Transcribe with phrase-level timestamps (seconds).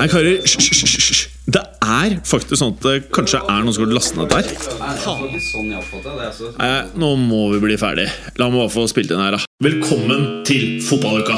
[0.00, 0.38] Hei, karer.
[0.40, 1.26] Hysj.
[1.44, 4.46] Det er faktisk sånn at det kanskje er noen som har lastet ned der.
[6.56, 8.06] Nei, nå må vi bli ferdig.
[8.40, 9.44] La meg bare få spilt inn her, da.
[9.60, 11.36] Velkommen til fotballuka!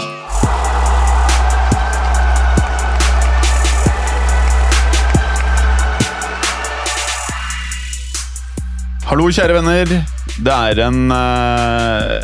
[9.11, 9.97] Hallo, kjære venner.
[10.39, 12.15] Det er en uh,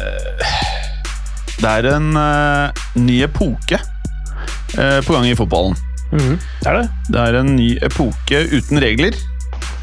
[1.59, 5.88] Det er en uh, ny epoke uh, på gang i fotballen.
[6.11, 6.87] Det er det.
[7.13, 9.17] Det er en ny epoke uten regler.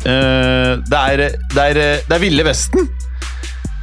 [0.05, 2.89] Eh, det, er, det, er, det er Ville Vesten.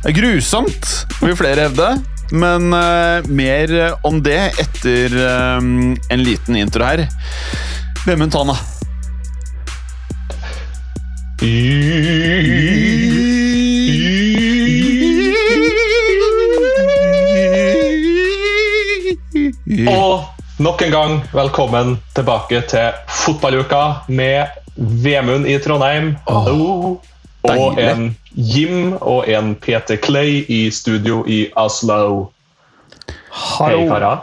[0.03, 0.89] Det er grusomt,
[1.23, 1.93] vil flere hevde.
[2.33, 3.73] Men uh, mer
[4.09, 7.05] om det etter eh, en liten intro her.
[8.07, 8.57] Vemund Tana.
[19.93, 26.13] Og nok en gang velkommen tilbake til fotballuka med Vemund i Trondheim.
[26.29, 27.01] Hallo.
[27.51, 32.31] Og en Jim og en Peter Clay i studio i Oslo.
[33.33, 33.89] Hei, Hallo.
[33.91, 34.23] karer.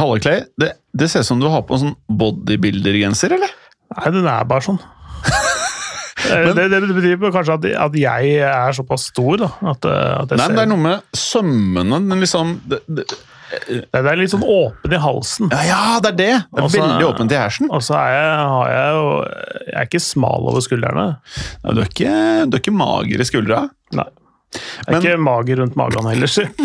[0.00, 3.52] Halle Clay, det, det ser ut som du har på en sånn bodybuilder-genser, eller?
[3.98, 4.80] Nei, den er bare sånn.
[6.30, 9.52] Men, det, det betyr kanskje at, at jeg er såpass stor, da.
[9.60, 13.04] At, eh, at jeg Nei, men ser, det er noe med sømmene den liksom det,
[13.66, 15.50] det, er litt sånn åpen i halsen.
[15.54, 16.30] ja, ja, det er det!
[16.50, 17.70] Det er også, veldig åpent i hersen.
[17.70, 19.04] Og så er jeg, har jeg jo
[19.66, 21.06] Jeg er ikke smal over skuldrene.
[21.62, 22.14] Ja, du, er ikke,
[22.50, 23.60] du er ikke mager i skuldra.
[23.96, 24.08] Nei.
[24.56, 26.46] Jeg er Men- ikke mager rundt magen heller, si.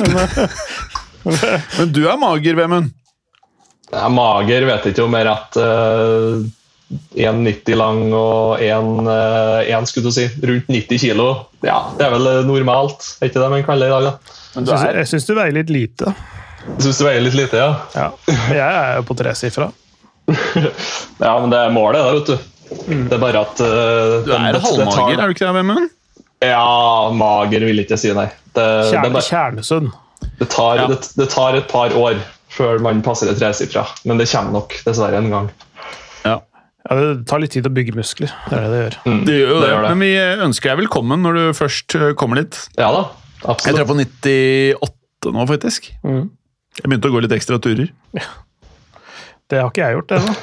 [1.26, 2.90] Men, eh, Men du er mager, Vemund.
[3.92, 6.42] Jeg er mager, vet ikke om jeg er rett uh,
[7.20, 11.28] 1,90 lang og 1, uh, 1 skulle du si, rundt 90 kilo.
[11.64, 14.08] Ja, det er vel eh, normalt, er ikke det man kaller det i dag?
[14.08, 14.38] da?
[14.56, 16.16] Men du jeg er, syns du veier litt lite.
[16.62, 17.72] Jeg syns du veier litt lite, ja?
[17.96, 18.10] Ja.
[18.54, 19.72] Jeg er jo på tresifra.
[21.22, 22.52] Ja, men det er målet, det, vet du.
[23.10, 25.90] Det er bare at uh, du er halvmager, er du ikke det, Vemund?
[26.42, 28.30] Ja, mager vil ikke jeg si, nei.
[28.56, 29.92] Det, det, er Kjerne, bare, Kjernesund.
[30.40, 30.88] det, tar, Ja.
[30.90, 32.18] det, det tar et par år
[32.52, 35.52] før man passer et tresifra, men det kommer nok dessverre en gang.
[36.26, 36.40] Ja.
[36.90, 38.32] Ja, det tar litt tid å bygge muskler.
[38.50, 38.96] Det er det det gjør.
[39.30, 39.62] Det gjør det.
[39.62, 39.92] Det gjør det.
[39.94, 40.12] Men vi
[40.48, 42.58] ønsker deg velkommen når du først eh, kommer dit.
[42.80, 43.04] Ja da,
[43.44, 43.68] absolutt.
[43.68, 44.00] Jeg tror jeg er på
[44.90, 45.92] 98 nå, faktisk.
[46.02, 46.24] Mm.
[46.80, 47.92] Jeg begynte å gå litt ekstra turer.
[49.52, 50.34] Det har ikke jeg gjort ennå.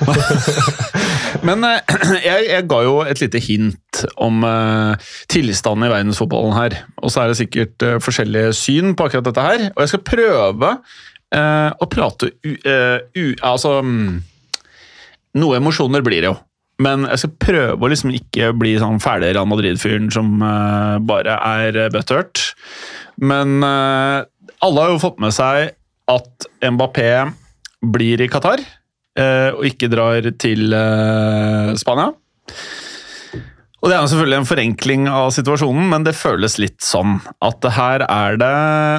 [1.48, 1.94] Men eh,
[2.28, 6.76] jeg, jeg ga jo et lite hint om eh, tilstanden i verdensfotballen her.
[7.00, 9.64] Og så er det sikkert eh, forskjellige syn på akkurat dette her.
[9.72, 14.20] Og jeg skal prøve eh, å prate u, uh, u, Altså mm,
[15.40, 16.36] Noe emosjoner blir det jo.
[16.84, 21.40] Men jeg skal prøve å liksom ikke bli sånn fæle Real Madrid-fyren som uh, bare
[21.64, 22.52] er butthurt.
[23.18, 24.22] Men uh,
[24.62, 25.72] alle har jo fått med seg
[26.08, 27.10] at Mbappé
[27.84, 32.12] blir i Qatar eh, og ikke drar til eh, Spania.
[33.78, 37.62] Og Det er jo selvfølgelig en forenkling av situasjonen, men det føles litt sånn at
[37.76, 38.56] her er det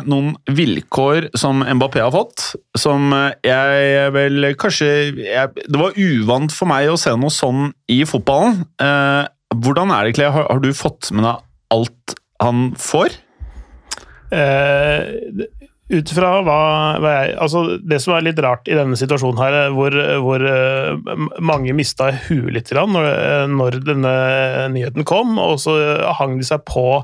[0.07, 3.11] noen vilkår som Mbappé har fått, som
[3.43, 4.87] jeg vel kanskje
[5.19, 8.63] jeg, Det var uvant for meg å se noe sånn i fotballen.
[8.79, 9.27] Eh,
[9.59, 10.31] hvordan er det, Clay?
[10.31, 11.43] Har, har du fått med deg
[11.75, 13.19] alt han får?
[14.31, 15.43] Eh,
[15.89, 16.59] ut fra hva,
[17.01, 20.45] hva jeg Altså, det som er litt rart i denne situasjonen her, eh, hvor, hvor
[20.45, 24.13] eh, mange mista huet litt når, eh, når denne
[24.75, 25.75] nyheten kom, og så
[26.19, 27.01] hang de seg på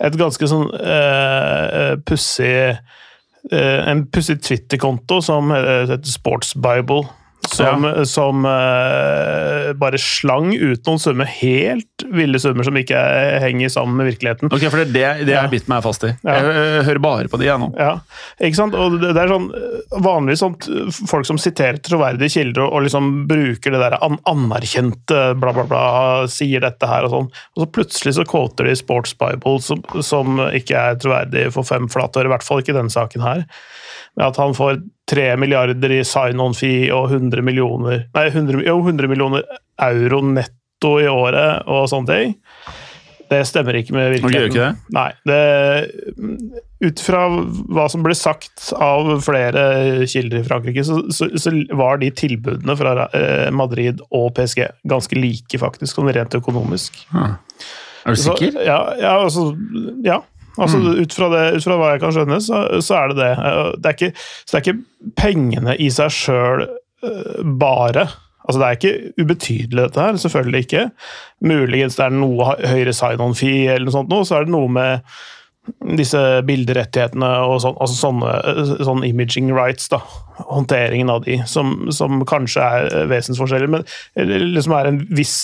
[0.00, 7.02] et ganske sånn uh, pussig uh, En pussig Twitter-konto som heter heter Sportsbible.
[7.50, 12.98] Som, som uh, bare slang ut noen summer, helt ville summer som ikke
[13.42, 14.50] henger sammen med virkeligheten.
[14.54, 15.40] Ok, for Det det, det jeg Ja.
[15.44, 16.12] har bitt meg fast i.
[16.24, 16.36] Ja.
[16.38, 17.70] Jeg, jeg hører bare på de, jeg nå.
[17.78, 17.92] Ja,
[18.40, 18.74] ikke sant?
[18.78, 19.48] Og det, det er sånn
[20.04, 20.56] vanligvis sånn
[21.10, 25.64] folk som siterer troverdige kilder og, og liksom bruker det der an anerkjente bla, bla,
[25.70, 25.84] bla,
[26.30, 27.30] sier dette her og sånn.
[27.56, 31.88] Og så plutselig så quoter de Sports Bible, som, som ikke er troverdig for fem
[31.90, 33.44] flate år, i hvert fall ikke i denne saken her.
[34.18, 39.10] Med at han får tre milliarder i sign-on-fee og 100 millioner Nei, 100, jo, 100
[39.10, 39.46] millioner
[39.80, 42.38] euro netto i året og sånne ting.
[43.30, 44.50] Det stemmer ikke med Ok, gjør virkeligheten.
[44.50, 44.94] ikke det?
[44.96, 46.40] Nei, det,
[46.82, 49.62] ut fra hva som ble sagt av flere
[50.10, 55.20] kilder i Frankrike, så, så, så var de tilbudene fra eh, Madrid og PSG ganske
[55.20, 57.04] like, faktisk, sånn rent økonomisk.
[57.14, 58.56] Er du sikker?
[58.56, 59.50] Så, Ja, ja, altså,
[60.06, 60.18] ja.
[60.58, 63.30] Altså, ut, fra det, ut fra hva jeg kan skjønne, så, så er det det.
[63.36, 64.10] Eh, det er ikke,
[64.42, 66.66] så det er ikke pengene i seg sjøl
[67.60, 68.08] bare.
[68.44, 70.16] Altså, det er ikke ubetydelig, dette her.
[70.20, 70.86] Selvfølgelig ikke.
[71.46, 75.06] Muligens det er noe høyere sign-on-fee, eller noe sånt, noe, så er det noe med
[75.96, 76.18] disse
[76.48, 78.30] bilderettighetene og sånn, altså sånne
[78.86, 80.00] sånn imaging rights, da.
[80.40, 83.84] Håndteringen av de, som, som kanskje er vesensforskjeller, men
[84.18, 85.34] eller liksom er en viss,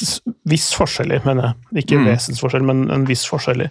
[0.49, 1.85] viss forskjeller, mener jeg.
[1.85, 2.09] Ikke Mm.
[2.11, 3.69] vesensforskjell, men en viss forskjeller.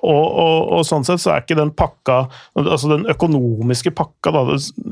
[0.00, 2.22] Og, og, og sånn sett så er ikke den pakka,
[2.56, 4.44] altså den økonomiske pakka, da,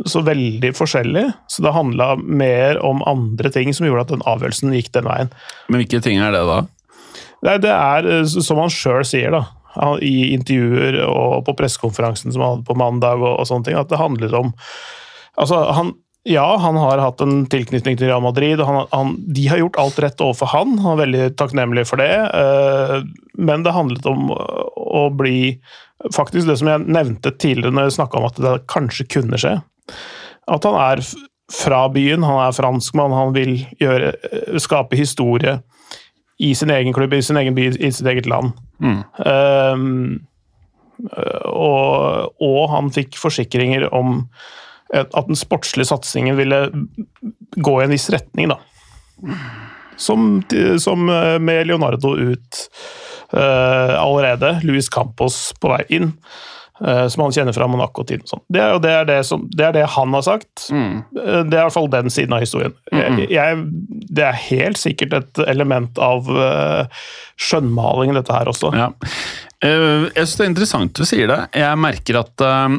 [0.08, 1.26] så veldig forskjellig.
[1.48, 5.30] Så det handla mer om andre ting som gjorde at den avgjørelsen gikk den veien.
[5.68, 6.58] Men hvilke ting er det, da?
[7.46, 9.44] Nei, det er eh, som han sjøl sier, da.
[10.02, 13.90] I intervjuer og på pressekonferansen som han hadde på mandag, og, og sånne ting, at
[13.92, 14.54] det handler om
[15.38, 15.92] Altså, han
[16.28, 18.60] ja, han har hatt en tilknytning til Real Madrid.
[18.60, 20.74] og han, han, De har gjort alt rett overfor han.
[20.82, 22.10] Han er veldig takknemlig for det.
[22.34, 23.06] Uh,
[23.38, 25.58] Men det handlet om å bli
[26.14, 29.56] Faktisk det som jeg nevnte tidligere når jeg snakka om at det kanskje kunne skje.
[30.46, 31.02] At han er
[31.50, 34.12] fra byen, han er franskmann, han vil gjøre,
[34.62, 35.56] skape historie
[36.38, 38.52] i sin egen klubb, i sin egen by, i sitt eget land.
[38.82, 39.00] Mm.
[39.26, 40.20] Um,
[41.46, 44.22] og, og han fikk forsikringer om
[44.94, 46.62] at den sportslige satsingen ville
[47.56, 48.58] gå i en viss retning, da.
[49.98, 50.44] Som,
[50.78, 52.60] som eh, med Leonardo ut
[53.34, 54.60] uh, allerede.
[54.62, 56.12] Luis Campos på vei inn,
[57.10, 58.22] som han kjenner fra Monaco-tiden.
[58.30, 58.42] sånn.
[58.54, 59.16] Det, det, det,
[59.58, 60.68] det er det han har sagt.
[60.70, 61.00] Mm.
[61.18, 62.74] Eh, Det er i hvert fall den siden av historien.
[62.94, 63.64] Jeg, jeg,
[64.14, 67.02] det er helt sikkert et element av uh,
[67.40, 68.70] skjønnmaling, dette her også.
[68.78, 68.90] Ja.
[69.58, 71.40] Uh, jeg syns det er interessant du sier det.
[71.58, 72.76] Jeg merker at uh,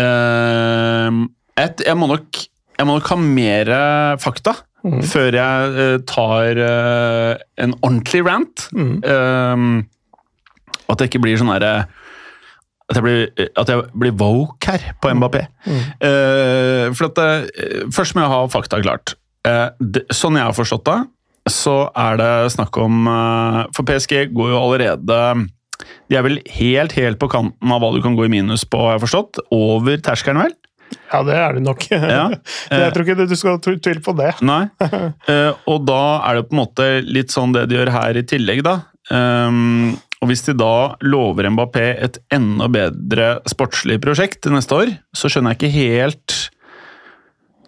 [0.00, 1.20] eh,
[1.66, 2.40] et, jeg, må nok,
[2.78, 3.74] jeg må nok ha mer
[4.22, 4.56] fakta
[4.86, 5.00] Mm.
[5.02, 8.68] før jeg eh, tar eh, en ordentlig rant.
[8.76, 9.64] Eh,
[10.86, 11.88] at det ikke blir sånn derre
[12.86, 15.42] at jeg, blir, at jeg blir woke her på Mbappé.
[15.66, 19.16] Eh, for at det, Først må jeg ha fakta klart.
[19.46, 21.00] Uh, det, sånn jeg har forstått det,
[21.50, 25.18] så er det snakk om uh, For PSG går jo allerede
[26.10, 28.80] De er vel helt, helt på kanten av hva du kan gå i minus på,
[28.82, 29.42] har jeg forstått.
[29.54, 30.56] Over terskelen, vel?
[31.12, 31.86] Ja, det er det nok.
[31.90, 32.26] Ja.
[32.70, 34.32] jeg tror ikke du skal tv- tvile på det.
[34.46, 34.64] Nei.
[35.26, 38.22] Eh, og da er det på en måte litt sånn det de gjør her i
[38.26, 38.76] tillegg, da.
[39.10, 44.92] Um, og hvis de da lover Mbappé et enda bedre sportslig prosjekt til neste år,
[45.16, 46.36] så skjønner jeg ikke helt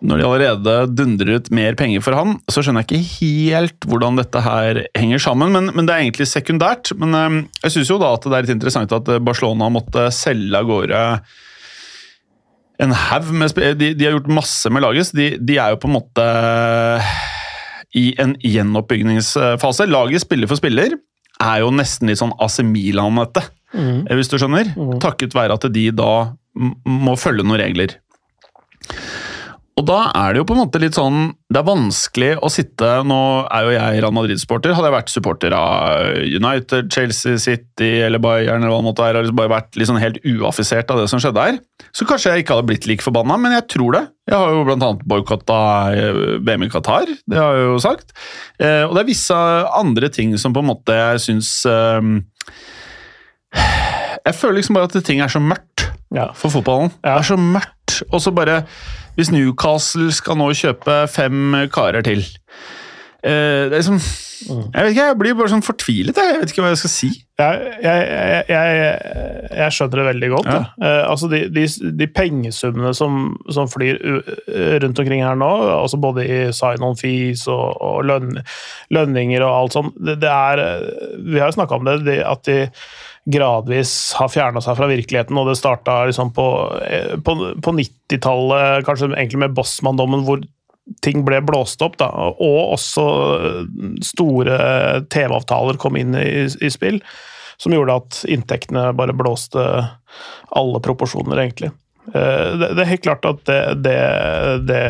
[0.00, 4.21] Når de allerede dundrer ut mer penger for han, så skjønner jeg ikke helt hvordan
[4.21, 5.50] dette her henger sammen.
[5.50, 6.93] Men, men det er egentlig sekundært.
[6.95, 10.55] Men um, jeg syns jo da at det er litt interessant at Barcelona måtte selge
[10.55, 11.03] av gårde
[12.79, 15.81] en haug med de, de har gjort masse med laget, så de, de er jo
[15.83, 16.27] på en måte
[17.99, 19.89] i en gjenoppbyggingsfase.
[19.91, 20.95] Laget spiller for spiller
[21.40, 23.44] er jo nesten litt sånn AC Milan-ete,
[23.75, 24.06] Mm.
[24.08, 24.70] hvis du skjønner.
[24.99, 27.99] Takket være at de da må følge noen regler.
[29.79, 32.89] Og da er det jo på en måte litt sånn Det er vanskelig å sitte
[33.07, 34.73] Nå er jo jeg Real Madrid-supporter.
[34.75, 39.21] Hadde jeg vært supporter av United, Chelsea, City eller Bayern, eller hva det måtte være,
[39.21, 41.61] og liksom bare vært sånn helt uaffisert av det som skjedde her,
[41.95, 44.03] så kanskje jeg ikke hadde blitt like forbanna, men jeg tror det.
[44.29, 45.61] Jeg har jo annet boikotta
[46.45, 48.13] VM i Qatar, det har jeg jo sagt.
[48.59, 49.41] Eh, Og det er visse
[49.79, 52.13] andre ting som på en måte jeg syns eh,
[54.27, 55.87] Jeg føler liksom bare at ting er så mørkt
[56.39, 56.93] for fotballen.
[57.05, 58.03] Det er så mørkt.
[58.13, 58.63] Og så bare
[59.19, 65.06] Hvis Newcastle skal nå kjøpe fem karer til eh, Det er liksom Jeg vet ikke,
[65.09, 66.19] jeg blir bare sånn fortvilet.
[66.23, 67.09] Jeg, jeg vet ikke hva jeg skal si.
[67.43, 70.50] Jeg, jeg, jeg, jeg skjønner det veldig godt.
[70.55, 70.61] Ja.
[70.79, 71.64] Eh, altså de, de,
[71.99, 73.99] de pengesummene som, som flyr
[74.85, 78.38] rundt omkring her nå, altså både i sign-on fees og, og løn,
[78.95, 80.88] lønninger og alt sånt, det, det er eh,
[81.26, 82.61] Vi har jo snakka om det, det, at de
[83.28, 86.47] gradvis har fjerna seg fra virkeligheten, og det starta liksom på,
[86.88, 90.40] eh, på, på 90-tallet, kanskje egentlig med Bossmann-dommen, hvor
[91.04, 92.06] ting ble blåst opp, da,
[92.40, 93.02] og også
[94.04, 94.54] store
[95.12, 97.00] TV-avtaler kom inn i, i spill,
[97.61, 99.61] som gjorde at inntektene bare blåste
[100.56, 101.73] alle proporsjoner, egentlig.
[102.14, 103.99] Eh, Det, det er helt klart at det, det,
[104.70, 104.85] det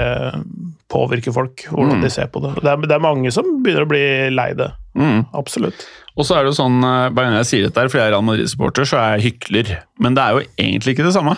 [0.93, 2.03] påvirker folk, hvordan Mm.
[2.05, 2.55] de ser på det.
[2.63, 4.71] Det er, det er mange som begynner å bli lei det.
[4.99, 5.21] Mm.
[5.39, 5.87] Absolutt.
[6.19, 8.15] Og så er det jo sånn, bare Hver gang jeg sier dette, fordi jeg er
[8.17, 9.73] Real Madrid-supporter, så er jeg hykler.
[10.03, 11.37] Men det er jo egentlig ikke det samme.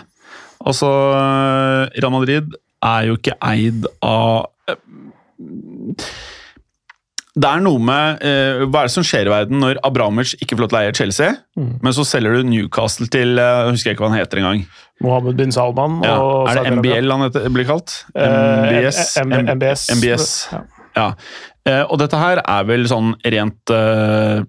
[0.65, 0.89] Altså,
[1.19, 4.77] eh, Real Madrid er jo ikke eid av eh,
[7.41, 10.57] Det er noe med eh, Hva er det som skjer i verden når Abramovic ikke
[10.59, 11.75] får lov til å eie Chelsea, Mm.
[11.83, 13.37] men så selger du Newcastle til
[13.69, 14.61] Husker Jeg ikke hva han heter engang.
[15.05, 16.17] Mohammed bin Salman Ja.
[16.49, 18.05] Er det MBL han heter, blir kalt?
[18.15, 18.25] Eh,
[18.71, 19.01] MBS?
[19.25, 19.83] MBS.
[19.99, 20.27] MBS.
[20.53, 20.61] Ja.
[20.97, 21.09] Ja.
[21.69, 24.41] Eh, og dette her er vel sånn rent eh,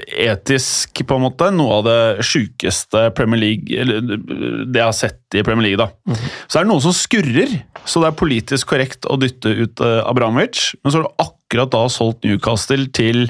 [0.00, 5.36] etisk, på en måte, noe av det sjukeste Premier League Eller det jeg har sett
[5.36, 5.90] i Premier League, da.
[6.08, 6.30] Mhm.
[6.48, 10.00] Så er det noe som skurrer, så det er politisk korrekt å dytte ut uh,
[10.08, 13.26] Abramovic, men så har du akkurat da solgt Newcastle til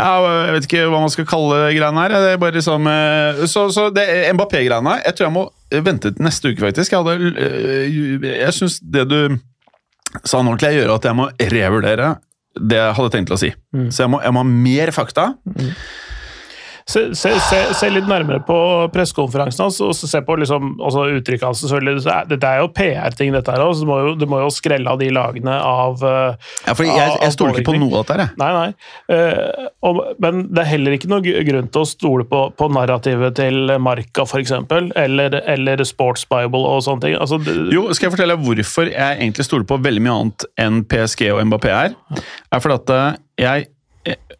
[0.00, 2.14] Ja, jeg vet ikke hva man skal kalle greiene her.
[2.14, 6.24] Det er bare liksom, eh, så så det Mbappé-greiene Jeg tror jeg må vente til
[6.24, 6.94] neste uke, faktisk.
[6.94, 9.18] Jeg, hadde, jeg syns det du
[10.24, 12.10] sa nå, til jeg gjøre at jeg må revurdere
[12.60, 13.50] det jeg hadde tenkt til å si.
[13.94, 15.28] Så jeg må, jeg må ha mer fakta.
[16.90, 18.56] Se, se, se, se litt nærmere på
[18.94, 21.62] pressekonferansen hans, og se på liksom, uttrykket hans.
[21.62, 22.02] selvfølgelig.
[22.30, 25.54] Dette er jo PR-ting, dette her òg, så du må, jo, skrelle av de lagene
[25.54, 28.40] av eh, Ja, for jeg, jeg stoler ikke på noe av dette her, jeg.
[28.40, 28.68] Nei, nei.
[29.10, 33.38] Uh, og, men det er heller ikke noe grunn til å stole på, på narrativet
[33.38, 34.54] til Marka, f.eks.,
[35.00, 37.18] eller, eller Sports Bible og sånne ting.
[37.20, 40.82] Altså, det, Jo, skal jeg fortelle hvorfor jeg egentlig stoler på veldig mye annet enn
[40.90, 41.96] PSG og Mbappé er?
[42.50, 42.92] Er fordi at
[43.40, 43.70] jeg,
[44.08, 44.36] jeg eh,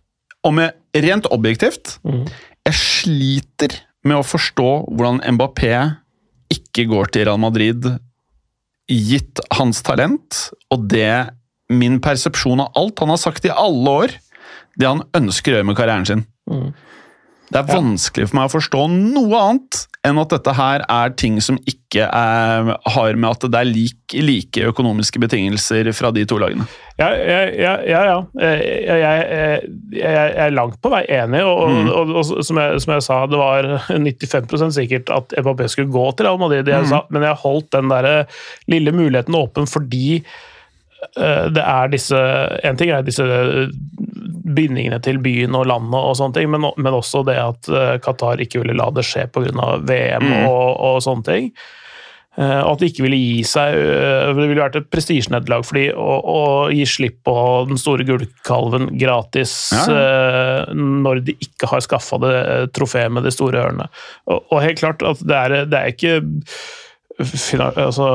[0.47, 3.75] Om jeg rent objektivt Jeg sliter
[4.07, 5.75] med å forstå hvordan Mbappé
[6.51, 7.85] ikke går til Real Madrid,
[8.91, 11.31] gitt hans talent og det
[11.71, 14.15] min persepsjon av alt han har sagt i alle år,
[14.81, 16.25] det han ønsker å gjøre med karrieren sin.
[17.51, 21.35] Det er vanskelig for meg å forstå noe annet enn at dette her er ting
[21.45, 26.39] som ikke er, har med at det er like, like økonomiske betingelser fra de to
[26.41, 26.65] lagene.
[27.01, 27.73] Ja, ja, ja.
[28.07, 28.15] ja.
[28.41, 31.91] Jeg, jeg, jeg, jeg er langt på vei enig, og, Mm.
[31.91, 36.07] og, og, som, jeg, som jeg sa, det var 95% sikkert at Mbappé skulle gå
[36.17, 36.97] til Real Madrid, Mm.
[37.13, 38.11] men jeg holdt den der
[38.73, 40.25] lille muligheten åpen fordi eh,
[41.55, 42.19] det er disse
[42.67, 43.25] En ting er disse
[44.51, 48.41] bindingene til byen og landet, og sånne ting, men, men også det at eh, Qatar
[48.43, 49.77] ikke ville la det skje pga.
[49.87, 50.47] VM Mm.
[50.49, 51.51] og, og sånne ting.
[52.39, 55.97] Eh, Og at de ikke ville gi seg Det ville vært et prestisjenederlag for dem
[55.99, 57.35] å, å gi slipp på
[57.71, 62.35] den store gullkalven gratis Ja, når de ikke har skaffa det
[62.77, 63.89] trofeet med de store ørene.
[64.31, 66.15] Og, og helt klart at det er, det er ikke
[67.21, 68.07] altså,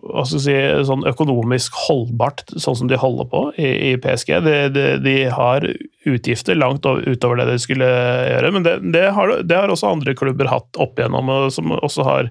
[0.00, 0.56] hva skal si,
[0.86, 4.32] sånn økonomisk holdbart, sånn som de holder på i, i PSG.
[4.46, 5.66] De, de, de har
[6.08, 9.92] utgifter langt over, utover det de skulle gjøre, men det, det, har, det har også
[9.92, 12.30] andre klubber hatt opp igjennom, og som også har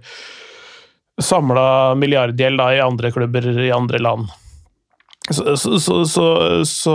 [1.19, 4.29] samla milliardgjeld i andre klubber i andre land.
[5.29, 6.27] Så, så, så,
[6.65, 6.93] så,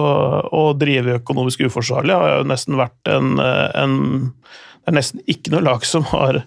[0.50, 3.92] å drive økonomisk uforsvarlig har jo nesten vært en, en
[4.34, 6.40] Det er nesten ikke noe lag som har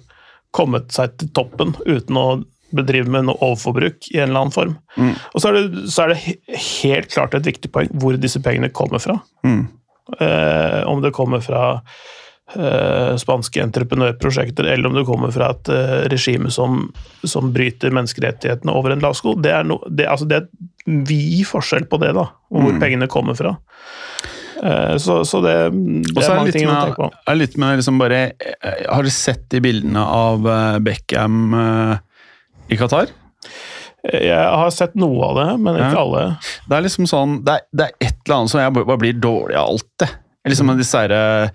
[0.57, 2.27] kommet seg til toppen uten å
[2.75, 4.75] bedrive med noe overforbruk i en eller annen form.
[5.31, 6.37] Og så er, det, så er det
[6.81, 9.19] helt klart et viktig poeng hvor disse pengene kommer fra.
[10.19, 11.63] Eh, om det kommer fra
[12.55, 16.89] eh, spanske entreprenørprosjekter, eller om det kommer fra et eh, regime som,
[17.23, 19.37] som bryter menneskerettighetene over en lavsko.
[19.43, 20.49] Det er, no, det, altså det er
[21.07, 23.57] vid forskjell på det, da, hvor pengene kommer fra.
[24.63, 25.53] Eh, så, så det,
[26.07, 27.09] det er mange ting å tenke på.
[27.29, 31.53] er litt med liksom bare eh, Har du sett de bildene av eh, Beckham
[32.67, 33.11] i Qatar?
[34.07, 36.03] Jeg har sett noe av det, men ikke Ja.
[36.03, 36.25] alle.
[36.69, 39.17] Det er liksom sånn Det er, det er et eller annet som jeg bare blir
[39.19, 40.09] dårlig av alt, det.
[40.47, 41.49] Liksom disse her,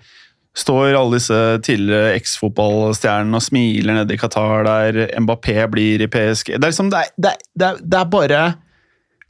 [0.53, 6.51] Står alle disse tidligere eksfotballstjernene og smiler nede i Qatar der Mbappé blir i PSG.
[6.59, 8.41] Det er liksom, det det er, det er, det er bare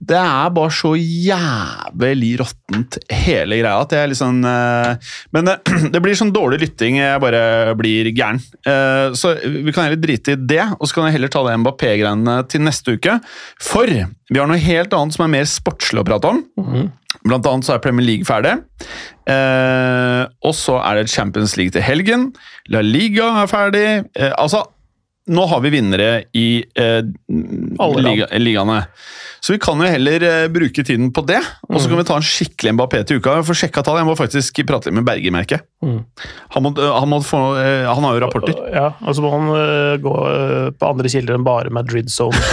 [0.04, 6.18] Det er bare så jævlig råttent, hele greia, at jeg liksom Men eh, det blir
[6.20, 7.44] sånn dårlig lytting, jeg bare
[7.80, 8.42] blir gæren.
[8.68, 11.56] Eh, Så vi kan heller drite i det, og så kan jeg heller ta det
[11.62, 13.20] Mbappé-greiene til neste uke.
[13.64, 16.44] For vi har noe helt annet som er mer sportslig å prate om.
[17.24, 18.58] Blant annet så er Premier League ferdig.
[19.30, 22.32] Eh, og så er det Champions League til helgen.
[22.74, 23.86] La Liga er ferdig.
[24.18, 24.64] Eh, altså,
[25.32, 27.04] nå har vi vinnere i eh,
[27.80, 28.84] Alle liga, ligaene.
[29.44, 32.18] Så vi kan jo heller eh, bruke tiden på det, og så kan vi ta
[32.20, 33.38] en skikkelig Mbappé til uka.
[33.48, 35.68] For sjekka tall, Jeg må faktisk prate litt med Berger, merker jeg.
[35.84, 36.00] Mm.
[36.56, 38.64] Han, må, han, eh, han har jo rapporter.
[38.72, 42.40] Ja, og så må han eh, gå eh, på andre kilder enn bare Madrid Zone.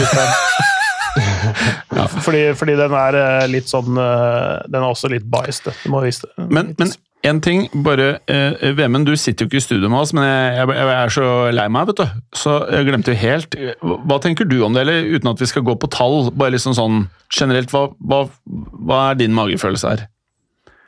[2.26, 5.74] fordi, fordi den er eh, litt sånn eh, Den er også litt biased, det.
[5.84, 6.46] Du må vise det.
[6.46, 10.12] Men, men en ting, bare eh, Vemund, du sitter jo ikke i studio med oss,
[10.16, 12.22] men jeg, jeg, jeg er så lei meg, vet du.
[12.40, 13.56] Så jeg glemte jo helt.
[13.82, 16.76] Hva tenker du om det, eller uten at vi skal gå på tall, bare liksom
[16.78, 17.02] sånn
[17.36, 20.06] generelt, hva, hva, hva er din magefølelse her?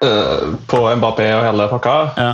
[0.02, 1.98] Uh, på Mbappé og hele pakka.
[2.16, 2.32] Ja.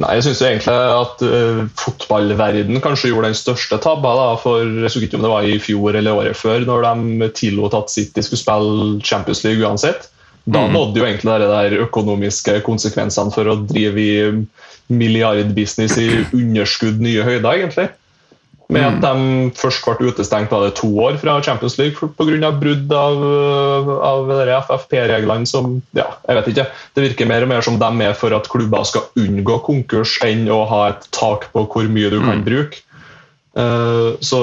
[0.00, 4.12] Nei, jeg syns egentlig at uh, fotballverden kanskje gjorde den største tabba.
[4.18, 7.30] da, for Jeg husker ikke om det var i fjor eller året før, når de
[7.38, 10.10] tillot at City skulle spille Champions League uansett.
[10.50, 14.12] Da nådde jo egentlig de der økonomiske konsekvensene for å drive i
[14.90, 17.88] milliardbusiness i underskudd nye høyder, egentlig.
[18.70, 22.52] Med at de først ble utestengt var det to år fra Champions League pga.
[22.54, 23.24] brudd av,
[24.06, 24.30] av
[24.68, 26.66] FFP-reglene som ja, jeg vet ikke.
[26.94, 30.46] Det virker mer og mer som de er for at klubber skal unngå konkurs, enn
[30.50, 32.84] å ha et tak på hvor mye du kan bruke.
[33.58, 34.40] Eh, så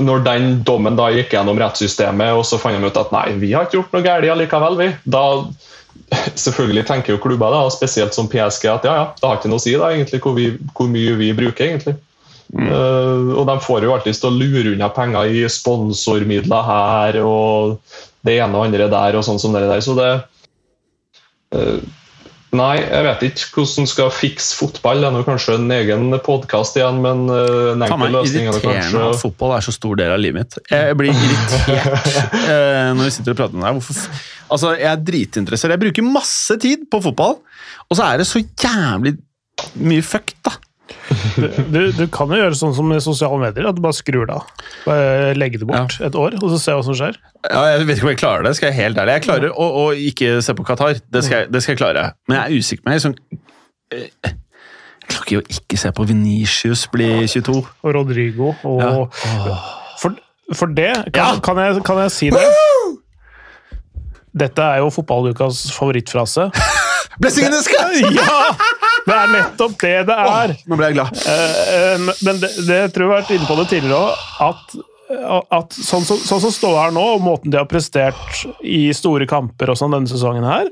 [0.00, 3.52] når den dommen da gikk gjennom rettssystemet, og så fant de ut at nei, vi
[3.54, 4.88] har ikke gjort noe galt allikevel, vi.
[5.06, 5.24] Da
[6.44, 9.62] selvfølgelig tenker jo klubber, da, spesielt som PSG, at ja, ja, det har ikke noe
[9.62, 11.68] å si da, egentlig hvor, vi, hvor mye vi bruker.
[11.68, 11.96] egentlig.
[12.50, 12.66] Mm.
[12.66, 17.76] Uh, og de får jo alltid stå og lure unna penger i sponsormidler her og
[18.26, 19.18] det ene og andre der.
[19.18, 20.10] og sånn som det der, så det
[21.54, 21.78] uh,
[22.56, 25.02] Nei, jeg vet ikke hvordan skal fikse fotball.
[25.02, 28.62] Det er nå kanskje en egen podkast igjen, men uh, en enkel løsning er det
[28.64, 30.58] kanskje at fotball er så stor del av livet mitt.
[30.72, 33.74] Jeg blir irritert uh, når vi sitter og prater om det.
[33.78, 34.24] Hvorfor?
[34.50, 35.76] Altså, Jeg er dritinteressert.
[35.76, 37.38] Jeg bruker masse tid på fotball,
[37.86, 39.14] og så er det så jævlig
[39.78, 40.56] mye fuck, da.
[41.70, 44.36] Du, du, kan jo gjøre sånn som med sosiale medier, at du bare skrur det
[44.36, 44.66] av.
[44.84, 46.08] Bare legge det bort ja.
[46.08, 47.18] et år, og så se hva som skjer.
[47.48, 49.16] Ja, Jeg vet ikke om jeg klarer det, skal jeg helt ærlig.
[49.18, 52.04] Jeg klarer å, å ikke se på Qatar, det skal, jeg, det skal, jeg, klare.
[52.28, 53.02] Men jeg er usikker på meg.
[53.04, 53.16] Sånn,
[53.96, 57.56] eh, jeg klarer ikke å ikke se på Venitius bli 22.
[57.58, 59.56] Og Rodrigo og ja.
[59.98, 60.18] for,
[60.54, 62.44] for, det kan, kan, jeg, kan jeg si det.
[64.40, 66.50] Dette er jo fotballukas favorittfrase.
[67.20, 67.98] Blessingene skal!
[68.14, 68.86] Ja!
[69.06, 70.54] Det er nettopp det det er.
[70.54, 71.24] Oh, nå ble jeg glad.
[71.24, 74.76] Uh, men det, det tror jeg har vært inne på det tidligere òg, at,
[75.56, 79.28] at sånn som så, så står her nå, og måten de har prestert i store
[79.30, 80.70] kamper og sånn denne sesongen her,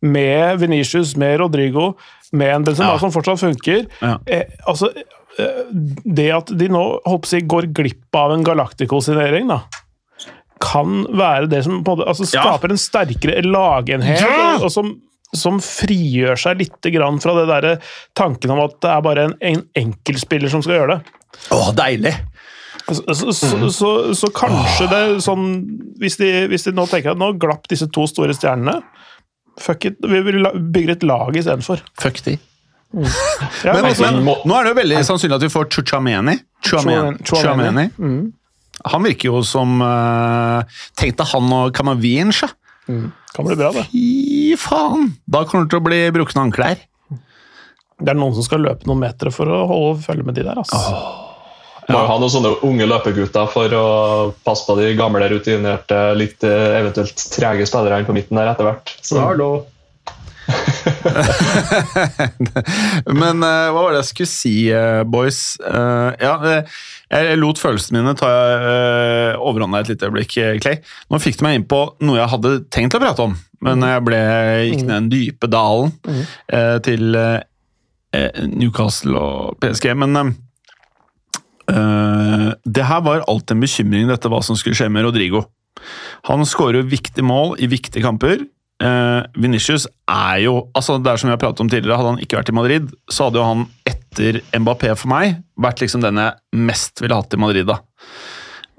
[0.00, 1.92] med Venitius, med Rodrigo,
[2.32, 3.00] med en Benzema ja.
[3.02, 4.14] som fortsatt funker ja.
[4.30, 5.64] eh, altså, eh,
[6.06, 9.64] Det at de nå håper jeg, går glipp av en Galactico-signering, da
[10.60, 12.74] kan være det som på, altså, skaper ja.
[12.74, 14.90] en sterkere lagenhet, og, og som
[15.36, 16.90] som frigjør seg litt
[17.22, 20.96] fra det der tanken om at det er bare en, en enkeltspiller som skal gjøre
[20.96, 21.18] det.
[21.54, 22.14] Åh, deilig!
[22.90, 23.70] Så, så, mm.
[23.70, 25.44] så, så kanskje det sånn
[26.00, 28.80] hvis de, hvis de, nå tenker at nå glapp disse to store stjernene
[29.60, 31.82] Fuck it, vi bygger et lag istedenfor.
[32.00, 32.38] Fuck de.
[32.96, 33.04] Mm.
[33.66, 36.38] Ja, men, men, nå er det jo veldig sannsynlig at vi får Chuchameni.
[36.64, 37.84] Chuameni.
[38.00, 38.30] Mm.
[38.94, 40.64] Han virker jo som uh,
[40.96, 42.46] Tenk deg han og Kamavinch.
[42.90, 43.08] Mm.
[43.36, 43.86] Kan bli bra, det.
[43.92, 45.12] Fy faen!
[45.30, 46.84] Da kommer det til å bli brukne ankler.
[48.00, 50.58] Det er noen som skal løpe noen meter for å holde følge med de der.
[50.58, 50.78] altså.
[50.80, 51.26] Oh.
[51.90, 52.06] Må ja.
[52.06, 53.86] ha noen sånne unge løpegutter for å
[54.46, 58.94] passe på de gamle, rutinerte, litt eh, eventuelt trege spillerne på midten der etter hvert.
[59.02, 59.50] Så hallo!
[63.20, 65.40] Men uh, hva var det jeg skulle si, uh, boys?
[65.62, 66.62] Uh, ja,
[67.10, 70.32] jeg lot følelsene mine ta uh, overhånda et lite øyeblikk,
[70.62, 70.76] Clay.
[71.10, 73.34] Nå fikk du meg inn på noe jeg hadde tenkt å prate om,
[73.66, 74.20] men jeg ble,
[74.70, 76.22] gikk ned den dype dalen mm.
[76.86, 77.02] til
[78.50, 79.86] Newcastle og PSG.
[80.00, 80.10] Men
[82.64, 85.40] det her var alltid en bekymring, dette hva som skulle skje med Rodrigo.
[86.28, 88.38] Han skårer viktige mål i viktige kamper
[88.82, 92.24] uh, Vinicius er jo altså Det er som vi har pratet om tidligere, Hadde han
[92.24, 96.18] ikke vært i Madrid, så hadde jo han etter Mbappé for meg vært liksom den
[96.20, 97.68] jeg mest ville hatt i Madrid.
[97.68, 97.80] da.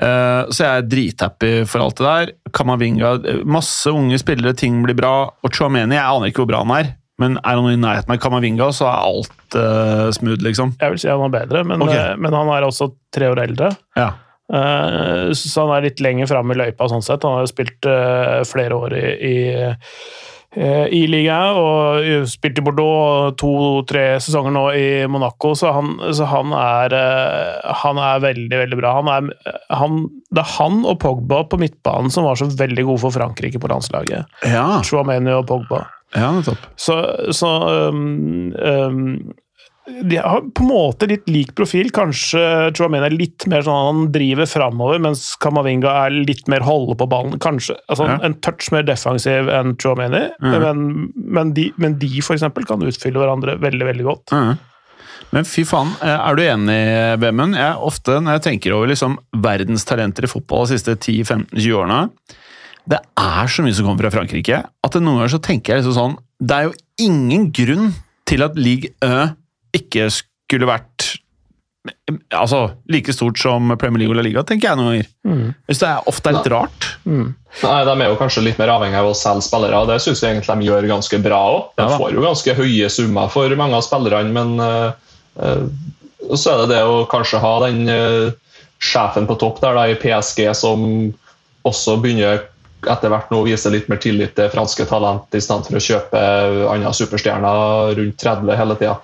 [0.02, 2.32] Eh, så jeg er drithappy for alt det der.
[2.58, 3.14] Kamavinga,
[3.46, 5.14] masse unge spillere, ting blir bra.
[5.46, 6.92] Og Chouameni, jeg aner ikke hvor bra han er.
[7.22, 10.74] Men er han i nærheten av Kamavinga, så er alt uh, smooth, liksom.
[10.82, 12.16] Jeg vil si han er bedre, men, okay.
[12.18, 13.70] men han er også tre år eldre.
[14.00, 14.10] Ja.
[14.52, 17.24] Eh, så han er litt lenger framme i løypa sånn sett.
[17.24, 22.64] Han har jo spilt eh, flere år i, i eh, i ligaen og spilt i
[22.66, 26.96] Bordeaux to-tre sesonger nå i Monaco, så han, så han, er,
[27.86, 28.92] han er veldig, veldig bra.
[28.98, 33.04] Han er, han, det er han og Pogba på midtbanen som var så veldig gode
[33.06, 34.28] for Frankrike på landslaget.
[34.52, 34.66] Ja.
[34.84, 35.86] Chouameni og Pogba.
[36.20, 36.68] Ja, nettopp.
[36.76, 37.00] Så,
[37.32, 37.54] så
[37.88, 39.32] um, um,
[39.90, 41.90] de har på en måte litt lik profil.
[41.94, 42.42] Kanskje
[42.78, 47.08] Chouameni er litt mer sånn han driver framover, mens Kamavinga er litt mer holde på
[47.10, 47.40] ballen.
[47.42, 48.20] Kanskje altså, ja.
[48.28, 50.58] En touch mer defensiv enn Chouameni, mm.
[50.62, 50.84] men,
[51.16, 54.36] men, de, men de for eksempel, kan utfylle hverandre veldig veldig godt.
[54.36, 54.54] Mm.
[55.32, 56.80] Men fy faen, eh, er du enig,
[57.24, 57.58] Bemund?
[57.58, 62.00] Jeg, ofte når jeg tenker over liksom, verdens talenter i fotball de siste 10-15-20 årene
[62.92, 65.96] Det er så mye som kommer fra Frankrike, at noen ganger så tenker jeg liksom
[65.96, 66.76] sånn Det er jo
[67.08, 67.94] ingen grunn
[68.28, 69.30] til at league Ø
[69.78, 71.12] ikke skulle vært
[72.36, 75.08] altså, like stort som Premier League og La Liga, tenker jeg noen ganger.
[75.26, 75.54] Mm.
[75.70, 76.90] Hvis det er, ofte er litt rart.
[77.06, 77.32] Mm.
[77.64, 80.22] Nei, De er jo kanskje litt mer avhengig av å selge spillere, og det syns
[80.22, 81.64] jeg egentlig de gjør ganske bra òg.
[81.80, 85.66] De ja, får jo ganske høye summer for mange av spillerne, men uh, uh,
[86.36, 89.98] så er det det å kanskje ha den uh, sjefen på topp der da, i
[90.00, 90.86] PSG som
[91.68, 92.48] også begynner
[92.90, 95.84] etter hvert nå å vise litt mer tillit til franske talent, i stedet for å
[95.86, 96.22] kjøpe
[96.72, 98.96] andre superstjerner rundt 30 hele tida.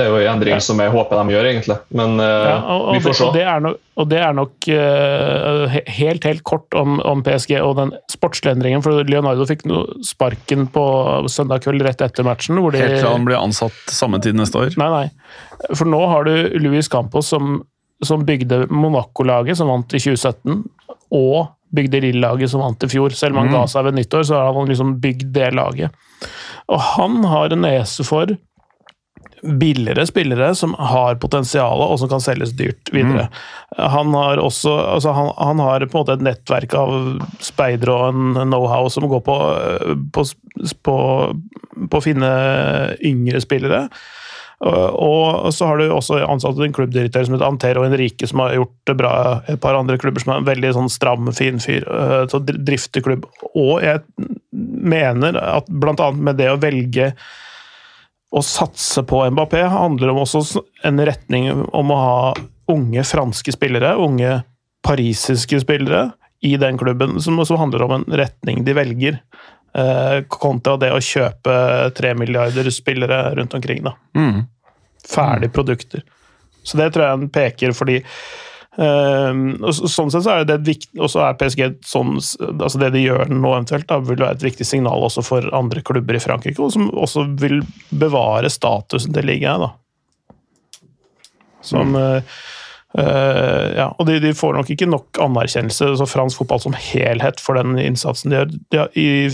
[0.00, 0.64] Det er jo en endring ja.
[0.64, 1.76] som jeg håper de gjør, egentlig.
[2.00, 3.28] Men uh, ja, og, og vi får se.
[3.28, 7.74] Og det er nok, det er nok uh, helt helt kort om, om, PSG og
[7.78, 8.84] den sportslige endringen.
[8.86, 10.84] For Leonardo fikk no sparken på
[11.32, 12.56] søndag kveld rett etter matchen.
[12.56, 14.72] De, helt til han blir ansatt samme tid neste år?
[14.80, 15.68] Nei, nei.
[15.74, 17.60] For nå har du Louis Campos som
[18.00, 20.62] som bygde Monaco-laget, som vant i 2017,
[21.12, 23.14] og bygde Lille-laget, som vant i fjor.
[23.14, 25.98] Selv om han ga seg ved nyttår, så har han liksom bygd det laget.
[26.70, 28.32] Og han har en nese for
[29.42, 33.28] billigere spillere som har potensial og som kan selges dyrt videre.
[33.76, 36.94] Han har også altså han, han, har på en måte et nettverk av
[37.44, 39.36] speidere og en know-how som går på,
[40.14, 40.26] på,
[40.84, 40.96] på,
[41.80, 42.32] på, å finne
[43.06, 43.86] yngre spillere.
[44.60, 48.74] Og så har du også ansatt en klubbdirektør som heter Antero Henrique, som har gjort
[48.90, 49.12] det bra
[49.48, 51.86] et par andre klubber, som er en veldig sånn stram, fin fyr
[52.28, 53.24] til å drifte klubb.
[53.54, 54.02] Og jeg
[54.52, 57.14] mener at blant annet med det å velge
[58.30, 62.34] å satse på Mbappé handler om også en retning om å ha
[62.70, 64.40] unge franske spillere, unge
[64.86, 69.18] parisiske spillere, i den klubben, som også handler om en retning de velger.
[69.76, 71.56] Eh, kontra det å kjøpe
[71.94, 73.82] tre milliarder spillere rundt omkring.
[73.84, 73.92] da.
[74.16, 74.46] Mm.
[75.04, 76.02] Ferdige produkter.
[76.62, 78.00] Så det tror jeg en peker fordi
[78.78, 82.14] og sånn sett så er det et viktig, og så er PSG sånn,
[82.52, 85.82] altså det de gjør nå eventuelt, da, vil være et viktig signal også for andre
[85.82, 89.66] klubber i Frankrike, og som også vil bevare statusen til ligaen.
[89.66, 89.72] da.
[91.66, 92.30] Som mm.
[92.96, 97.42] uh, Ja, og de, de, får nok ikke nok anerkjennelse, så fransk fotball som helhet,
[97.42, 98.54] for den innsatsen de gjør.
[98.70, 99.30] De har, i,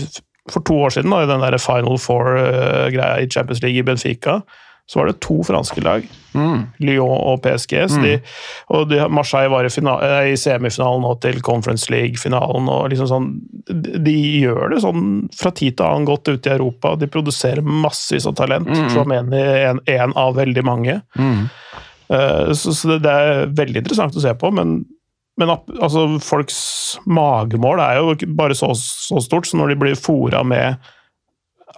[0.49, 4.41] for to år siden, da, i den der Final Four-greia i Champions League i Benfica,
[4.87, 6.05] så var det to franske lag.
[6.37, 6.61] Mm.
[6.79, 7.73] Lyon og PSG.
[7.91, 8.03] Mm.
[8.05, 8.13] De,
[8.71, 12.69] og de, Marseille var i, finale, i, semifinalen og til Conference League-finalen.
[12.71, 13.27] og liksom sånn,
[13.67, 15.01] de, de, gjør det sånn
[15.35, 16.93] fra tid til annen godt ute i Europa.
[16.95, 18.69] De produserer massevis av talent.
[18.71, 18.89] Mm.
[18.93, 19.25] som er
[19.73, 21.01] en, en, av veldig mange.
[21.19, 24.77] Uh, så, så det, det, er veldig interessant å se på, men,
[25.35, 26.61] men altså, folks
[27.03, 30.79] magemål er jo bare så, så stort, så når de blir fora med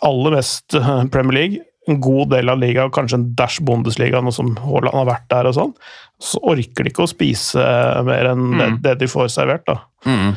[0.05, 0.77] aller mest
[1.15, 5.09] Premier League en god del av ligaen, kanskje en dash Bundesliga, nå som Haaland har
[5.09, 5.75] vært der og sånn,
[6.19, 7.63] så orker de ikke å spise
[8.07, 8.59] mer enn mm.
[8.59, 9.65] det, det, de får servert.
[9.69, 9.79] da.
[10.07, 10.33] Mm.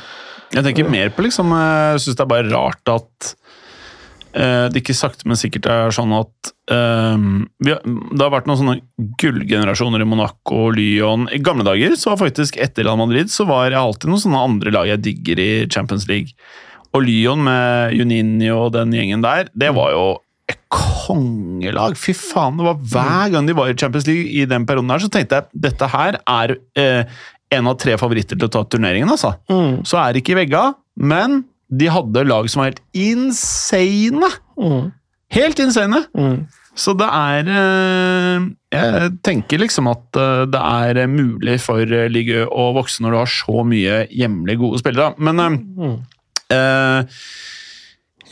[0.53, 3.29] Jeg tenker mer på liksom Jeg syns det er bare rart at
[4.37, 8.61] uh, det ikke sakte, men sikkert er sånn at uh, har, Det har vært noen
[8.61, 8.77] sånne
[9.23, 11.29] gullgenerasjoner i Monaco og Lyon.
[11.33, 14.45] I gamle dager så var faktisk etter Real Madrid så var jeg alltid noen sånne
[14.51, 16.37] andre lag jeg digger i Champions League.
[16.93, 20.07] Og Lyon med Juninho og den gjengen der, det var jo
[20.73, 21.97] kongelag!
[22.01, 25.03] Fy faen, det var Hver gang de var i Champions League i den perioden, her,
[25.03, 27.21] så tenkte jeg dette her er eh,
[27.53, 29.11] en av tre favoritter til å ta turneringen.
[29.13, 29.35] altså.
[29.53, 29.83] Mm.
[29.89, 30.65] Så er det ikke i vegga,
[30.97, 34.33] men de hadde lag som var helt insane!
[34.61, 34.91] Mm.
[35.33, 36.05] Helt insane!
[36.17, 36.43] Mm.
[36.73, 42.71] Så det er eh, Jeg tenker liksom at eh, det er mulig for Ligø å
[42.79, 45.13] vokse når du har så mye hjemlig gode spillere.
[45.21, 45.97] Men eh, mm.
[46.57, 47.19] eh,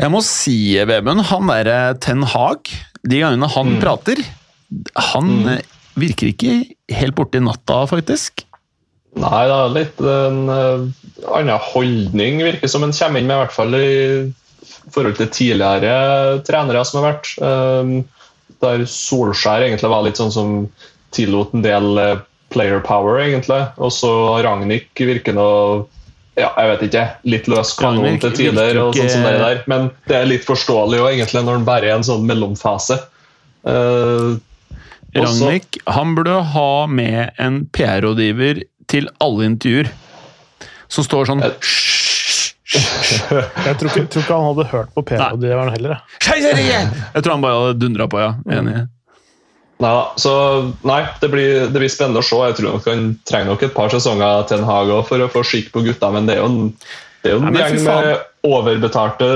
[0.01, 0.57] jeg må si,
[0.89, 2.71] Vemund, han derre Ten Hag
[3.05, 3.81] De gangene han mm.
[3.83, 4.23] prater
[5.11, 5.51] Han mm.
[6.01, 6.55] virker ikke
[6.95, 8.45] helt borti natta, faktisk.
[9.19, 10.85] Nei, det er litt en uh,
[11.35, 13.91] annen holdning, virker som en kommer inn med, i hvert fall i
[14.95, 17.33] forhold til tidligere trenere som har vært.
[17.43, 17.93] Um,
[18.63, 20.55] der Solskjær egentlig var litt sånn som
[21.15, 22.03] tillot en del
[22.55, 23.63] player power, egentlig.
[23.83, 24.11] Og så
[24.47, 25.51] Ragnhild virker nå
[26.41, 29.63] ja, jeg vet ikke, litt løs kanon til tider, og sånn som det der.
[29.71, 32.99] men det er litt forståelig jo egentlig, når den bare er en sånn mellomfase.
[33.67, 34.41] Uh,
[35.15, 39.91] Ragnhild han burde ha med en PR-rådgiver til alle intervjuer,
[40.91, 41.57] som står sånn jeg,
[43.67, 46.01] jeg tror, ikke, tror ikke han hadde hørt på PR-rådgiveren heller.
[47.17, 48.33] Jeg tror han bare hadde dundra på, ja.
[48.59, 48.87] Enig.
[49.81, 50.33] Nei, så,
[50.85, 52.39] nei det, blir, det, blir, spennende å se.
[52.51, 55.45] Jeg tror nok Han trenger nok et par sesonger til en hage for å få
[55.47, 56.59] skikk på gutta, men det er jo en,
[57.25, 58.11] det er jo en nei, gjeng med
[58.51, 59.29] overbetalte,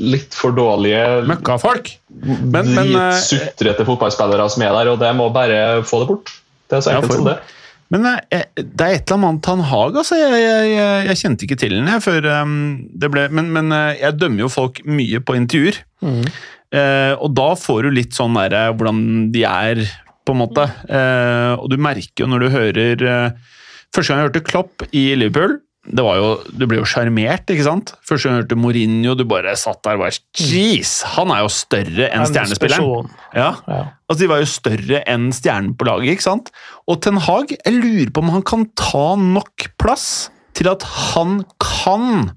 [0.00, 1.94] litt for dårlige Møkkafolk!
[2.24, 6.32] Men, men uh, Sutrete fotballspillere som er der, og det må bare få det bort.
[6.68, 7.38] Det er så enkelt ja, som det.
[7.90, 10.16] Men eh, det er et eller annet Han Haag, altså.
[10.20, 12.58] Jeg, jeg, jeg, jeg, kjente ikke til den før um,
[13.02, 15.80] det ble Men, men jeg dømmer jo folk mye på intervjuer.
[16.04, 16.22] Mm.
[16.70, 19.82] Uh, og da får du litt sånn derre hvordan de er,
[20.26, 20.66] på en måte.
[20.86, 23.00] Eh, og du merker jo når du hører
[23.90, 25.56] Første gang jeg hørte Klopp i Liverpool
[25.88, 27.94] det var jo, Du ble jo sjarmert, ikke sant?
[28.06, 31.00] Første gang jeg hørte Mourinho, du bare satt der og bare Jeez!
[31.16, 33.08] Han er jo større enn stjernespilleren.
[33.32, 33.48] Ja.
[33.64, 33.80] ja.
[34.04, 36.52] Altså, De var jo større enn stjernen på laget, ikke sant?
[36.84, 40.28] Og Ten Hag, jeg lurer på om han kan ta nok plass
[40.58, 42.34] til at han kan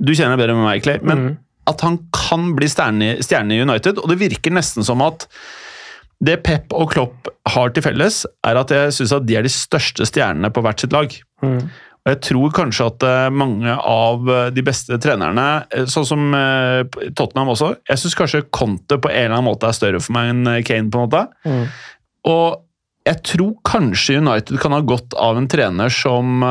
[0.00, 1.32] Du kjenner bedre med meg, Clay, men mm.
[1.70, 4.00] At han kan bli stjerne, i United.
[4.02, 5.28] Og det virker nesten som at
[6.22, 9.50] det Pep og Klopp har til felles, er at jeg syns at de er de
[9.50, 11.14] største stjernene på hvert sitt lag.
[11.42, 11.66] Mm.
[12.02, 16.24] Og Jeg tror kanskje at eh, mange av eh, de beste trenerne, eh, sånn som
[17.14, 20.32] Tottenham også Jeg syns kanskje Conte på en eller annen måte er større for meg
[20.32, 20.90] enn Kane.
[20.90, 21.22] på en måte.
[21.46, 21.64] Mm.
[22.32, 22.62] Og
[23.06, 26.44] jeg tror kanskje United kan ha godt av en trener som,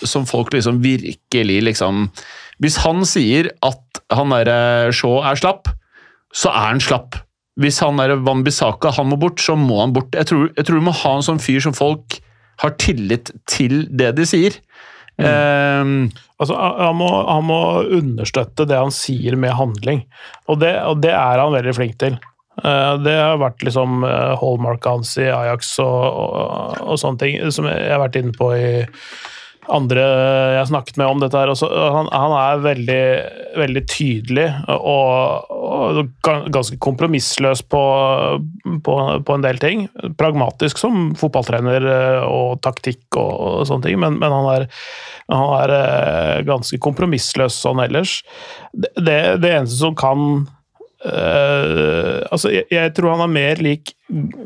[0.00, 2.06] som folk liksom virkelig liksom
[2.60, 5.70] Hvis han sier at han derre Shaw er slapp,
[6.34, 7.18] så er han slapp.
[7.60, 10.14] Hvis han der Wan-Bissaka han må bort, så må han bort.
[10.16, 12.20] Jeg tror, jeg tror du må ha en sånn fyr som folk
[12.60, 14.60] har tillit til det de sier.
[15.20, 16.06] Mm.
[16.40, 17.58] altså, han, må, han, må,
[17.98, 20.06] understøtte det han sier med handling,
[20.48, 22.16] og det, og det er han veldig flink til.
[22.60, 24.00] Uh, det har vært liksom
[24.40, 28.48] hallmarket hans i Ajax og, og, og, sånne ting, som jeg har vært inne på
[28.56, 28.70] i
[29.68, 30.04] andre
[30.56, 31.36] jeg snakket med om dette.
[31.36, 33.02] her, også, han, han, er veldig,
[33.60, 37.82] veldig tydelig og, og, ganske kompromissløs på,
[38.86, 38.96] på,
[39.26, 39.86] på, en del ting.
[40.20, 41.86] Pragmatisk som fotballtrener
[42.26, 44.66] og taktikk og, og sånne ting, men, men han, er,
[45.32, 48.20] han, er, eh, ganske kompromissløs sånn ellers.
[48.72, 50.48] Det, det, det eneste som kan
[51.00, 53.94] Uh, altså, jeg, jeg, tror han er mer lik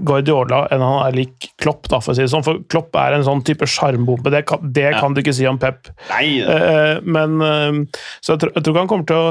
[0.07, 2.47] Guardiola enn han er lik Klopp, da, for å si det sånn.
[2.47, 4.31] For Klopp er en sånn type sjarmbombe.
[4.35, 5.01] Det, kan, det ja.
[5.03, 5.91] kan du ikke si om Pep.
[6.13, 7.83] Uh, men uh,
[8.21, 9.29] Så jeg tror, jeg tror ikke han kommer til å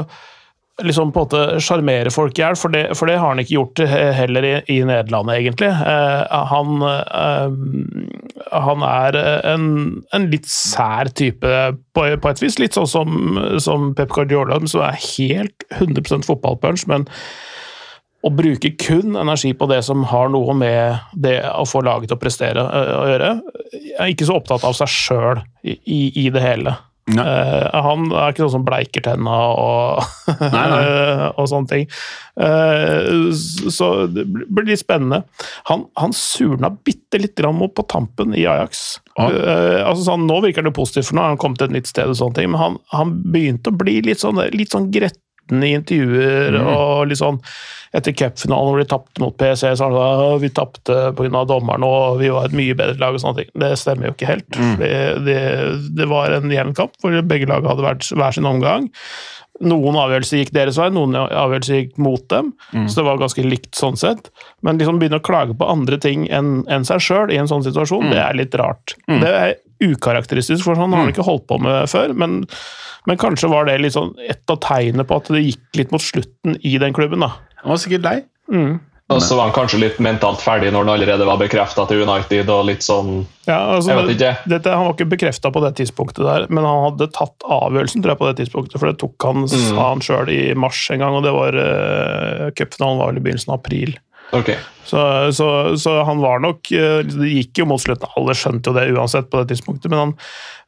[0.82, 3.82] liksom på en måte sjarmere folk i hjel, for, for, det har han ikke gjort
[4.18, 5.70] heller i, i Nederland, egentlig.
[5.70, 9.18] Eh, han, eh, han er
[9.52, 9.68] en,
[10.16, 11.54] en, litt sær type
[11.94, 16.88] på, på, et vis, litt sånn som, som Pep Guardiola, som er helt 100% fotballpunch,
[16.90, 17.06] men
[18.24, 22.16] å bruke kun energi på det som har noe med det å få laget til
[22.16, 23.30] å prestere eh, å gjøre.
[23.98, 25.76] Er ikke så opptatt av seg sjøl i,
[26.08, 26.76] i, det hele.
[27.04, 30.06] Uh, han er ikke sånn som bleiker tenna og,
[30.40, 30.84] nei, nei.
[31.38, 31.90] og sånne ting.
[32.40, 35.20] Uh, så det blir litt spennende.
[35.68, 39.02] Han, han surna bitte lite grann på tampen i Ajax.
[39.18, 39.28] Ah.
[39.28, 41.92] Uh, altså sånn, nå virker det positivt, for nå har han kommet til et nytt
[41.92, 45.20] sted, og sånne ting, men han, han begynte å bli litt sånn, litt sånn gretten
[45.52, 46.60] i intervjuer.
[46.60, 46.68] Mm.
[46.74, 47.40] og litt sånn
[47.94, 51.44] etter cupfinalen hvor de tapte mot PC, så sa han vi tapte pga.
[51.46, 53.14] dommeren og vi var et mye bedre lag.
[53.14, 53.52] og sånne ting.
[53.54, 54.58] Det stemmer jo ikke helt.
[54.58, 54.74] Mm.
[54.80, 54.90] Det,
[55.28, 55.38] det,
[56.00, 58.90] det, var en jevn kamp hvor begge lag hadde vært hver sin omgang.
[59.62, 62.50] Noen avgjørelser gikk deres vei, noen avgjørelser gikk mot dem.
[62.74, 62.88] Mm.
[62.90, 64.32] Så det var ganske likt sånn sett.
[64.66, 67.62] Men liksom begynne å klage på andre ting enn en seg sjøl i en sånn
[67.66, 68.10] situasjon, mm.
[68.10, 68.96] det er litt rart.
[69.06, 69.20] Mm.
[69.22, 71.14] Det er ukarakteristisk, for sånn har han mm.
[71.16, 72.16] ikke holdt på med før.
[72.18, 72.42] men
[73.04, 76.00] men kanskje var det litt sånn et av tegnene på at det gikk litt mot
[76.00, 77.20] slutten i den klubben.
[77.20, 77.34] da.
[77.60, 78.18] Han var sikkert lei.
[78.48, 78.78] Mm.
[79.12, 82.48] Og så var han kanskje litt mentalt ferdig når han allerede var bekrefta til United.
[82.48, 84.30] og litt sånn, ja, altså, jeg vet ikke.
[84.48, 88.14] Dette, han var ikke bekrefta på det tidspunktet, der, men han hadde tatt avgjørelsen tror
[88.14, 88.78] jeg, på det tidspunktet.
[88.80, 89.66] For det tok han, mm.
[89.68, 93.26] sa han sjøl i mars en gang, og det var uh, cupfinalen var vel i
[93.28, 93.92] begynnelsen av april.
[94.34, 94.56] Okay.
[94.84, 98.76] Så, så, så, han var nok eh, Det gikk jo mot slutten, alle skjønte jo
[98.76, 100.12] det uansett på det tidspunktet, men han,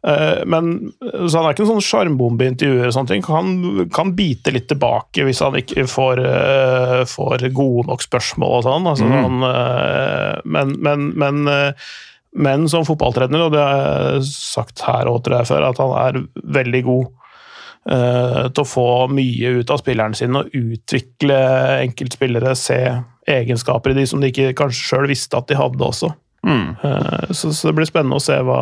[0.09, 0.71] eh, men,
[1.03, 2.89] så han er ikke en sånn sjarmbombe i intervjuer.
[2.89, 3.27] og sånne ting.
[3.29, 8.67] Han kan bite litt tilbake hvis han ikke får, eh, får gode nok spørsmål og
[8.71, 8.91] sånn.
[8.95, 9.17] Altså, mm.
[9.21, 11.45] han, men, men, men,
[12.47, 15.97] men, som fotballtrener, og det har jeg sagt her og tror jeg før, at han
[16.01, 16.23] er
[16.57, 17.13] veldig god
[17.87, 21.37] til å få mye ut av spilleren sin og utvikle
[21.85, 22.81] enkeltspillere, se
[23.31, 26.11] egenskaper i de som de ikke kanskje sjøl visste at de hadde også.
[26.47, 26.77] Mm.
[26.83, 28.61] Eh, så, så, det blir spennende å se hva,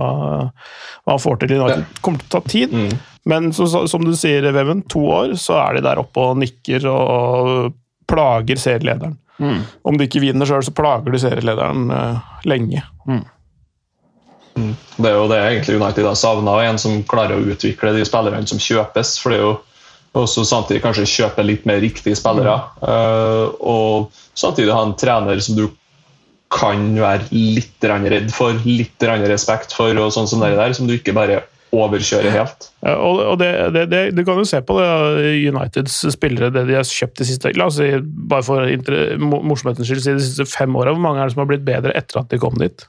[1.05, 1.59] hva han får til i.
[1.61, 2.95] Det kommer til å ta tid, mm.
[3.31, 6.89] men så, som du sier, Veven, to år, så er de der oppe og nikker
[6.91, 7.77] og
[8.11, 9.19] plager serielederen.
[9.43, 9.61] Mm.
[9.91, 12.85] Om de ikke vinner sjøl, så plager de serielederen uh, lenge.
[13.09, 13.25] Mm.
[14.55, 14.75] Mm.
[14.97, 18.47] Det er jo det egentlig United har savna, en som klarer å utvikle de spillerne
[18.47, 19.17] som kjøpes.
[19.21, 19.55] for det er jo
[20.15, 22.55] også samtidig kanskje kjøpe litt mer riktige spillere.
[22.83, 25.67] Uh, og samtidig ha en trener som du
[26.55, 30.95] kan være litt redd for, litt respekt for, og sånn som det der, som du
[30.95, 31.43] ikke bare
[31.75, 32.69] overkjører helt.
[32.87, 34.87] Ja, og det, det, det, Du kan jo se på det,
[35.51, 37.91] Uniteds spillere, det de har kjøpt de siste la oss si,
[38.31, 38.71] bare for
[39.19, 40.95] morsomhetens skyld, de siste fem åra.
[40.95, 42.87] Hvor mange er det som har blitt bedre etter at de kom dit?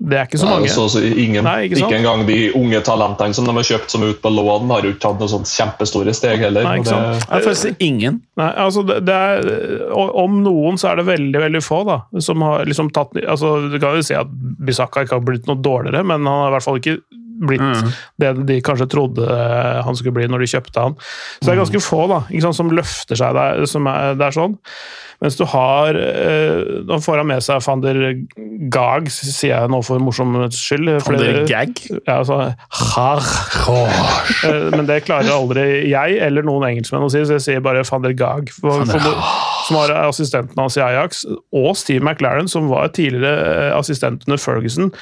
[0.00, 0.68] Det er ikke så mange.
[0.72, 4.04] Så, så ingen, Nei, ikke, ikke, engang de unge talentene som de har kjøpt som
[4.04, 6.64] er ute på lån, har jo ikke tatt noen sånn kjempestore steg heller.
[6.64, 7.26] Nei, ikke sant?
[7.28, 8.20] Det, jeg si ingen.
[8.40, 9.50] Nei, altså det, det er,
[9.92, 13.76] om noen så er det veldig veldig få da, som har liksom tatt altså Du
[13.82, 16.66] kan jo si at Bisakka ikke har blitt noe dårligere, men han har i hvert
[16.68, 16.96] fall ikke
[17.40, 17.92] blitt mm.
[18.22, 19.26] det de kanskje trodde
[19.84, 20.96] han skulle bli når de kjøpte han.
[21.40, 22.24] Så det er ganske få da,
[22.56, 24.58] som løfter seg der, som er, det er sånn.
[25.20, 27.98] Mens du har eh, Nå får han med seg van der
[28.72, 30.88] Gag, sier jeg nå for morsomhets skyld.
[31.04, 31.76] Van der Gag?
[32.06, 32.38] Ja, altså
[32.94, 33.20] har.
[34.48, 37.84] Eh, men det klarer aldri jeg eller noen engelskmenn å si, så jeg sier bare
[37.84, 38.48] van der Gag.
[38.56, 39.20] For, for,
[39.66, 44.38] som var assistenten hans i Ajax, og Steve McLaren, som var tidligere assistenten assistent under
[44.40, 44.92] Ferguson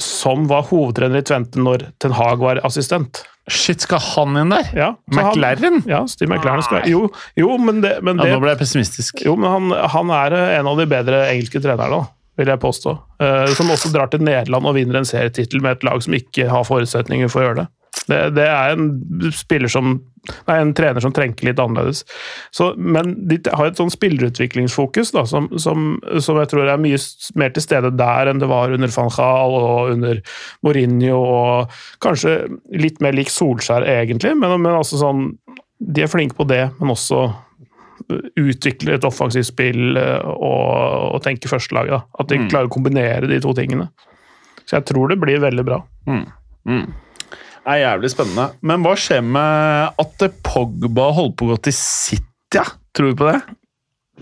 [0.00, 3.22] som var hovedtrener i Tvente når Ten Hag var assistent.
[3.50, 4.70] Shit, skal han inn der?
[4.72, 5.82] Ja, McLaren?
[5.82, 8.62] Han, ja, Steve McLaren skal Jo, jo men det, men det ja, Nå ble jeg
[8.62, 9.20] pessimistisk.
[9.26, 12.06] Jo, men han, han, er en av de bedre engelske trenerne.
[12.40, 12.96] vil jeg påstå.
[13.22, 16.48] Eh, som også drar til Nederland og vinner en serietittel med et lag som ikke
[16.50, 17.68] har forutsetninger for å gjøre det.
[18.08, 18.88] Det, det er en
[19.32, 19.98] spiller som
[20.48, 22.02] Nei, en trener som trenker litt annerledes.
[22.54, 27.00] Så, men de har et sånn spillerutviklingsfokus da, som, som, som, jeg tror er mye
[27.40, 30.20] mer til stede der enn det var under van Gaal og under
[30.64, 32.38] Mourinho, og kanskje
[32.72, 34.34] litt mer lik Solskjær, egentlig.
[34.40, 35.32] Men, men altså sånn
[35.84, 37.26] De er flinke på det, men også
[38.40, 42.08] utvikle et offensivt spill eh, og, og tenke førstelaget.
[42.20, 42.48] At de mm.
[42.52, 43.90] klarer å kombinere de to tingene.
[44.64, 45.80] Så jeg tror det blir veldig bra.
[46.08, 46.24] Mm.
[46.68, 46.86] Mm
[47.66, 48.48] er jævlig spennende.
[48.62, 52.64] Men hva skjer med at Pogba holder på å gå til City?
[52.94, 53.38] Tror du på det?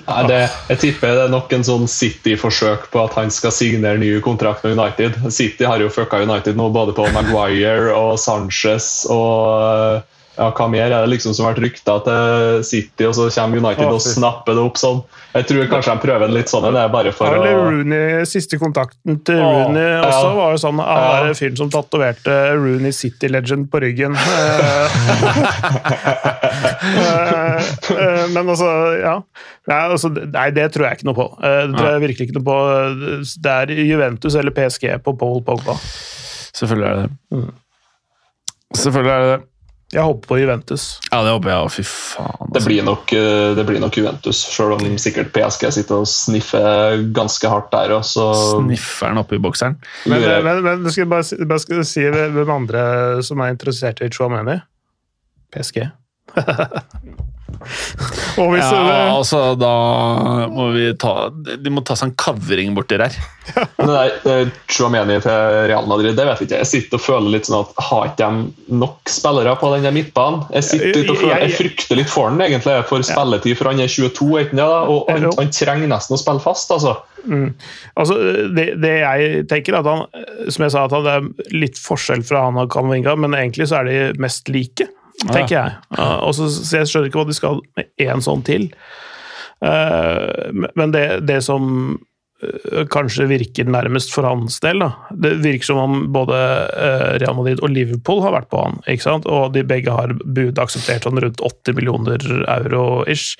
[0.07, 0.39] Nei, det,
[0.71, 4.65] jeg tipper det er nok en sånn City-forsøk på at han skal signere ny kontrakt
[4.65, 5.19] med United.
[5.35, 10.01] City har jo fucka United nå både på Maguire og Sanchez og
[10.33, 13.61] ja, hva mer er det liksom som har vært rykta til City, og så kommer
[13.61, 15.03] United og snapper det opp sånn.
[15.35, 16.65] Jeg tror kanskje de prøver litt sånn.
[16.73, 20.63] Det er bare for ja, å Rooney, Siste kontakten til Rooney ja, også var jo
[20.63, 21.13] sånn Han ja.
[21.29, 24.17] er fyren som tatoverte Rooney City Legend på ryggen.
[26.83, 27.59] Eh,
[27.95, 28.67] eh, men altså,
[28.99, 29.15] ja.
[29.71, 31.27] Nei, altså, nei, det tror jeg ikke noe på.
[31.39, 32.57] Eh, det tror jeg virkelig ikke noe på.
[33.45, 35.77] Det er Juventus eller PSG på Paul Pogba.
[36.59, 37.39] Selvfølgelig er det det.
[37.39, 37.49] Mm.
[38.83, 39.41] Selvfølgelig er det det.
[39.93, 40.85] Jeg håper på Juventus.
[41.11, 41.73] Ja, det håper jeg òg.
[41.75, 42.31] Fy faen.
[42.33, 42.53] Altså.
[42.55, 47.03] Det, blir nok, eh, det, blir nok, Juventus, selv om sikkert PSG sitter og sniffer
[47.13, 47.93] ganske hardt der.
[47.99, 49.77] Og så Sniffer han oppi bokseren?
[50.09, 52.85] Men, men, men, du skal bare, bare skal si hvem andre
[53.27, 54.63] som er interessert i Chouameni?
[55.53, 55.85] PSG.
[58.37, 59.73] ja, altså, da
[60.51, 63.17] må vi ta De må ta seg en kavring borti der.
[63.77, 66.61] Men det der Chuameni til Real Madrid, det vet jeg ikke.
[66.63, 70.47] Jeg sitter og føler litt sånn at har ikke de nok spillere på den midtbanen?
[70.57, 73.83] Jeg sitter litt og føler, jeg frykter litt for han egentlig, for spilletid, for han
[73.83, 76.73] er 22, ikke det, og han, han, trenger nesten å spille fast.
[76.75, 76.97] altså.
[77.23, 77.53] Mm.
[78.03, 78.17] altså
[78.51, 80.09] det, det, jeg tenker, at han,
[80.51, 83.83] som jeg sa, at det er litt forskjell fra han og Kamavinga, men egentlig så
[83.83, 84.89] er de mest like
[85.21, 85.75] tenker jeg.
[85.99, 88.71] Og så, Jeg skjønner ikke hva de skal med én sånn til.
[89.63, 94.91] Uh, men det, det som uh, kanskje virker nærmest for hans del da.
[95.15, 96.39] Det virker som om både
[96.75, 98.81] uh, Real Madrid og Liverpool har vært på han.
[98.91, 99.29] ikke sant?
[99.31, 103.37] Og de begge har bud akseptert sånn rundt 80 millioner euro ish.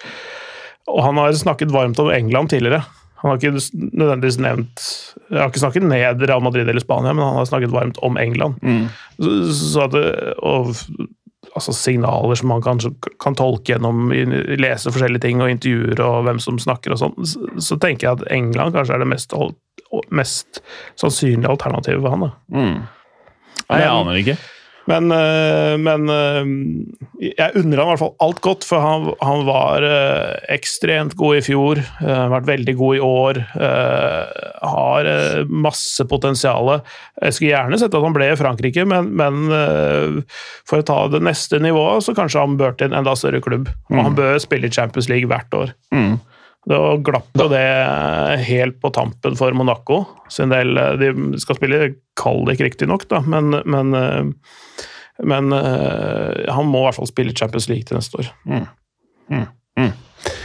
[0.91, 2.85] Og han har snakket varmt om England tidligere.
[3.23, 4.81] Han har ikke nødvendigvis nevnt
[5.31, 8.19] Jeg har ikke snakket ned Real Madrid eller Spania, men han har snakket varmt om
[8.19, 8.57] England.
[8.63, 8.89] Mm.
[9.23, 9.95] Så, så at,
[10.43, 10.73] og
[11.53, 14.13] altså signaler som man kanskje kan tolke gjennom
[14.61, 17.29] lese forskjellige ting og intervjuer og hvem som snakker og sånn,
[17.61, 19.37] så tenker jeg at England kanskje er det mest,
[20.09, 20.63] mest
[21.01, 22.27] sannsynlige alternativet for han.
[22.27, 22.33] da.
[22.57, 22.79] Mm.
[23.69, 24.37] Nei, jeg aner ikke.
[24.91, 29.45] Men, eh, men, eh, jeg unner han i hvert fall alt godt, for han, han
[29.47, 31.83] var eh, ekstremt god i fjor.
[32.03, 33.41] Vært veldig god i år.
[34.73, 35.11] Har
[35.49, 36.75] masse potensial.
[37.23, 39.47] Jeg skulle gjerne sett at han ble i Frankrike, men, men,
[40.69, 43.71] for å ta det neste nivået, så kanskje han bør til en enda større klubb.
[43.93, 44.19] Og han mm.
[44.19, 45.75] bør spille i Champions League hvert år.
[45.95, 46.19] Mm.
[46.69, 47.65] Da glapp jo det
[48.47, 50.79] helt på tampen for Monaco sin del.
[51.01, 53.91] De skal spille Kallik, riktignok, men, men,
[55.19, 58.31] men han må i hvert fall spille Champions League til neste år.
[58.47, 58.69] Mm.
[59.33, 59.49] Mm.
[59.81, 59.91] Mm.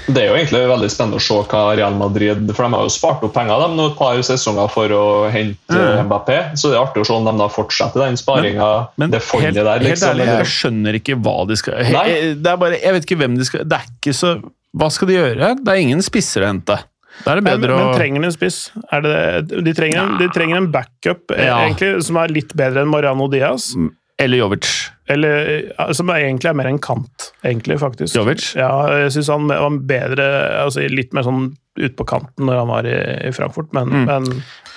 [0.07, 2.91] Det er jo egentlig veldig spennende å se hva Real Madrid For de har jo
[2.91, 6.07] spart opp penger de, et par sesonger for å hente mm.
[6.07, 6.37] Mbappé.
[6.57, 8.69] Så det er artig å se om de da fortsetter den sparinga.
[9.03, 9.83] Det fondet helt, der.
[9.83, 10.13] Liksom.
[10.13, 13.35] Helt ærlig, jeg skjønner ikke hva de skal det er bare, Jeg vet ikke hvem
[13.37, 14.37] de skal Det er ikke så
[14.77, 15.53] hva skal de gjøre?
[15.63, 16.75] Det er ingen spisser å hente.
[17.23, 17.85] Da er det bedre men, å...
[17.87, 18.57] men trenger de en spiss?
[18.67, 20.05] De trenger, ja.
[20.19, 21.61] de, trenger, en backup eh, ja.
[21.65, 23.71] egentlig, som er litt bedre enn Mariano Diaz.
[23.77, 23.89] Mm.
[24.21, 24.69] Eller Jovic.
[25.07, 28.11] Eller, som egentlig er mer en kant, egentlig, faktisk.
[28.17, 28.49] Jovic?
[28.59, 28.71] Ja,
[29.05, 30.25] jeg syns han var bedre
[30.65, 32.97] altså Litt mer sånn ut på kanten når han var i,
[33.29, 34.03] i Frankfurt, men, mm.
[34.09, 34.27] men,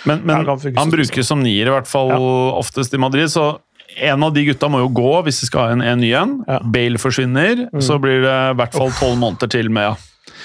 [0.05, 2.21] men, men han, han brukes som nier, i hvert fall ja.
[2.61, 3.33] oftest i Madrid.
[3.33, 3.55] så
[3.97, 6.37] en av de gutta må jo gå hvis de skal ha en, en ny en.
[6.47, 6.61] Ja.
[6.63, 7.83] Bale forsvinner, mm.
[7.85, 9.91] så blir det i hvert fall tolv måneder til med.
[9.91, 10.37] Ja.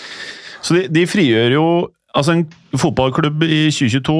[0.65, 1.65] Så de, de, frigjør jo
[2.15, 2.45] Altså En
[2.81, 4.15] fotballklubb i 2022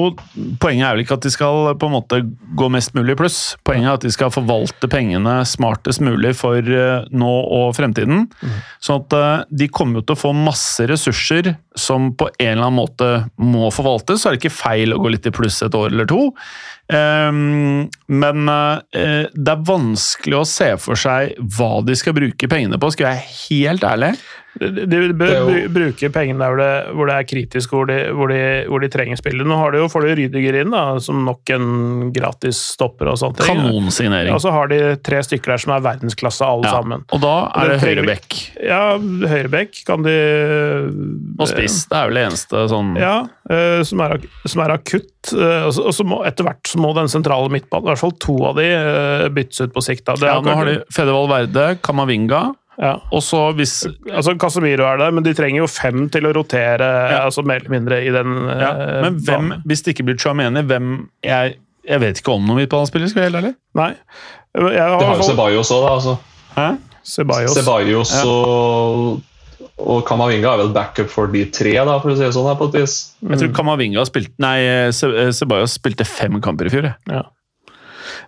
[0.62, 2.20] Poenget er vel ikke at de skal på en måte
[2.56, 3.38] gå mest mulig i pluss.
[3.66, 8.26] Poenget er at de skal forvalte pengene smartest mulig for uh, nå og fremtiden.
[8.30, 8.54] Mm.
[8.82, 12.68] Sånn at uh, de kommer jo til å få masse ressurser som på en eller
[12.68, 13.10] annen måte
[13.42, 14.22] må forvaltes.
[14.22, 16.30] Så er det ikke feil å gå litt i pluss et år eller to.
[16.86, 18.46] Um, men
[18.94, 23.18] det er vanskelig å se for seg hva de skal bruke pengene på, skal jeg
[23.18, 24.12] være helt ærlig.
[24.56, 28.40] De bør bruke pengene der hvor det, hvor det, er kritisk, hvor de, hvor de
[28.68, 29.46] hvor de trenger spillere.
[29.48, 31.66] Nå har de jo, får de Rydiger inn, da, som nok en
[32.14, 33.46] gratis stopper og ting.
[33.46, 34.32] Kanonsignering.
[34.34, 36.74] Og så har de tre stykker der som er verdensklasse, alle Ja.
[36.78, 37.04] sammen.
[37.12, 38.36] Og da er det høyrebekk
[38.66, 40.16] Ja, høyrebekk kan de
[41.38, 41.84] og spiss.
[41.90, 43.16] Det er vel det eneste sånn Ja,
[43.50, 45.32] eh, som, er, som er akutt.
[45.32, 48.36] eh, Og så, må etter hvert så må den sentrale midtbanen, i hvert fall to
[48.50, 50.06] av de, eh, byttes ut på sikt.
[50.22, 52.92] Ja, nå har de Fedevold Verde, Kamavinga, ja.
[53.12, 53.74] og så hvis
[54.12, 57.20] Altså, Casemiro er der, men de trenger jo fem til å rotere Ja.
[57.26, 59.62] altså mer eller mindre i den ja, eh, Men hvem, banen.
[59.66, 60.90] hvis det ikke blir Chameni, hvem
[61.24, 61.56] jeg,
[61.88, 63.54] jeg vet ikke om noen midtbanespiller, skal jeg helt ærlig.
[63.74, 63.92] Nei.
[64.56, 65.94] Jeg har Det har jo Ceballos òg, da.
[65.96, 66.18] Altså.
[66.56, 66.68] Hæ?
[67.06, 68.12] Ceballos.
[68.26, 69.20] Og,
[69.78, 72.48] og Kamavinga er vel backup for de tre, da, for å si det sånn.
[72.48, 72.94] her på et vis.
[73.22, 76.88] Jeg tror Kamavinga spilte Nei, Se- Ceballos spilte fem kamper i fjor.
[77.10, 77.22] Ja.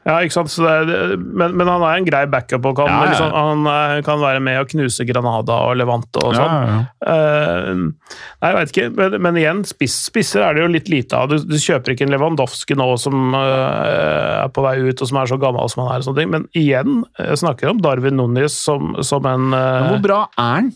[0.06, 0.52] Ja, ikke sant?
[0.62, 3.08] Er- men, men han er en grei backup, og kan, Ja, ja.
[3.10, 6.54] Liksom, han eh, kan være med og knuse Granada og Levante og sånn.
[6.54, 6.78] Ja, ja.
[7.12, 11.18] Eh, nei, jeg vet ikke, men, men igjen, spiss, spisser er det jo litt lite
[11.18, 11.32] av.
[11.32, 15.20] Du, du kjøper ikke en Lewandowski nå som uh, er på vei ut, og som
[15.20, 16.02] er så gammel som han er.
[16.02, 16.32] og sånne ting.
[16.36, 20.72] Men igjen, jeg snakker om Darwin Núñez som, som en uh, Hvor bra er han?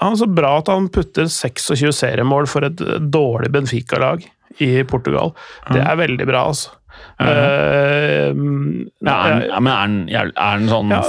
[0.00, 2.80] Han er så bra at han putter 26 seriemål for et
[3.12, 4.22] dårlig Benfica-lag
[4.62, 5.34] i Portugal.
[5.68, 6.72] Det er veldig bra, altså.
[7.20, 8.30] Eh,
[9.00, 11.00] Ja, er ja, men er han, er han sånn ja,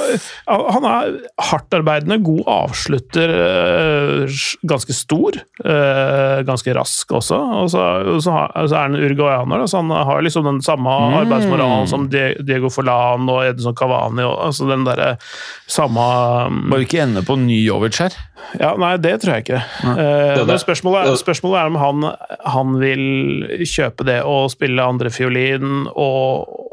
[0.76, 1.12] han er
[1.50, 5.38] hardtarbeidende, god avslutter, uh, ganske stor.
[5.64, 7.38] eh, Ganske rask også.
[7.62, 7.82] Og så,
[8.16, 11.14] og så, har, så er han uruguayaner, så han har liksom den samme Mm.
[11.22, 14.24] arbeidsmoralen som Diego Forlan og Edson Cavani.
[14.28, 15.16] Og, altså den derre
[15.72, 16.02] samme
[16.72, 18.16] Bare ikke ende på ny Jovic her.
[18.60, 19.62] Ja, Nei, det tror jeg ikke.
[19.86, 20.60] Eh, Det men det.
[20.64, 22.08] spørsmålet spørsmålet er om han,
[22.46, 23.04] han vil
[23.70, 24.82] kjøpe det og spille
[25.90, 26.10] å,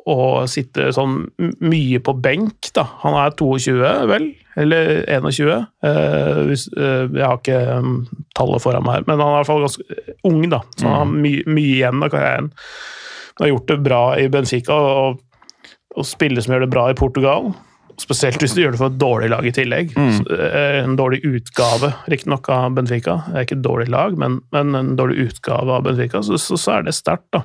[0.08, 1.20] og sitte sånn
[1.60, 2.86] mye på benk, da.
[3.04, 3.76] Han er 22,
[4.10, 4.30] vel?
[4.58, 5.52] Eller 21?
[5.86, 8.00] Eh, hvis, eh, jeg har ikke um,
[8.38, 10.62] tallet foran meg her, men han er i hvert fall ganske ung, da.
[10.76, 12.50] Så han har my, mye igjen av karrieren.
[13.38, 16.98] Han har gjort det bra i Benfica, og, og spiller som gjør det bra i
[16.98, 17.52] Portugal.
[17.98, 19.94] Spesielt hvis du gjør det for et dårlig lag i tillegg.
[20.30, 23.20] Eh, En dårlig utgave, riktignok, av Benfica.
[23.28, 26.58] Det er ikke et dårlig lag, men, men en dårlig utgave av Benfica, så, så,
[26.58, 27.42] så er det sterkt, da.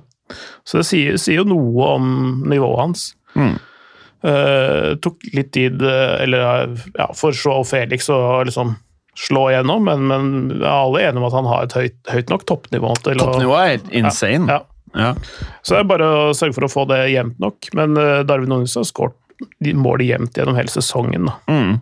[0.63, 2.09] Så det sier, sier jo noe om
[2.49, 3.05] nivået hans.
[3.35, 3.55] Mm.
[4.23, 8.77] Uh, tok litt tid, eh, eller ja, for Joao Felix å liksom
[9.19, 10.29] slå igjennom, men, men
[10.61, 13.73] er alle enige om at han har et høyt, høyt nok toppnivå til toppnivå er
[13.75, 14.47] helt insane.
[14.47, 14.61] Ja.
[14.93, 15.11] Ja.
[15.65, 17.69] Så det er bare å sørge for å få det jevnt nok.
[17.77, 21.29] Men uh, Darwin Nunes har skåret målet mål jevnt gjennom hele sesongen.
[21.29, 21.35] Da.
[21.49, 21.79] Mm.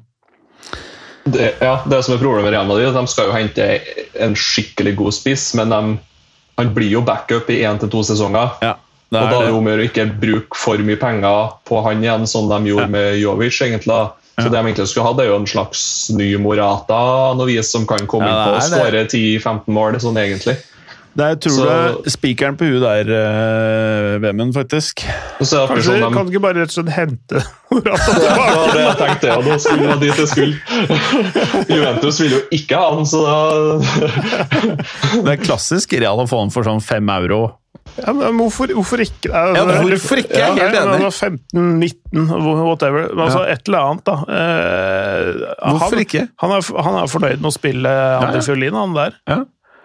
[1.23, 3.67] Det, ja, det som er problemet med Real Madrid, de skal jo hente
[4.17, 5.81] en skikkelig god spiss, men de,
[6.61, 8.55] han blir jo backup i én til to sesonger.
[8.63, 8.77] ja.
[9.11, 11.99] Det Og da er det om å gjøre ikke bruke for mye penger på han
[11.99, 13.57] igjen, som de gjorde med Jovic.
[13.65, 13.97] egentlig.
[14.39, 15.81] Så det de egentlig skulle hatt, er jo en slags
[16.15, 20.15] ny Morata, noe vis som kan komme Ja, inn på og skåre 10-15 mål, sånn
[20.21, 20.55] egentlig.
[21.19, 25.03] Der tror Så- du spikeren på huet der, uh, Vemund, faktisk.
[25.41, 27.41] Og så er det Kanskje sånn kan du ikke bare rett og slett hente
[27.71, 28.55] Morata det tilbake?
[28.55, 29.41] var det jeg tenkte, ja.
[29.47, 30.55] da skulle det dit det skulle.
[31.75, 33.35] Juventus vil jo ikke ha han, så da
[35.25, 37.41] Det er klassisk Real å få han for sånn fem euro.
[37.97, 39.31] Ja, men hvorfor, hvorfor ikke?
[39.35, 40.37] Altså, Ja, hvorfor ikke?
[40.37, 40.99] Jeg er helt enig.
[41.01, 42.29] Ja, var 15-19,
[42.63, 43.07] whatever.
[43.19, 44.15] Altså, Et eller annet, da.
[44.31, 45.31] Eh,
[45.65, 46.21] Hvorfor han, ikke?
[46.43, 49.17] Han er, han er fornøyd med å spille andre fiolin, han der.
[49.27, 49.39] Ja.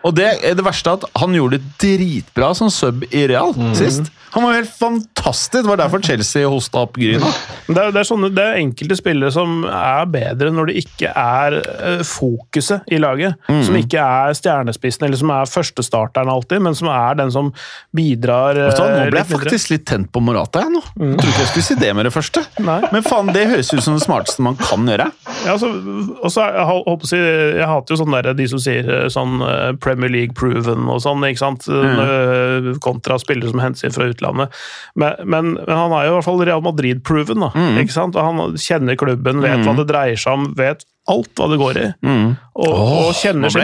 [0.07, 4.13] Og det er det verste at han gjorde det dritbra som sub i Real sist.
[4.37, 5.63] Han var helt fantastisk.
[5.65, 7.29] Det var derfor Chelsea hosta opp Gryna.
[7.67, 11.09] Det er, det, er sånne, det er enkelte spillere som er bedre når det ikke
[11.09, 13.39] er eh, fokuset i laget.
[13.49, 13.63] Mm.
[13.65, 17.49] Som ikke er stjernespissen, eller som er førstestarteren alltid, men som er den som
[17.97, 20.67] bidrar Vet du hva, Nå eh, ble jeg faktisk litt tent på Morata.
[20.67, 20.85] Jeg, nå.
[20.85, 22.45] Jeg trodde ikke jeg skulle si det med det første.
[22.69, 22.81] Nei.
[22.93, 25.09] Men faen, det høres ut som det smarteste man kan gjøre.
[25.47, 27.13] Ja, og så er- jeg, håper,
[27.57, 30.99] jeg hater jo sånn der, de som sier eh, sånn eh, Premier League proven og
[31.05, 31.69] sånn, ikke sant?
[31.71, 32.75] Mm.
[32.83, 34.53] Kontra spillere som hentes inn fra utlandet.
[34.99, 37.53] Men, men, men han er jo i hvert fall Real Madrid proven, da.
[37.81, 38.17] Ikke sant?
[38.19, 41.77] Og Han kjenner klubben, vet hva det dreier seg om, vet alt hva det går
[41.79, 41.87] i.
[42.03, 43.63] Og, Åh, og kjenner, sin,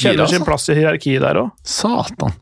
[0.00, 1.50] kjenner sin plass i hierarkiet der òg.
[1.68, 2.32] Satan.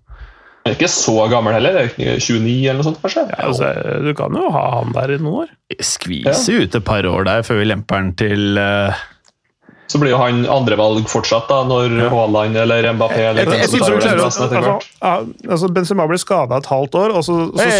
[0.66, 1.76] Er ikke så gammel heller.
[1.80, 3.26] er ikke 29 eller noe sånt, kanskje?
[3.38, 3.72] Altså,
[4.04, 5.52] du kan jo ha han der i noen år.
[5.80, 9.04] Skviser ut et par år der før vi lemper han til uh...
[9.86, 13.70] Så blir jo han andrevalg fortsatt, da, når Haaland eller Mbappé eller Jeg- jeg jeg,
[13.70, 14.64] jeg, jeg, jeg, den plassen etter
[15.06, 17.76] Altså, Benzema blir skada et halvt år, og så, så, Hey!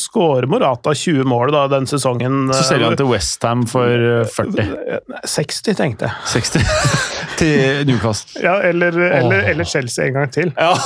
[0.00, 2.46] scorer Morata 20 mål da, den sesongen.
[2.52, 5.00] Så selger han til Westham for eh, 40.
[5.24, 6.14] 60, tenkte jeg.
[6.34, 6.58] 60
[7.40, 8.42] til Newcastle.
[8.44, 10.52] Ja, eller, eller, eller Chelsea en gang til.
[10.58, 10.74] Ja.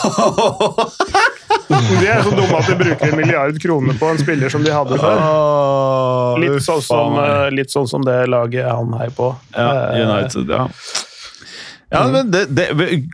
[1.67, 4.71] De er så dumme at de bruker en milliard kroner på en spiller som de
[4.75, 5.19] hadde før.
[6.43, 9.33] Litt sånn som, eh, litt sånn som det laget han heier på.
[9.57, 10.69] Ja, Eh, United, ja.
[11.93, 12.67] Ja, men det, det,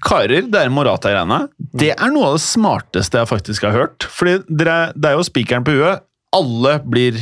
[0.05, 1.43] Karer, det er Morata-greiene.
[1.77, 4.07] Det er noe av det smarteste jeg faktisk har hørt.
[4.09, 6.05] Fordi dere, det er jo spikeren på huet.
[6.33, 7.19] Alle blir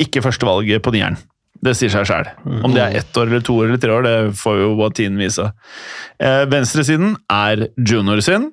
[0.00, 1.18] ikke førstevalget på nieren.
[1.60, 2.30] Det sier seg sjæl.
[2.64, 4.94] Om det er ett år eller to år eller tre år, det får jo bare
[4.96, 5.50] tiden vise.
[6.16, 8.48] Eh, venstresiden er junior sin.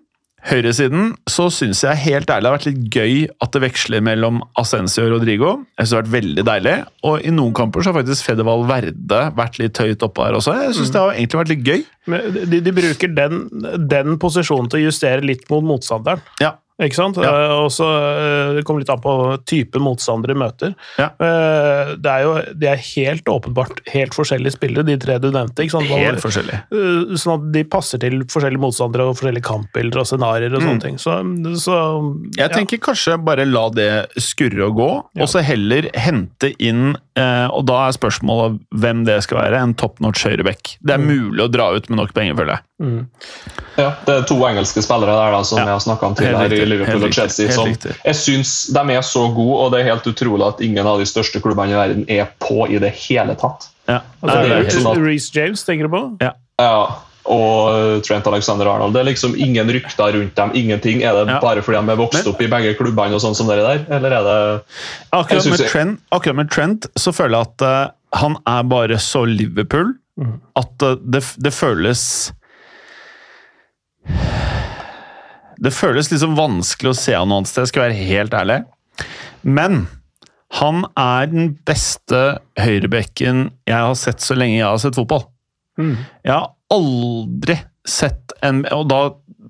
[0.47, 4.39] Høyresiden så syns jeg helt ærlig det har vært litt gøy at det veksler mellom
[4.59, 5.49] Ascencio og Rodrigo.
[5.75, 6.75] Jeg synes det har vært veldig deilig.
[7.09, 10.55] Og i noen kamper så har faktisk Fedeval Verde vært litt høyt oppe her også.
[10.61, 11.83] Jeg syns det har egentlig vært litt gøy.
[12.13, 13.43] Men de, de bruker den,
[13.91, 16.23] den posisjonen til å justere litt mot motstanderen.
[16.43, 16.55] Ja.
[16.77, 17.17] Ikke sant?
[17.17, 17.31] Ja.
[17.31, 19.13] Eh, og så eh, Det kommer litt an på
[19.49, 20.75] type motstandere møter.
[21.01, 21.07] Ja.
[21.17, 25.65] Eh, det er jo de er helt åpenbart helt forskjellige spillere, de tre du nevnte.
[25.65, 25.89] Ikke sant?
[25.89, 26.59] Helt forskjellige.
[26.69, 30.83] Eh, Sånn at de passer til forskjellige motstandere og forskjellige kampbilder og scenarioer og sånne
[30.85, 31.01] ting.
[31.01, 31.17] Så,
[31.63, 32.31] så Mm.
[32.35, 32.53] Jeg ja.
[32.53, 33.89] tenker kanskje bare la det
[34.21, 34.87] skurre og gå,
[35.21, 39.59] og så heller hente inn eh, Og da er spørsmålet hvem det skal være.
[39.65, 40.75] En top notch høyreback.
[40.85, 42.63] Det er mulig å dra ut med nok penger, føler jeg.
[43.77, 45.65] Ja, det er to engelske spillere der da, som Ja.
[45.65, 47.51] jeg har snakka om tidligere i Liverpool og Chelsea.
[47.51, 50.99] Som jeg syns de er så gode, og det er helt utrolig at ingen av
[51.01, 53.67] de største klubbene i verden er på i det hele tatt.
[53.87, 54.01] Ja.
[54.21, 56.17] Altså, det er det er, sånn at- Reece James, tenker du på?
[56.21, 56.31] ja.
[56.59, 56.87] Ja,
[57.27, 58.93] og Trent Alexander Arnold.
[58.95, 60.51] Det er liksom ingen rykter rundt dem.
[60.55, 61.01] ingenting.
[61.03, 61.39] Er det Ja.
[61.43, 63.85] bare fordi de er vokst opp i begge klubbene, og sånn som dere der?
[63.97, 64.63] Eller er det
[65.11, 69.25] Akkurat med, Trent, akkurat med Trent så føler jeg at uh, han er bare så
[69.27, 69.93] Liverpool
[70.55, 72.31] at uh, det, det føles
[75.59, 78.57] Det føles liksom vanskelig å se han noe annet sted, skal jeg være helt ærlig.
[79.41, 79.87] Men
[80.59, 82.19] han er den beste
[82.61, 85.25] høyrebekken jeg har sett så lenge jeg har sett fotball.
[85.77, 87.55] Jeg har aldri
[87.87, 88.99] sett en Og da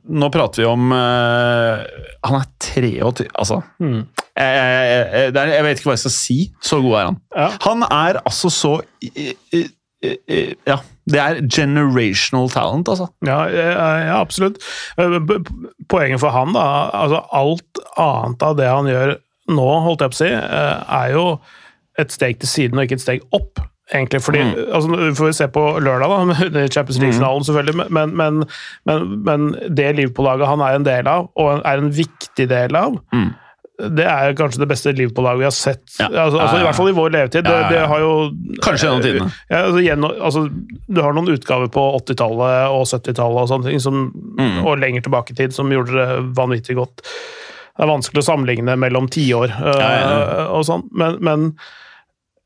[0.08, 1.82] Nå prater vi om uh,
[2.24, 3.58] Han er 23, altså.
[3.84, 4.06] Mm.
[4.38, 6.38] Jeg, jeg, jeg, jeg vet ikke hva jeg skal si.
[6.64, 7.18] Så god er han.
[7.36, 7.48] Ja.
[7.66, 8.72] Han er altså så
[9.04, 9.66] i- i-
[10.08, 10.78] i- i- Ja.
[11.10, 13.10] Det er generational talent, altså.
[13.26, 14.62] Ja, ja, absolutt.
[15.00, 15.20] Eh,
[15.92, 19.16] Poenget for han, da altså Alt annet av det han gjør
[19.58, 21.26] nå, holdt jeg på å si, eh, er jo
[22.00, 23.60] et steg til siden og ikke et steg opp.
[23.94, 26.24] Egentlig, fordi, altså, Vi får se på lørdag, da,
[26.58, 28.40] med Champions League-finalen, selvfølgelig, men, men,
[28.90, 32.98] men, men det Liverpool-laget han er en del av, og er en viktig del av,
[33.78, 35.84] det er kanskje det beste Liverpool-laget vi har sett.
[36.02, 36.08] Ja.
[36.26, 36.58] Altså, altså.
[36.58, 37.46] I hvert fall i vår levetid.
[37.46, 38.14] Det, det har jo
[38.66, 39.28] Kanskje gjennom tidene.
[39.52, 40.42] ja, altså, gjennom, altså,
[40.88, 44.08] du har noen utgaver på 80-tallet og 70-tallet og sånne ting, som,
[44.38, 44.66] Mm.
[44.66, 46.08] og lenger tilbake i tid, som gjorde det
[46.38, 47.06] vanvittig godt.
[47.78, 51.48] Det er vanskelig å sammenligne mellom tiår øh, Ja, ja, og sånn, men, men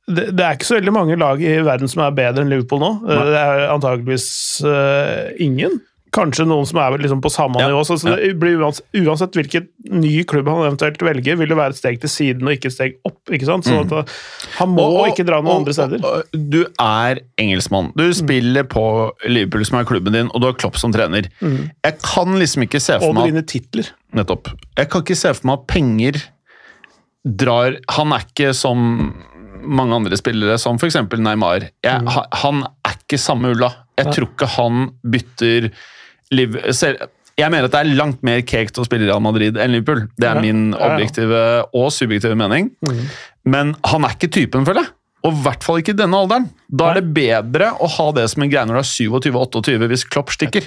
[0.08, 2.80] det, det er ikke så veldig mange lag i verden som er bedre enn Liverpool
[2.82, 2.92] nå.
[3.06, 3.22] Nei.
[3.30, 4.28] Det er antageligvis
[4.66, 5.80] uh, ingen.
[6.12, 7.86] Kanskje noen som er liksom på samme Ja, nivå.
[7.88, 11.72] Så, så det blir uansett, uansett hvilken ny klubb han eventuelt velger, vil det være
[11.72, 13.22] et steg til siden og ikke et steg opp.
[13.32, 13.64] ikke sant?
[13.64, 14.04] Så at, uh,
[14.58, 14.98] han må Mm.
[14.98, 16.04] Og- ikke dra noen og- andre steder.
[16.04, 17.94] og- Du er engelskmann.
[17.96, 18.84] Du spiller på
[19.30, 21.30] Liverpool, som er klubben din, og du har Klopp som trener.
[21.40, 23.88] Jeg kan liksom ikke se for Og du meg vinner titler.
[24.14, 24.52] Nettopp.
[24.78, 26.22] Jeg kan ikke se for meg at penger
[27.24, 29.14] drar Han er ikke som
[29.64, 30.98] mange andre spillere, som f.eks.
[31.18, 31.70] Neymar.
[31.84, 32.12] Jeg, mm.
[32.44, 33.72] Han er ikke samme ulla.
[34.00, 35.70] Jeg tror ikke han bytter
[36.32, 36.56] liv
[37.38, 40.08] Jeg mener at det er langt mer cake til å spille Real Madrid enn Liverpool.
[40.18, 40.42] Det er Ja.
[40.42, 40.96] min Ja, ja.
[40.96, 42.72] objektive og subjektive mening.
[43.46, 44.92] Men han er ikke typen, føler jeg.
[45.22, 46.48] Og i hvert fall ikke i denne alderen.
[46.74, 50.06] Da er det bedre å ha det som en greie når du er 27-28, hvis
[50.10, 50.66] Klopp stikker.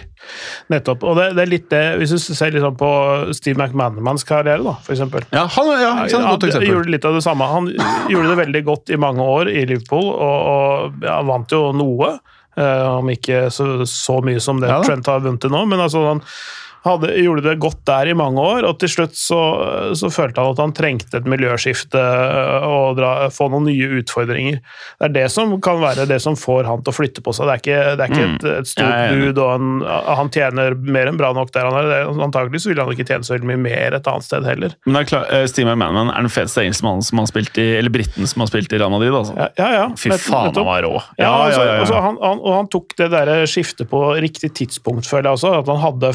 [0.71, 1.03] Nettopp.
[1.11, 2.91] Og det, det er litt det, Hvis du ser litt sånn på
[3.35, 5.27] Steve McManamans karriere, da, for eksempel.
[5.35, 6.21] Ja, han, ja, sant?
[6.23, 6.71] Han Godt eksempel.
[6.71, 7.49] gjorde litt av det samme.
[7.51, 7.67] Han
[8.13, 12.15] gjorde det veldig godt i mange år i Liverpool, og, og ja, vant jo noe.
[12.55, 14.79] eh, om ikke så, så mye som det Ja.
[14.87, 16.23] Trent har vunnet til nå, men altså han
[16.85, 19.41] hadde, gjorde det godt der i mange år, og til slutt så,
[19.97, 24.59] så følte han at han trengte et miljøskifte eh, og dra, få noen nye utfordringer.
[25.01, 27.49] Det er det som kan være det som får han til å flytte på seg.
[27.49, 28.93] Det er ikke, det er ikke et, et stort Mm.
[28.95, 29.29] Enig.
[29.35, 29.69] bud, og han,
[30.19, 32.11] han tjener mer enn bra nok der han er.
[32.25, 34.75] Antakelig så vil han ikke tjene så veldig mye mer et annet sted heller.
[34.85, 37.65] Men det er klart, eh, Steve McManaman er den feteste engelskmannen som har spilt i
[37.79, 39.15] Eller briten som har spilt i Real Madrid.
[39.17, 39.35] Altså.
[39.41, 39.71] Ja, ja.
[39.79, 39.87] ja.
[39.99, 40.93] Fy faen, han var rå.
[41.17, 44.03] Ja, Ja, altså, ja, ja, Altså, han, han, og han tok det der skiftet på
[44.23, 45.55] riktig tidspunkt, føler jeg også.
[45.65, 46.13] At han hadde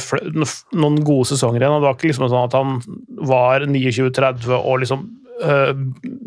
[0.75, 1.75] noen gode sesonger igjen.
[1.75, 2.75] og Det var ikke liksom sånn at han
[3.29, 5.07] var 29-30 og liksom
[5.45, 5.73] øh,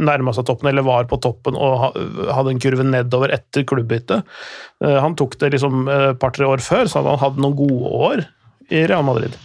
[0.03, 1.97] nærma seg toppen, eller var på toppen og
[2.33, 4.27] hadde en kurve nedover etter klubbbyttet.
[4.85, 8.27] Eh, han tok det liksom et par-tre år før, så han hadde noen gode år
[8.73, 9.37] i Real Madrid.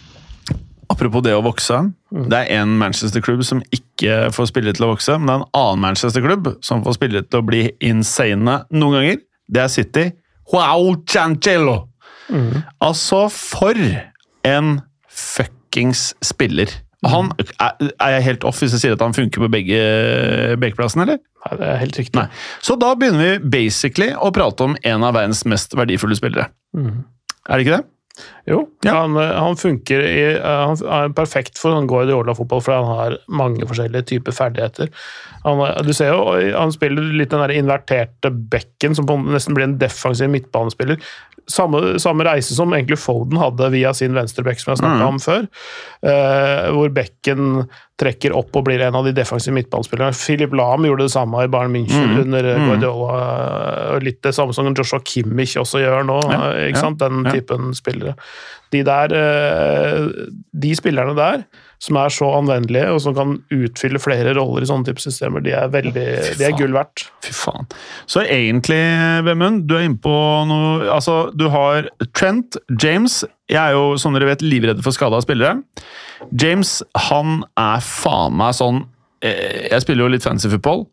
[0.88, 1.75] Apropos det å vokse.
[2.09, 5.49] Det er en Manchester-klubb som ikke får spille til å vokse, men det er en
[5.59, 9.19] annen Manchester-klubb som får spille til å bli insane noen ganger.
[9.51, 10.05] Det er City.
[10.53, 11.81] Wow, Cancelo!
[12.83, 13.75] Altså, for
[14.45, 16.69] en fuckings spiller.
[17.07, 17.29] Han,
[17.61, 19.77] er, er jeg helt off hvis jeg sier at han funker på begge
[20.59, 21.19] bekeplassene, eller?
[21.45, 22.17] Nei, det er helt riktig.
[22.17, 22.25] Nei.
[22.65, 26.49] Så da begynner vi basically å prate om en av verdens mest verdifulle spillere.
[26.75, 27.85] Er det ikke det?
[28.49, 28.95] Jo, Ja.
[29.03, 34.07] han, han funker i Han er perfekt for sånn Guardiola-fotball, fordi han har mange forskjellige
[34.09, 34.89] typer ferdigheter.
[35.48, 39.78] Han, du ser jo, han spiller litt den der inverterte bekken, som nesten blir en
[39.80, 41.00] defensiv midtbanespiller.
[41.48, 45.08] Samme, samme reise som egentlig Foden hadde via sin venstrebekk, som jeg snakka Mm.
[45.14, 45.45] om før.
[46.04, 50.12] Uh, hvor bekken trekker opp og blir en av de defensive midtbanespillerne.
[50.20, 52.20] Philip Lahm gjorde det samme i Bayern München Mm.
[52.26, 52.68] under Mm.
[52.68, 53.93] Guardiola.
[53.95, 56.20] og Litt det samme som Joshua Kimmich også gjør nå.
[56.32, 57.00] Ja, ja, ikke sant?
[57.00, 57.32] Den ja.
[57.32, 58.16] typen spillere.
[58.72, 60.10] De der uh,
[60.54, 61.45] De spillerne der,
[61.84, 65.53] som er så anvendelige, og som kan utfylle flere roller i sånne typer systemer, de
[65.53, 66.05] er veldig
[66.39, 67.05] De er gull verdt.
[67.25, 67.69] Fy faen.
[68.09, 68.80] Så egentlig,
[69.28, 70.13] Vemund, du er inne på
[70.49, 75.19] noe Altså, du har Trent, James Jeg er jo, som dere vet, livredd for skada
[75.21, 75.61] spillere.
[76.34, 78.82] James, han er faen meg sånn
[79.21, 80.88] eh, Jeg spiller jo litt fancy football.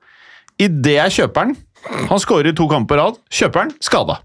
[0.61, 1.57] Idet jeg kjøper den
[2.11, 3.19] Han skårer i to kamper på rad.
[3.33, 4.21] Kjøper den, skada.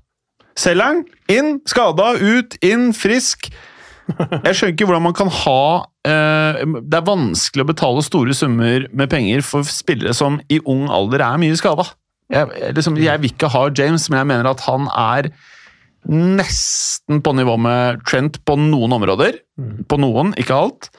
[0.60, 3.48] Selger den, inn, skada, ut, inn, frisk.
[4.10, 5.62] Jeg skjønner ikke hvordan man kan ha
[6.10, 11.24] Det er vanskelig å betale store summer med penger for spillere som i ung alder
[11.26, 11.88] er mye skada.
[12.30, 15.32] Jeg, liksom, jeg vil ikke ha James, men jeg mener at han er
[16.10, 19.42] nesten på nivå med Trent på noen områder.
[19.90, 20.90] På noen, ikke alt.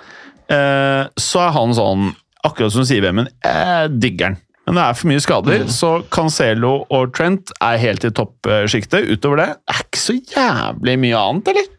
[0.51, 2.11] Eh, så er han sånn,
[2.47, 4.41] akkurat som sier, Vemund, jeg digger han.
[4.69, 9.09] Men det er for mye skader, så Cancelo og Trent er helt i toppsjiktet.
[9.11, 11.71] Utover det er ikke så jævlig mye annet, eller?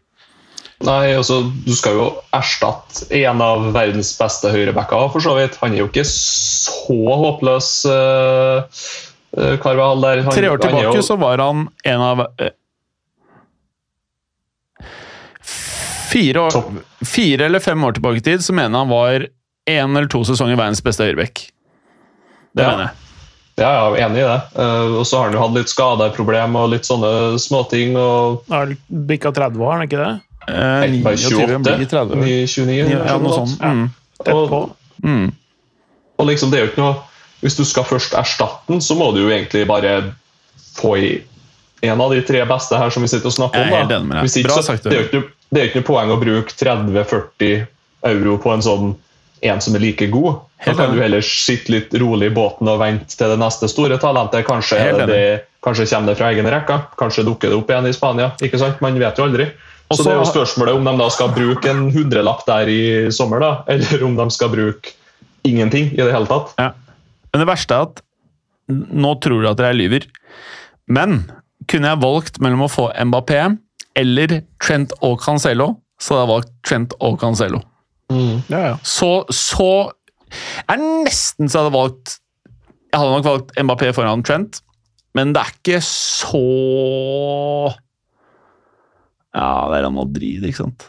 [0.82, 5.58] Nei, altså, Du skal jo erstatte en av verdens beste høyrebacker, for så vidt.
[5.62, 8.82] Han er jo ikke så håpløs, uh,
[9.62, 10.22] Carvahall der.
[10.26, 12.50] Han, Tre år han tilbake jo- så var han en av eh,
[16.12, 16.58] fire, år,
[17.06, 19.26] fire eller fem år tilbake i tid så mener han var
[19.70, 21.46] én eller to sesonger verdens beste høyrebekk.
[22.52, 22.70] Det Ja.
[22.74, 22.98] mener jeg.
[23.56, 24.40] Ja, jeg er enig i det.
[24.56, 27.96] Uh, og så har han jo hatt litt skadeproblem og litt sånne småting.
[27.96, 28.76] og Han er
[29.06, 30.20] bikka 30 år, har han ikke det?
[30.48, 32.46] Eh, Helt bare 29, blir 30.
[32.46, 33.60] 29, Ja, noe sånt.
[33.62, 33.90] Mm.
[34.24, 34.60] Tett Og- på.
[35.04, 35.32] Mm.
[36.18, 36.96] Og liksom, det er jo ikke noe
[37.42, 40.14] Hvis du skal først erstatte den, så må du jo egentlig bare
[40.78, 41.08] få i
[41.82, 43.78] en av de tre beste her som vi sitter og snakker Jeg er om.
[43.80, 43.96] helt da.
[43.96, 44.44] enig med deg.
[44.46, 47.66] Bra sagt, det, er jo ikke, det er ikke noe poeng å bruke 30-40
[48.12, 48.92] euro på en sånn
[49.42, 50.36] en som er like god.
[50.64, 53.98] Da kan du heller sitte litt rolig i båten og vente til det neste store
[53.98, 54.46] talentet.
[54.46, 56.84] Kanskje, det, det, kanskje kommer det fra egne rekker.
[57.00, 58.30] Kanskje dukker det opp igjen i Spania.
[58.38, 58.78] ikke sant?
[58.84, 59.48] Man vet jo aldri.
[59.92, 63.10] Så Også- det er jo spørsmålet om de da skal bruke en hundrelapp der i
[63.10, 64.94] sommer, da, eller om de skal bruke
[65.44, 66.54] ingenting i det hele tatt.
[66.58, 66.70] Ja.
[67.32, 68.02] Men det verste er at
[68.72, 70.06] nå tror du at jeg lyver.
[70.88, 71.30] Men
[71.68, 73.58] kunne jeg valgt mellom å få Mbappé
[73.98, 77.62] eller Trent og Cancelo, så hadde jeg valgt Trent og Cancelo.
[78.12, 78.74] Ja, ja.
[78.84, 79.90] Så, så
[80.68, 82.18] er nesten så jeg hadde valgt
[82.92, 84.60] Jeg hadde nok valgt Mbappé foran Trent,
[85.16, 86.42] men det er ikke så
[89.32, 90.88] Ja, det er Real Madrid, ikke sant.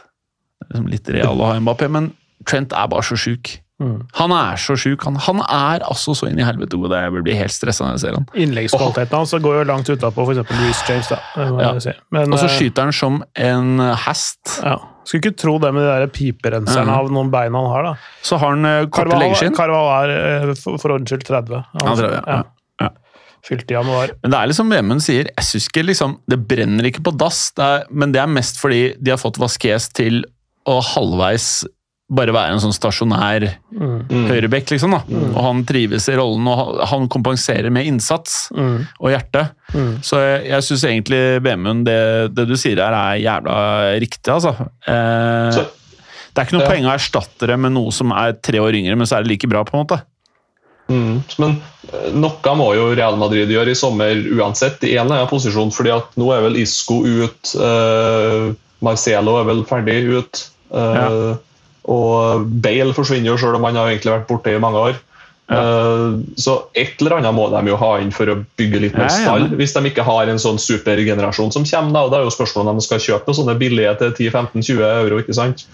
[0.60, 2.12] Det er liksom litt real å ha Mbappé, men
[2.44, 3.54] Trent er bare så sjuk.
[3.82, 4.04] Mm.
[4.20, 5.02] Han er så sjuk.
[5.08, 6.94] Han, han er altså så inn i helvete god.
[6.94, 8.26] Jeg blir helt stressa når jeg ser han.
[8.44, 10.42] Innleggskvaliteten hans går jo langt utapå f.eks.
[10.60, 11.12] Louis James.
[11.14, 11.70] Ja.
[11.82, 11.94] si.
[12.14, 14.58] Men, Og så eh, skyter han som en hest.
[14.62, 14.80] ja.
[15.04, 16.94] Skulle ikke tro det med de piperenserne mm.
[16.96, 17.90] av noen bein han har.
[17.90, 18.20] da.
[18.24, 19.52] Så har han eh, korte leggskinn.
[19.56, 20.12] Carval er
[20.48, 21.58] eh, for ordens skyld 30.
[21.60, 21.84] Altså.
[21.84, 22.38] Ja, 30, ja.
[23.44, 23.48] Ja.
[23.50, 24.10] Fylt i januar.
[24.22, 27.50] Men det er liksom Vemund sier, jeg synes ikke liksom, det brenner ikke på dass,
[27.52, 30.22] det er, men det er mest fordi de har fått Vasques til
[30.66, 31.66] å halvveis
[32.14, 34.06] bare være en sånn stasjonær Mm.
[34.08, 34.26] Mm.
[34.28, 34.92] høyrebekk, liksom.
[34.92, 35.00] da.
[35.34, 38.86] Og han trives i rollen, og han- han kompenserer med innsats Mm.
[39.00, 39.50] og hjerte.
[39.74, 39.98] Mm.
[40.04, 44.52] Så jeg, jeg syns egentlig Vemund, det, det du sier her, er jævla riktig, altså.
[44.86, 45.64] Eh,
[46.34, 46.70] det er ikke noe Ja.
[46.70, 49.30] poeng å erstatte det med noe som er tre år yngre, men så er det
[49.32, 50.02] like bra, på en måte.
[50.92, 51.22] Mm.
[51.40, 51.56] Men
[51.92, 55.72] eh, noe må jo Real Madrid gjøre i sommer uansett, i en eller annen posisjon.
[55.72, 58.52] fordi at nå er vel Isco ut, eh,
[58.84, 60.44] Marcelo er vel ferdig ut.
[60.74, 61.34] eh,
[61.84, 65.00] Og Bale forsvinner jo, selv om han har egentlig vært borte i mange år.
[65.52, 69.10] Eh, så et eller annet må de jo ha inn for å bygge litt mer
[69.10, 69.42] er stall.
[69.44, 69.58] enig.
[69.60, 71.92] Hvis de ikke har en sånn supergenerasjon som kommer.
[71.92, 75.20] Da, da er jo spørsmålet om de skal kjøpe sånne billige til 10-15-20 euro.
[75.20, 75.66] ikke sant?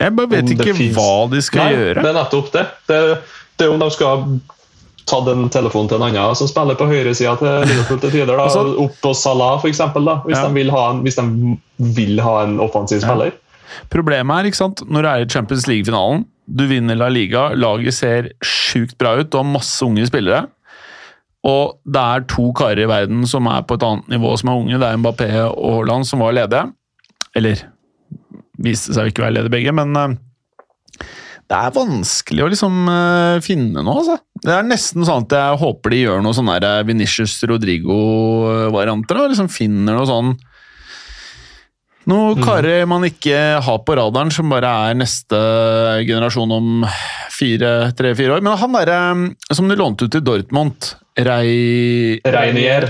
[0.00, 2.00] Jeg bare vet ikke hva de skal Nei, gjøre.
[2.00, 2.64] Det er nettopp det.
[2.88, 3.00] Det,
[3.60, 4.24] det er om de skal
[5.10, 8.32] tatt en telefon til en annen som spiller på høyresida til Liverpool til tider.
[8.36, 10.48] da, Altså- Opp på Salah, eksempel, hvis, Ja.
[10.48, 13.32] de en, hvis de vil ha en offensiv spiller.
[13.90, 17.94] Problemet er, ikke sant, når du er i Champions League-finalen, du vinner La Liga, laget
[17.94, 20.48] ser sjukt bra ut, du har masse unge spillere,
[21.44, 24.58] og det er to karer i verden som er på et annet nivå som er
[24.60, 26.72] unge, det er Mbappé og Haaland som var ledige.
[27.36, 27.62] Eller
[28.60, 31.06] viste seg å ikke være ledige begge, men eh,
[31.50, 34.16] det er vanskelig å liksom uh, finne noe, altså.
[34.44, 39.26] Det er nesten sånn at jeg håper de gjør noe sånn der Vinicius Rodrigo-varianter, da,
[39.32, 40.36] liksom finner noe sånn
[42.10, 45.36] Noen karer man ikke har på radaren, som bare er neste
[46.08, 46.70] generasjon om
[47.30, 48.42] fire, tre-fire år.
[48.42, 50.88] Men han derre som du lånte ut til Dortmund,
[51.20, 52.16] Rei...
[52.24, 52.88] Reinier.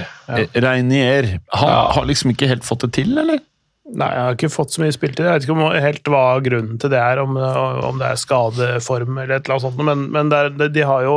[0.55, 1.27] Reinier.
[1.59, 1.81] Han Ja.
[1.97, 3.43] har liksom ikke helt fått det til, eller?
[3.91, 5.25] Nei, jeg har ikke fått så mye spiltid.
[5.27, 9.19] Jeg vet ikke om, helt hva grunnen til det er, om, om det er skadeform
[9.19, 11.17] eller et eller annet sånt, men, men det er, de, har jo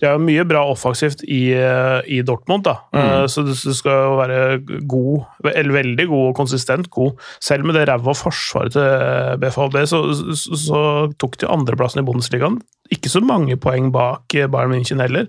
[0.00, 2.78] de jo mye bra offensivt i, eh, i Dortmund, da.
[2.96, 3.28] Mm.
[3.28, 4.38] så du, skal jo være
[4.88, 7.20] god, eller veldig god og konsistent god.
[7.44, 10.84] Selv med det ræva forsvaret til BFHB, så, så, så
[11.20, 12.60] tok de andreplassen i Bundesligaen.
[12.90, 15.28] Ikke så mange poeng bak eh, Bayern München heller.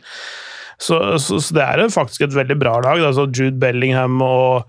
[0.82, 3.04] Så, så, så det er faktisk et veldig bra lag.
[3.06, 4.64] Altså Jude Bellingham og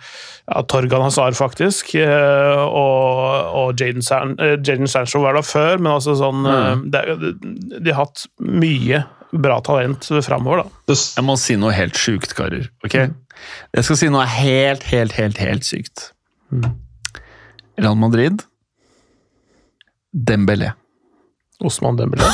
[0.50, 1.94] ja, Torgan Hazard, faktisk.
[1.96, 4.58] eh, Og, og Jaden San, eh,
[4.92, 6.84] Sancho var der før, men altså sånn mm.
[6.92, 7.02] det,
[7.80, 9.02] De har hatt mye
[9.32, 10.92] bra talent framover, da.
[11.16, 12.68] Jeg må si noe helt sjukt, karer.
[12.84, 12.98] ok?
[13.72, 16.10] Jeg skal si noe helt, helt, helt, helt sykt.
[17.80, 18.44] Real Madrid
[20.12, 20.74] Dembélé.
[21.64, 22.28] Osman Dembélé.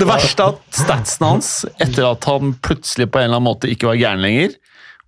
[0.00, 1.48] Det verste er at statsen hans,
[1.80, 4.54] etter at han plutselig på en eller annen måte ikke var gæren lenger,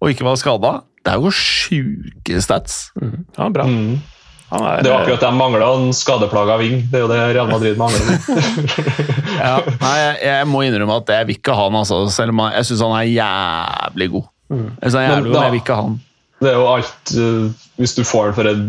[0.02, 0.72] og ikke var skada,
[1.02, 2.90] det er jo sjuke stats.
[3.38, 3.66] Ja, bra.
[3.68, 4.00] mm.
[4.52, 6.82] Han er, det er jo akkurat de mangler en skadeplaga ving.
[6.92, 8.04] Det er jo det Real Madrid mangler.
[9.42, 12.42] Ja, nei, jeg, jeg må innrømme at jeg vil ikke ha han, altså, selv om
[12.44, 14.26] jeg, jeg syns han er jævlig god.
[14.52, 14.58] Jeg
[14.92, 15.96] synes han er Men jævlig god, men jeg vil ikke ha han.
[16.42, 18.62] Det er jo alt eh, Hvis du får den for en,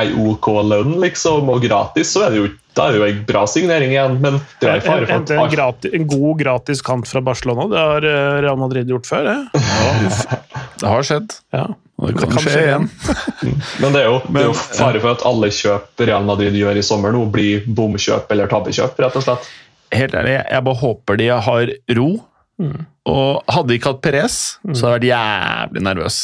[0.00, 3.22] ei OK lønn, liksom, og gratis, så er det jo, da er det jo en
[3.28, 4.18] bra signering igjen.
[4.20, 7.66] Men det er fare for at en, alt en god gratis kant fra Barcelona.
[7.72, 9.64] Det har eh, Real Madrid gjort før, det.
[10.80, 11.32] Det har skjedd.
[11.56, 11.70] Ja.
[11.96, 12.88] Og det kan, skje igjen.
[13.80, 16.76] Men det er jo, det er jo fare for at alle kjøp Real Madrid gjør
[16.76, 19.48] i sommer nå, blir bomkjøp eller tabbekjøp, rett og slett.
[19.96, 22.10] Helt ærlig, jeg bare håper de har ro.
[23.06, 24.36] Og hadde de ikke hatt Perez,
[24.72, 26.16] så hadde jeg vært jævlig nervøs.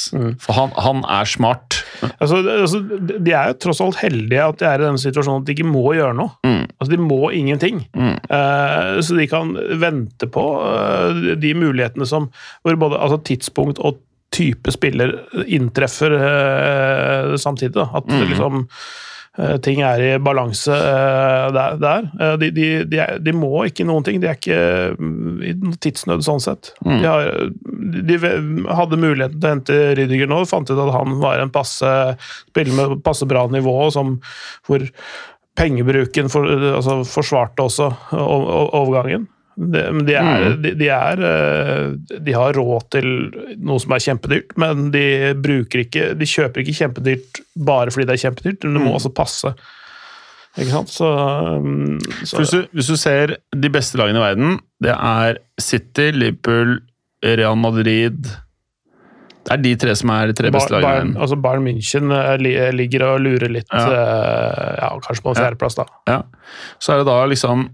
[0.43, 1.77] For han, han er smart.
[2.17, 2.81] Altså, altså,
[3.13, 5.69] de er jo tross alt heldige at de er i denne situasjonen at de ikke
[5.69, 6.33] må gjøre noe.
[6.49, 6.65] Mm.
[6.79, 7.85] Altså, De må ingenting.
[7.95, 8.17] Mm.
[8.17, 9.53] Eh, så de kan
[9.83, 12.31] vente på uh, de mulighetene som
[12.65, 14.01] hvor både altså, tidspunkt og
[14.33, 15.13] type spiller
[15.45, 17.77] inntreffer uh, samtidig.
[17.77, 17.91] Da.
[18.01, 18.29] At Mm.
[18.33, 18.63] liksom
[19.65, 21.77] ting er i balanse eh, der.
[21.81, 22.09] der.
[22.21, 24.21] Eh, de, de, de, er, de må ikke noen ting.
[24.21, 24.59] De er ikke
[24.99, 26.75] mm, i tidsnød sånn sett.
[26.85, 26.99] Mm.
[27.01, 27.31] De, har,
[28.13, 28.19] de
[28.77, 31.93] hadde muligheten til å hente Rydiger nå, fant ut at han var en passe
[32.51, 34.19] spiller med passe bra nivå, som,
[34.69, 34.85] hvor
[35.57, 39.29] pengebruken for, altså forsvarte også overgangen.
[39.57, 40.63] De, er, Mm.
[40.63, 43.07] de, de, er, eh, de har råd til
[43.61, 45.03] noe som er kjempedyrt, men de
[45.35, 48.97] ikke De kjøper ikke kjempedyrt bare fordi det er kjempedyrt, men det må Mm.
[48.97, 49.53] også passe.
[50.59, 50.89] Ikke sant?
[50.93, 55.39] Så, um, så Hvis du, hvis du ser de beste lagene i verden, det er
[55.61, 56.81] City, Liverpool,
[57.25, 58.27] Real Madrid
[59.45, 61.17] Det er de tre som er de tre beste Bar- lagene verden.
[61.21, 63.87] altså Bayern München eh, ligger og lurer litt, Ja.
[63.91, 65.85] eh, ja, kanskje på en fjerdeplass, da.
[66.07, 66.23] Ja.
[66.79, 67.69] Så er det da liksom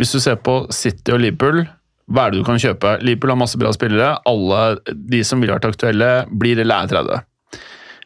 [0.00, 1.64] Hvis du ser på City og Liverpool,
[2.12, 2.96] hva er det du kan kjøpe?
[3.04, 4.14] Liverpool har masse bra spillere.
[4.28, 4.62] Alle
[4.92, 7.22] de som ville vært aktuelle, blir eller er 30.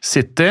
[0.04, 0.50] City,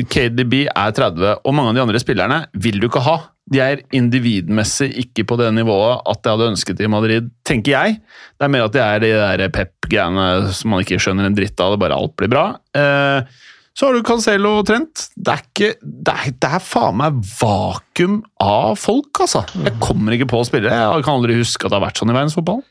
[0.00, 3.18] KDB er 30, og mange av de andre spillerne vil du ikke ha.
[3.52, 7.98] De er individmessig ikke på det nivået at jeg hadde ønsket i Madrid, tenker jeg.
[8.38, 11.60] Det er mer at de er de der pep-greiene som man ikke skjønner en dritt
[11.60, 12.44] av, det bare alt blir bra.
[12.78, 13.42] Eh,
[13.72, 15.06] så har du Cancelo og Trent.
[15.16, 19.46] Det er, ikke, det er, det er faen meg vakuum av folk, altså.
[19.56, 20.72] Jeg kommer ikke på å spille.
[20.72, 22.68] Jeg kan aldri huske at det har vært sånn i verdensfotballen.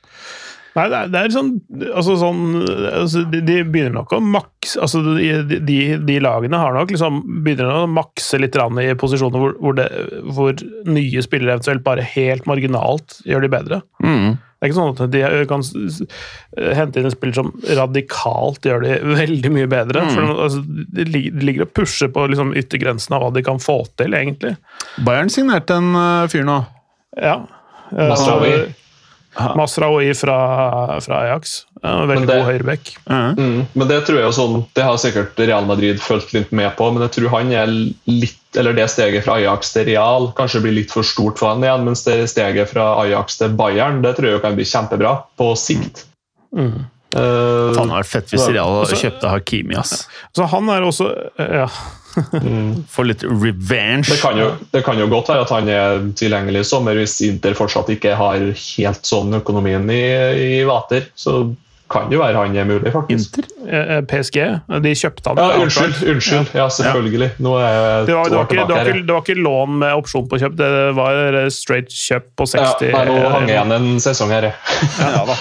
[0.71, 1.49] Nei, det er, det er sånn,
[1.89, 6.77] altså sånn altså de, de begynner nok å makse altså de, de, de lagene har
[6.77, 9.89] nok liksom begynner å makse litt i posisjoner hvor, hvor, det,
[10.31, 10.55] hvor
[10.87, 13.81] nye spillere eventuelt bare helt marginalt gjør de bedre.
[13.99, 14.39] Mm.
[14.61, 15.63] Det er ikke sånn at de kan
[16.77, 17.47] hente inn en spiller som
[17.79, 20.03] radikalt gjør de veldig mye bedre.
[20.13, 21.05] For altså, de,
[21.41, 24.53] ligger og pusher på liksom, yttergrensen av hva de kan få til, egentlig.
[25.01, 26.59] Bayern signerte en uh, fyr nå.
[27.17, 27.39] Ja.
[27.89, 28.53] Eh, Masraoui.
[29.57, 30.37] Masraoui fra,
[31.01, 31.63] fra Ajax.
[31.81, 32.93] Ja, veldig det- god høyreback.
[33.09, 33.37] Uh -huh.
[33.37, 36.75] Mm, men det tror jeg jo sånn, det har sikkert Real Madrid fulgt litt med
[36.77, 37.67] på, men jeg tror han er
[38.05, 41.63] litt, eller det steget fra Ajax til Real kanskje blir litt for stort for han
[41.63, 45.55] igjen, mens det steget fra Ajax til Bayern det tror jeg kan bli kjempebra på
[45.57, 46.05] sikt.
[46.55, 46.85] Mm.
[47.11, 50.07] Uh, han vært fett hvis Real kjøpte Hakimi, ass.
[50.35, 51.67] Så han er også ja.
[52.31, 52.85] mm.
[53.09, 54.07] Litt revenge.
[54.07, 57.19] det, kan jo, det kan jo godt være at han er tilgjengelig i sommer hvis
[57.21, 60.05] Inter fortsatt ikke har helt sånn økonomien i,
[60.61, 61.09] i vater.
[61.15, 61.55] Så
[61.91, 63.37] kan jo være han er mulig, faktisk.
[63.37, 63.47] Inter?
[63.67, 64.39] eh, PSG.
[64.87, 65.41] De kjøpte han.
[65.41, 66.51] Ja, unnskyld, unnskyld.
[66.57, 67.31] Ja, selvfølgelig.
[67.43, 69.79] Nå er jeg Det var, det, var ikke, det, var ikke, det var ikke lån
[69.85, 73.57] med opsjon på kjøp, det var straight kjøp på Ja, 60 nei, nå hang jeg
[73.57, 74.55] igjen en sesong her, jeg.
[74.99, 75.37] Ja, da.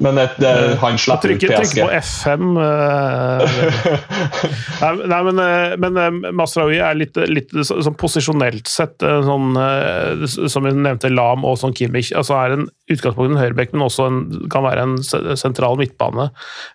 [0.00, 1.56] Men et, det, han slipper ut PSG.
[1.60, 3.40] Trykk på F5 Uh,
[4.80, 9.20] Nei, nei men, eh, men eh, Masraoui er litt, litt så- sånn posisjonelt sett eh,
[9.26, 12.12] sånn, eh, Som vi nevnte, Lam og sånn Kimmich.
[12.16, 14.20] Altså er en utgangspunkt en høyrebekk, men også en,
[14.52, 14.96] kan være en
[15.38, 16.30] sentral midtbane.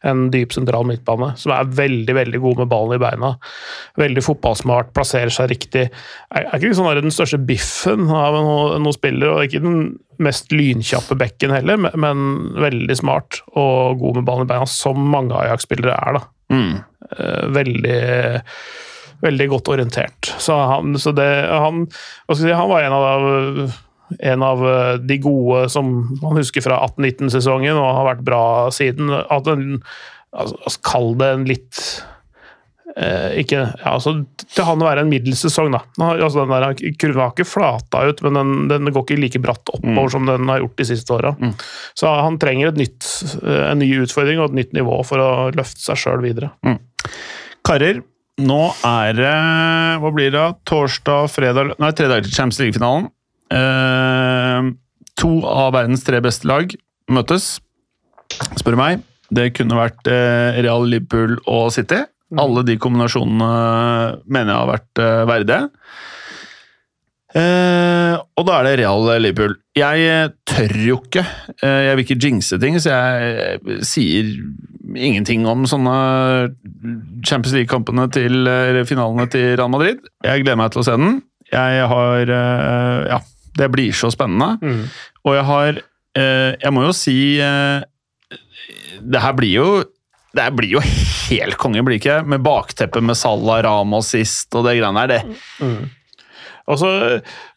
[0.08, 3.34] En dyp sentral midtbane, som er veldig veldig god med ballen i beina.
[4.00, 5.88] Veldig fotballsmart, plasserer seg riktig.
[6.32, 9.80] Er, er ikke liksom den største biffen av noen noen spiller, og ikke den
[10.24, 12.26] mest lynkjappe bekken heller, men,
[12.62, 16.20] veldig smart og god med ballen i beina, som mange Ajax-spillere er.
[16.20, 16.26] da.
[16.56, 16.74] Mm.
[17.18, 18.00] Eh, Veldig
[19.26, 20.34] veldig godt orientert.
[20.44, 21.86] Så han, så det, han,
[22.36, 23.72] si, han var en av,
[24.20, 28.44] en av eh, de gode som man husker fra 18-19-sesongen, og har vært bra
[28.76, 29.10] siden.
[29.10, 29.80] At en,
[30.36, 31.82] altså, Kall det en litt
[32.98, 34.16] eh, ikke, ja, altså,
[34.56, 35.84] Til han å være en middels sesong, da.
[36.16, 39.74] Altså, den der, kurven har ikke flata ut, men den, den går ikke like bratt
[39.74, 41.36] oppover som den har gjort de siste åra.
[41.98, 43.08] Så han trenger et nytt,
[43.44, 46.52] eh, en ny utfordring og et nytt nivå for å løfte seg sjøl videre.
[47.66, 48.02] Karer,
[48.46, 49.36] nå er det
[50.04, 50.46] Hva blir det?
[50.68, 53.08] Torsdag, fredag Nei, tre dager til Champions League-finalen.
[53.56, 54.72] Eh,
[55.16, 56.74] to av verdens tre beste lag
[57.12, 57.60] møtes,
[58.58, 59.06] spør du meg.
[59.34, 62.04] Det kunne vært eh, Real, Liverpool og City.
[62.34, 63.50] Alle de kombinasjonene
[64.26, 65.60] mener jeg har vært eh, verdige.
[67.36, 69.58] Eh, og da er det Real Liverpool.
[69.76, 71.26] Jeg eh, tør jo ikke
[71.60, 74.30] Jeg vil ikke jinxe ting, så jeg sier
[74.96, 75.96] ingenting om sånne
[77.28, 78.48] Champions League-kampene til
[78.88, 80.00] finalene til Real Madrid.
[80.24, 81.20] Jeg gleder meg til å se den.
[81.52, 82.32] Jeg har
[83.10, 83.20] Ja,
[83.60, 84.56] det blir så spennende.
[85.26, 85.82] Og jeg har
[86.18, 87.18] eh, Jeg må jo si
[89.04, 89.68] Det her blir jo
[90.36, 92.20] det blir jo helt konge, blir ikke?
[92.28, 95.24] Med bakteppet med Salah, Ramos sist og det greiene der.
[95.60, 95.76] Det,
[96.66, 96.88] Også,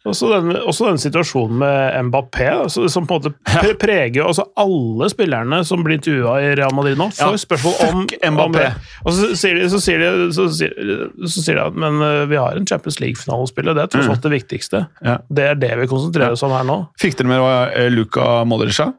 [0.04, 4.44] også, den, også den situasjonen med Mbappé, altså, som på en måte pre- preger altså
[4.60, 8.02] alle spillerne som blir intervjua i Real Madrid nå, får Ja, spørsmål om
[8.34, 8.66] Mbappé.
[9.08, 10.76] Og så sier de, så sier de, så sier,
[11.24, 13.94] så sier de at men eh, vi har en Champions League-finale å spille, det er
[13.96, 14.84] tross alt det viktigste.
[15.00, 15.08] Mm.
[15.08, 15.16] Ja.
[15.40, 16.76] Det er det vi konsentrerer oss om her nå.
[17.00, 17.48] Fikk dere med
[17.80, 18.90] eh, Luka Modric sa?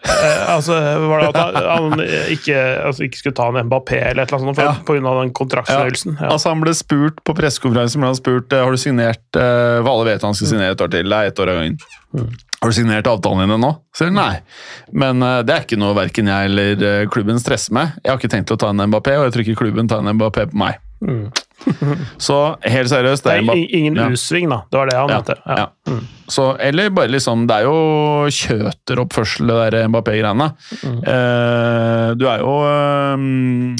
[0.00, 0.76] Eh, altså,
[1.10, 4.60] var det at han, ikke, altså, ikke skulle ta en Mbappé eller et eller annet
[4.60, 4.96] sånt pga.
[4.96, 5.14] Ja.
[5.20, 6.16] den kontraktsforhøyelsen?
[6.20, 6.30] Ja.
[6.32, 9.92] Altså Han ble spurt på pressekonferansen ble han spurt eh, har du signert eh, Hva
[9.92, 11.10] Alle vet han skal signere et år til.
[11.10, 11.76] Det er ett år av gangen.
[12.60, 13.70] Har du signert avtalen din ennå?
[13.96, 14.40] Sier han nei.
[14.92, 17.94] Men uh, det er ikke noe verken jeg eller eh, klubben stresser med.
[18.02, 20.12] Jeg har ikke tenkt å ta en Mbappé, og jeg tror ikke klubben tar en
[20.18, 20.76] Mbappé på meg.
[22.26, 24.06] Så helt seriøst, det Det er er ingen Ja.
[24.08, 24.62] U-sving, da.
[24.70, 25.34] Det var det han Ja, mente.
[25.46, 25.56] Ja.
[25.56, 25.98] ja.
[26.30, 30.50] Så, eller bare liksom Det er jo kjøteroppførsel, det der Mbappé-greiene.
[30.84, 32.54] Eh, du er jo
[33.14, 33.76] um,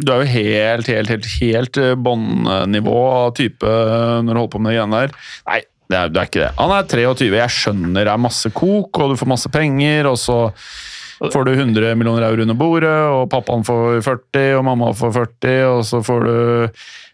[0.00, 4.54] Du er jo helt, helt, helt, helt eh, båndnivå av type eh, når du holder
[4.54, 5.16] på med de greiene der.
[5.50, 5.60] Nei,
[5.90, 6.52] det er, det er ikke det.
[6.60, 10.16] Han er 23, jeg skjønner det er masse kok, og du får masse penger, og
[10.22, 10.38] så
[11.20, 15.56] får du 100 millioner euro under bordet, og pappaen får 40, og mamma får 40,
[15.68, 16.34] og så får du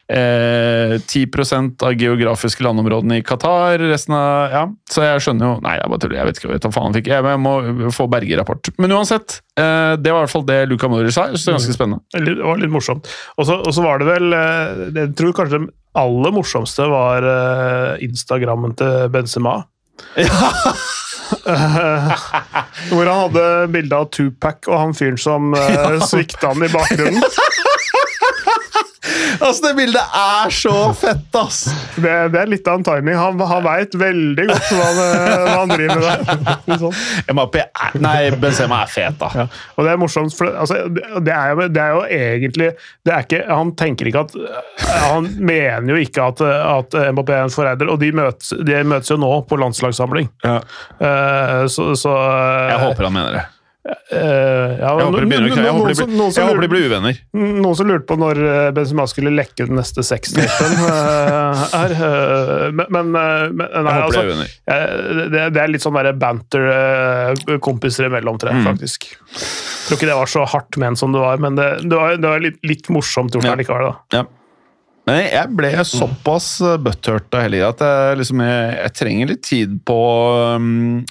[0.08, 3.82] eh, 10% av geografiske landområdene i Qatar.
[3.82, 6.18] Resten av, ja, Så jeg skjønner jo Nei, jeg bare tuller.
[6.20, 7.10] Jeg vet ikke hva faen fikk.
[7.10, 7.56] Jeg, jeg må
[7.94, 8.70] få Berge-rapport.
[8.82, 11.28] Men uansett, eh, det var i hvert fall det Luca Møller sa.
[11.30, 12.26] Jeg synes det er ganske spennende.
[12.30, 13.10] Det var litt morsomt.
[13.36, 18.76] Og så var det vel eh, Jeg tror kanskje det aller morsomste var eh, Instagrammen
[18.78, 19.62] til Benzema.
[20.16, 20.28] Eh,
[22.90, 27.22] Hvor han hadde bilde av Tupac og han fyren som uh, svikta han i bakgrunnen.
[29.40, 31.62] Altså, det bildet er så fett, ass!
[31.96, 33.16] Det, det er litt av en timing.
[33.18, 36.80] Han, han veit veldig godt hva han, eh, hva han driver med der.
[36.82, 37.00] Sånn.
[37.36, 39.30] MAP er Nei, Benzema er fet, da.
[39.42, 39.46] Ja.
[39.76, 42.70] Og det er morsomt, for altså, det, det, er jo, det er jo egentlig
[43.06, 44.34] det er ikke, Han tenker ikke at
[45.06, 49.12] Han mener jo ikke at, at MAP er en forræder, og de møtes, de møtes
[49.12, 50.30] jo nå på landslagssamling.
[50.46, 50.60] Ja.
[51.00, 52.14] Uh, så, så
[52.72, 53.44] Jeg håper han mener det.
[53.86, 57.18] Eh, Jeg håper de blir- uvenner.
[57.34, 60.76] noen som lurte på når eh, Benzema skulle lekke den neste sextapen
[61.76, 61.94] her.
[61.96, 64.24] eh, men, men, men nei, altså,
[65.30, 66.66] det, det er litt sånn der banter
[67.62, 68.80] kompiser imellom, tre, jeg, Mm.
[68.80, 72.16] Jeg tror ikke det var så hardt ment som det var, men det, det var,
[72.18, 73.54] det var litt, litt morsomt gjort Ja.
[73.54, 73.84] likevel.
[73.92, 74.18] da.
[74.18, 74.24] Ja.
[75.06, 76.48] Men jeg ble såpass
[76.82, 79.98] butthurt av hele greia at jeg, liksom, jeg, jeg trenger litt tid på
[80.58, 81.04] um,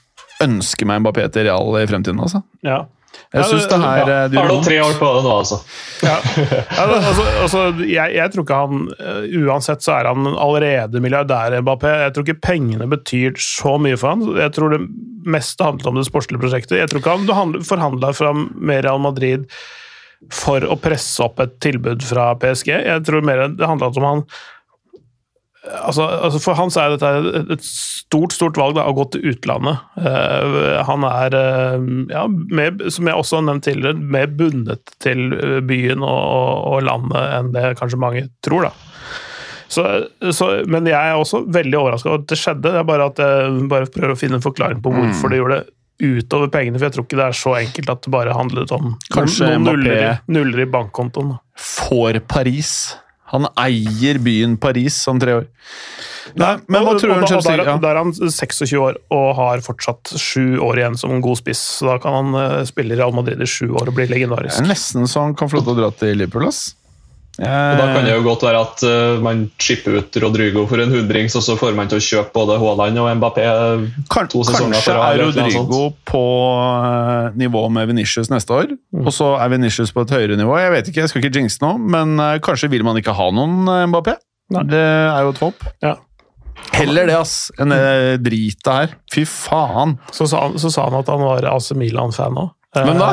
[0.43, 2.19] ønske meg Mbappé til Real i fremtiden.
[2.19, 2.43] Altså.
[2.65, 2.83] Ja.
[3.31, 5.35] Jeg Ja, syns det- det her Ja, eh, har du tre år på det nå,
[5.39, 5.57] altså?
[6.03, 6.17] Ja.
[6.35, 10.99] Ja, det, altså, altså, jeg, jeg tror ikke han eh, Uansett så er han allerede
[11.01, 11.93] milliardær, Mbappé.
[12.03, 14.25] Jeg tror ikke pengene betyr så mye for han.
[14.35, 14.81] Jeg tror det
[15.25, 16.77] meste handlet om det sportslige prosjektet.
[16.81, 19.47] Jeg tror ikke han forhandla fram med Real Madrid
[20.31, 22.67] for å presse opp et tilbud fra PSG.
[22.83, 24.23] Jeg tror mer det handla om han
[25.65, 29.23] Altså, altså For han så er dette et- stort stort valg da, å gå til
[29.31, 29.79] utlandet.
[29.97, 35.33] Uh, han er, uh, ja, mer, som jeg også har nevnt tidligere, mer bundet til
[35.33, 38.67] eh, byen og, og, landet enn det kanskje mange tror.
[38.69, 38.73] da.
[39.67, 39.83] Så,
[40.31, 42.61] så, men jeg er også veldig overraska over at det skjedde.
[42.69, 45.57] Det er bare at jeg bare prøver å finne en forklaring på hvorfor de gjorde
[45.63, 45.71] det
[46.05, 46.77] utover pengene.
[46.77, 49.65] For jeg tror ikke det er så enkelt at det bare handlet om Kanskje noen,
[49.71, 51.33] nuller, i- nuller i bankkontoen.
[51.57, 52.75] For Paris.
[53.33, 55.47] Han eier byen Paris om tre år.
[56.37, 57.55] Nei, men hva tror du Chelsea?
[57.57, 61.61] Da, er- er han 26 år og har fortsatt sju år igjen som god spiss.
[61.79, 64.57] Så da kan han eh, spille i Real Madrid i sju år og bli legendarisk.
[64.59, 66.75] Det er nesten så han kan få lov til å dra til Liverpool, ass.
[67.35, 67.43] Og
[67.79, 70.91] Da kan det Eh, jo godt være at uh, man chipper ut Rodrigo for en
[70.93, 73.43] hundrings, og så får man til å kjøpe både Haaland og Mbappé.
[74.09, 76.23] kan, to sesonger kanskje er Rodrigo på
[76.55, 79.07] eh, nivå med Venitius neste år, Mm.
[79.07, 80.55] og så er Venitius på et høyere nivå.
[80.61, 83.27] Jeg vet ikke, jeg skal ikke jinxe nå, men uh, kanskje vil man ikke ha
[83.35, 84.15] noen eh, Mbappé.
[84.55, 84.63] Nei.
[84.71, 85.65] Det er jo et håp.
[85.83, 85.95] Ja.
[86.75, 88.93] Heller det, ass, enn det dritet her.
[89.11, 89.97] Fy faen.
[90.15, 92.53] Så sa, han, så sa han at han var AC Milan-fan òg.
[92.75, 93.09] Hvem da?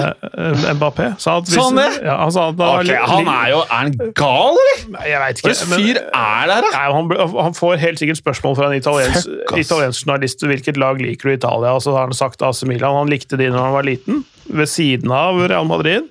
[0.74, 1.08] Mbappé.
[1.22, 1.88] Sa, at hvis, det?
[2.02, 4.82] Ja, han sa at da, okay, han er jo Er han gal, eller?
[5.06, 5.54] Jeg vet ikke.
[5.54, 6.72] slags fyr er det her, da?
[6.74, 11.30] Nei, han, han får helt sikkert spørsmål fra en italiensk, italiensk journalist hvilket lag liker
[11.30, 11.74] du i Italia.
[11.76, 12.98] Og så har han sagt AC Milan.
[12.98, 16.10] Han likte de når han var liten, ved siden av Real Madrid.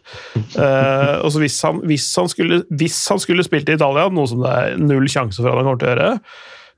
[0.56, 4.30] Uh, og så hvis han, hvis, han skulle, hvis han skulle spilt i Italia, noe
[4.30, 6.12] som det er null sjanse for at han kommer til å gjøre,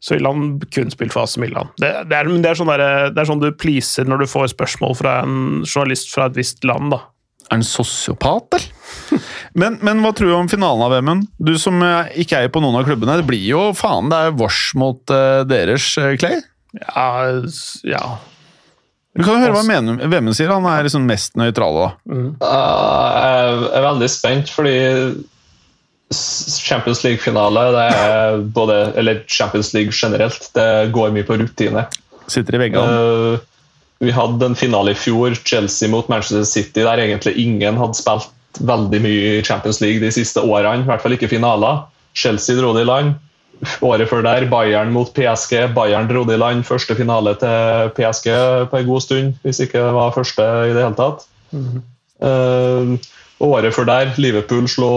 [0.03, 0.43] så vil han
[0.73, 1.69] kun spilt for AC Milan.
[1.79, 2.83] Det, det, er, det, er sånn der,
[3.15, 6.65] det er sånn du pleaser når du får spørsmål fra en journalist fra et visst
[6.67, 6.91] land.
[6.91, 6.99] da.
[7.47, 9.21] Er han sosiopat, eller?
[9.59, 11.19] Men, men hva tror du om finalen av VM-en?
[11.37, 13.19] Du som eh, ikke er på noen av klubbene.
[13.19, 16.39] Det blir jo faen, det er vårs mot uh, deres, eh, Clay.
[16.79, 17.09] Ja,
[17.85, 18.03] ja.
[19.13, 20.49] Du kan jo høre hva mener- VM-en sier.
[20.49, 21.89] Han er liksom mest nøytral, da.
[22.09, 24.73] Uh, Jeg er veldig spent, fordi
[26.13, 31.87] Champions League-finale, det er både Eller Champions League generelt, det går mye på rutine.
[32.31, 32.85] Sitter i veggene.
[32.85, 33.49] Uh,
[34.03, 38.31] vi hadde en finale i fjor, Chelsea mot Manchester City, der egentlig ingen hadde spilt
[38.59, 40.83] veldig mye i Champions League de siste årene.
[40.83, 41.85] I hvert fall ikke finaler.
[42.17, 43.15] Chelsea dro det i land.
[43.85, 45.55] Året før der, Bayern mot PSG.
[45.75, 46.65] Bayern dro det i land.
[46.67, 48.29] Første finale til PSG
[48.69, 51.25] på en god stund, hvis ikke det var første i det hele tatt.
[52.23, 52.93] Eh,
[53.43, 54.91] året før der, Liverpool slo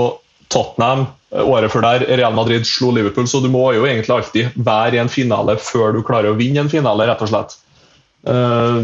[0.52, 1.06] Tottenham.
[1.36, 3.26] Året før der, Real Madrid slo Liverpool.
[3.28, 6.64] Så du må jo egentlig alltid være i en finale før du klarer å vinne
[6.64, 7.56] en finale, rett og slett.
[8.30, 8.80] Eh,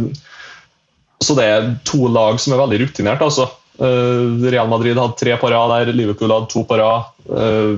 [1.22, 3.22] så det er to lag som er veldig rutinert.
[3.22, 3.48] altså.
[3.78, 7.08] Eh, Real Madrid hadde tre på rad der, Liverpool hadde to på rad.
[7.30, 7.72] Eh,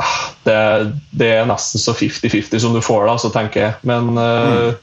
[0.00, 0.58] ah, det,
[1.10, 3.78] det er nesten så 50-50 som du får, da, så tenker jeg.
[3.82, 4.74] Men mm.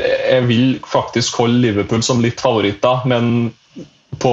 [0.00, 3.52] jeg vil faktisk holde Liverpool som litt favoritter, men
[4.22, 4.32] på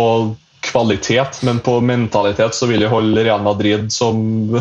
[0.69, 4.55] kvalitet, men på mentalitet så vil jeg holde Real Madrid som,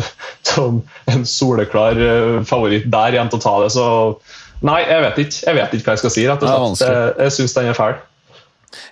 [0.51, 0.81] som
[1.11, 3.71] en soleklar eh, favoritt der igjen til å ta det.
[3.77, 3.87] Så
[4.65, 5.41] nei, jeg vet ikke.
[5.45, 6.87] Jeg vet ikke hva jeg skal si, rett og slett.
[6.89, 7.99] Jeg, jeg syns den er fæl.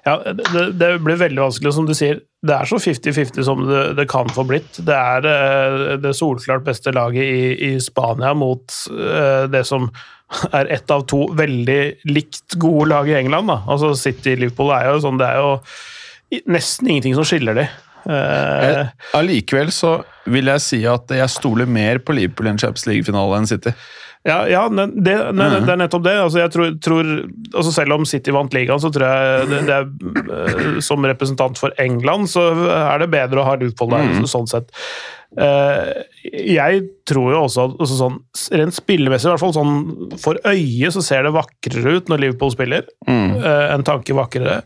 [0.08, 2.22] Ja, det, det blir veldig vanskelig, som du sier.
[2.48, 4.80] Det er så 50-50 som det, det kan få blitt.
[4.86, 8.64] Det er eh, det solklart beste laget i, i Spania mot
[8.94, 9.90] uh, det som
[10.52, 13.52] er ett av to veldig likt gode lag i England.
[13.52, 13.62] Da.
[13.68, 15.54] Altså City-Liverpool er jo sånn Det er jo
[16.46, 17.68] nesten ingenting som skiller de.
[17.68, 20.00] Eh, Eh, Allikevel så
[20.32, 23.74] vil jeg si at jeg stoler mer på Liverpool i en Champions League-finale enn City.
[24.28, 26.16] Ja, ja det, det, det, det er nettopp det.
[26.20, 27.12] Altså, jeg tror, tror,
[27.54, 29.92] altså selv om City vant ligaen, så tror jeg det, er,
[30.40, 34.74] eh, som representant for England, så er det bedre å ha Liverpool der, sånn sett.
[35.38, 38.16] Jeg tror jo også at altså sånn,
[38.58, 39.74] rent spillemessig, i hvert fall sånn
[40.24, 42.88] for øyet, så ser det vakrere ut når Liverpool spiller.
[43.08, 44.62] Eh, en tanke vakrere.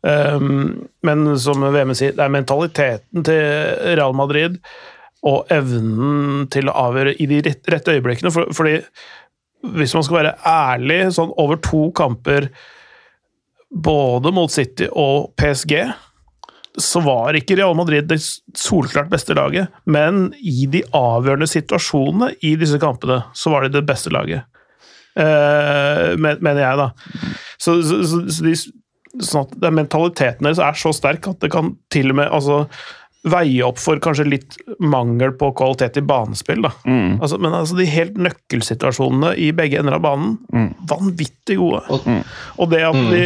[0.00, 3.42] Um, men som VM sier, det er mentaliteten til
[3.98, 4.56] Real Madrid
[5.28, 8.32] og evnen til å avgjøre i de rette øyeblikkene.
[8.32, 8.78] For, fordi
[9.76, 12.48] hvis man skal være ærlig, sånn over to kamper
[13.70, 15.74] både mot City og PSG,
[16.80, 18.20] så var ikke Real Madrid det
[18.56, 19.68] solklart beste laget.
[19.84, 24.46] Men i de avgjørende situasjonene i disse kampene, så var de det beste laget.
[25.18, 26.88] Eh, men- mener jeg, da.
[27.60, 28.54] Så, så, så de,
[29.18, 32.64] sånn at den mentaliteten deres er så sterk at det kan til og med altså,
[33.28, 36.62] veie opp for kanskje litt mangel på kvalitet i banespill.
[36.64, 36.72] Da.
[37.20, 41.82] Altså, men altså, de helt nøkkelsituasjonene i begge ender av banen, vanvittig gode.
[42.56, 43.24] Og det at de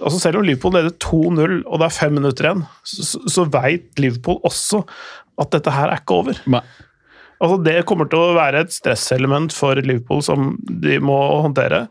[0.00, 4.00] altså Selv om Liverpool leder 2-0 og det er fem minutter igjen, så, så veit
[4.00, 4.80] Liverpool også
[5.40, 6.40] at dette her er ikke over.
[6.50, 6.62] Nei.
[7.42, 11.84] Altså Det kommer til å være et stresselement for Liverpool som de må håndtere.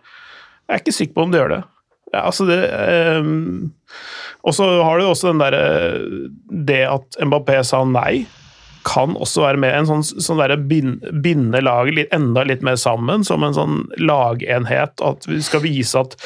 [0.66, 1.62] Jeg er ikke sikker på om de gjør det.
[2.14, 3.72] Ja, altså det ehm,
[4.46, 5.64] Og så har du også den derre
[6.70, 8.26] Det at Mbappé sa nei
[8.84, 13.24] kan også være med en sånn, sånn derre binde laget litt, enda litt mer sammen,
[13.24, 15.00] som en sånn lagenhet.
[15.00, 16.18] At vi skal vise at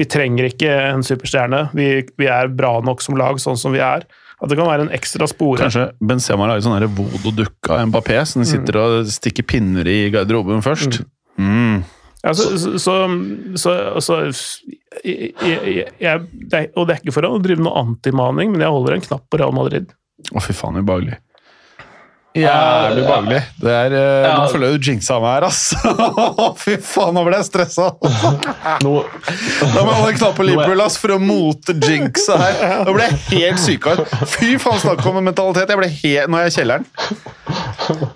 [0.00, 3.82] vi trenger ikke en superstjerne, vi, vi er bra nok som lag sånn som vi
[3.84, 4.06] er.
[4.36, 5.62] At det kan være en ekstra spore.
[5.62, 10.64] Kanskje Benzema lager sånn voodoo-dukke av Mbappé, som de sitter og stikker pinner i garderoben
[10.64, 11.02] først.
[11.36, 11.84] Mm.
[11.84, 11.95] Ja,
[12.34, 12.96] så, så, så,
[13.54, 14.16] så, så
[15.04, 18.64] jeg, jeg, jeg, det er, Og det er ikke for å drive noe antimaning, men
[18.64, 19.92] jeg holder en knapp på Real Madrid.
[20.32, 21.20] Å, fy faen, ubehagelig.
[22.36, 23.40] Jævlig behagelig?
[23.62, 24.32] Det er, eh, Ja.
[24.36, 25.60] Nå føler jeg du jinxa meg her, ass.
[26.64, 27.86] Fy faen, nå ble jeg stressa.
[28.84, 32.84] Nå, Da må jeg holde en knapp på Liverpool ass, for å mote jinxa her.
[32.86, 34.04] Nå ble jeg helt sykere.
[34.36, 35.72] Fy faen, snakk om en mentalitet.
[35.72, 36.88] Jeg ble helt, nå er jeg i kjelleren.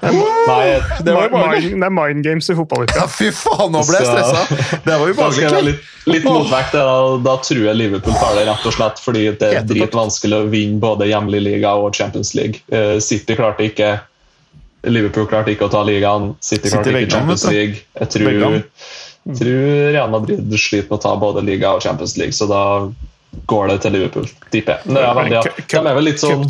[0.03, 1.31] nei, Det var.
[1.31, 2.99] Mind, det er mind games i fotballuka.
[3.01, 4.81] Ja, fy faen, nå ble jeg stressa.
[4.85, 5.63] Det var ubehagelig.
[5.71, 6.75] litt, litt motvekt.
[6.77, 6.85] Da,
[7.25, 10.81] da tror jeg Liverpool tar det, rett og slett fordi det er dritvanskelig å vinne
[10.83, 12.63] både hjemlig liga og Champions League.
[12.73, 13.95] Eh, City klarte ikke
[14.89, 16.35] Liverpool klarte ikke å ta ligaen.
[16.45, 17.83] City klarte ikke Champions League.
[18.01, 18.63] Jeg tror, Beggan.
[19.41, 19.65] tror
[19.97, 22.63] Real Madrid sliter med å ta både liga og Champions League, så da
[23.51, 24.97] går det til Liverpool, tipper jeg.
[24.97, 25.67] Er veldig, ja.
[25.69, 26.49] De er vel litt sånn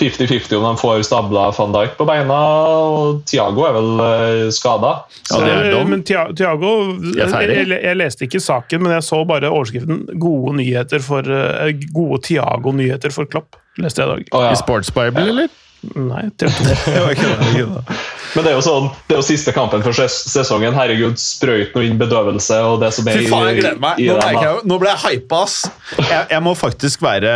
[0.00, 2.36] 50-50 om de får stabla van Dijk på beina,
[2.80, 4.94] og Thiago er vel uh, skada.
[5.30, 5.86] Ja, Eh.
[5.86, 6.70] Men Tiago
[7.16, 12.22] jeg, jeg, leste ikke saken, men jeg så bare overskriften 'Gode nyheter for eh, Gode
[12.28, 13.58] Thiago-nyheter for Klopp'.
[13.80, 14.32] Leste jeg i dag.
[14.32, 14.54] Oh, ja.
[14.54, 15.52] I Sports Bible, eller?
[15.96, 17.66] Nei, tror ikke det.
[18.34, 20.74] Men det er jo sånn, det er jo siste kampen for ses sesongen.
[20.76, 23.98] Herregud, sprøyt noe inn bedøvelse og det som er Fy faen, jeg gleder meg.
[23.98, 25.56] i Nå, den, jeg, nå ble jeg hypa, ass.
[25.98, 27.32] Jeg, jeg må faktisk være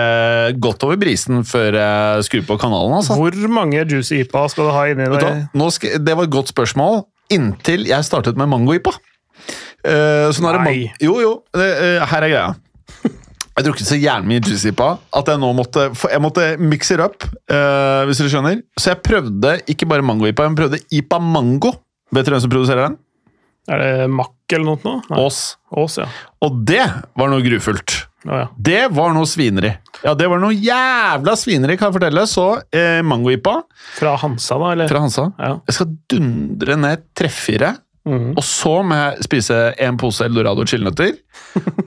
[0.63, 2.99] godt over brisen før jeg skrur på kanalen.
[3.01, 3.17] altså.
[3.19, 5.41] Hvor mange juicy IPA skal du ha inni deg?
[5.57, 7.03] Nå skal, det var et godt spørsmål,
[7.35, 8.95] inntil jeg startet med mango-ipa.
[9.85, 11.33] Uh, så nå er det man- jo, jo.
[11.53, 12.55] Det, eh, her er greia.
[13.55, 16.91] Jeg har drukket så jævlig mye juicy ipa at jeg nå måtte jeg måtte mix
[16.91, 17.23] it up.
[17.53, 18.63] uh, hvis dere skjønner.
[18.81, 21.71] Så jeg prøvde ikke bare mango-ipa, jeg prøvde ipa mango.
[22.11, 22.97] Vet dere hvem som produserer den?
[23.71, 24.97] Er det Mack eller noe?
[25.09, 25.21] Nei.
[25.23, 25.39] Ås.
[25.73, 26.09] Ås, ja.
[26.45, 26.83] Og det
[27.17, 27.95] var noe grufullt.
[28.27, 28.49] Oh, ja.
[28.57, 29.71] Det var noe svineri.
[30.05, 32.27] Ja, det var noe jævla svineri, kan jeg fortelle.
[32.29, 32.45] Så
[32.75, 33.59] eh, mango-ipa
[33.97, 34.71] Fra Hansa, da?
[34.75, 34.89] Eller?
[34.91, 35.27] fra Hansa.
[35.39, 35.55] Ja.
[35.69, 37.75] Jeg skal dundre ned treffire.
[38.07, 38.35] Mhm.
[38.37, 41.15] Og så må jeg spise en pose Eldorado chillenøtter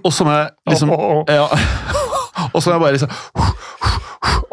[0.04, 0.90] Og så må jeg liksom
[1.30, 1.44] ja,
[2.54, 3.10] Og så må jeg bare liksom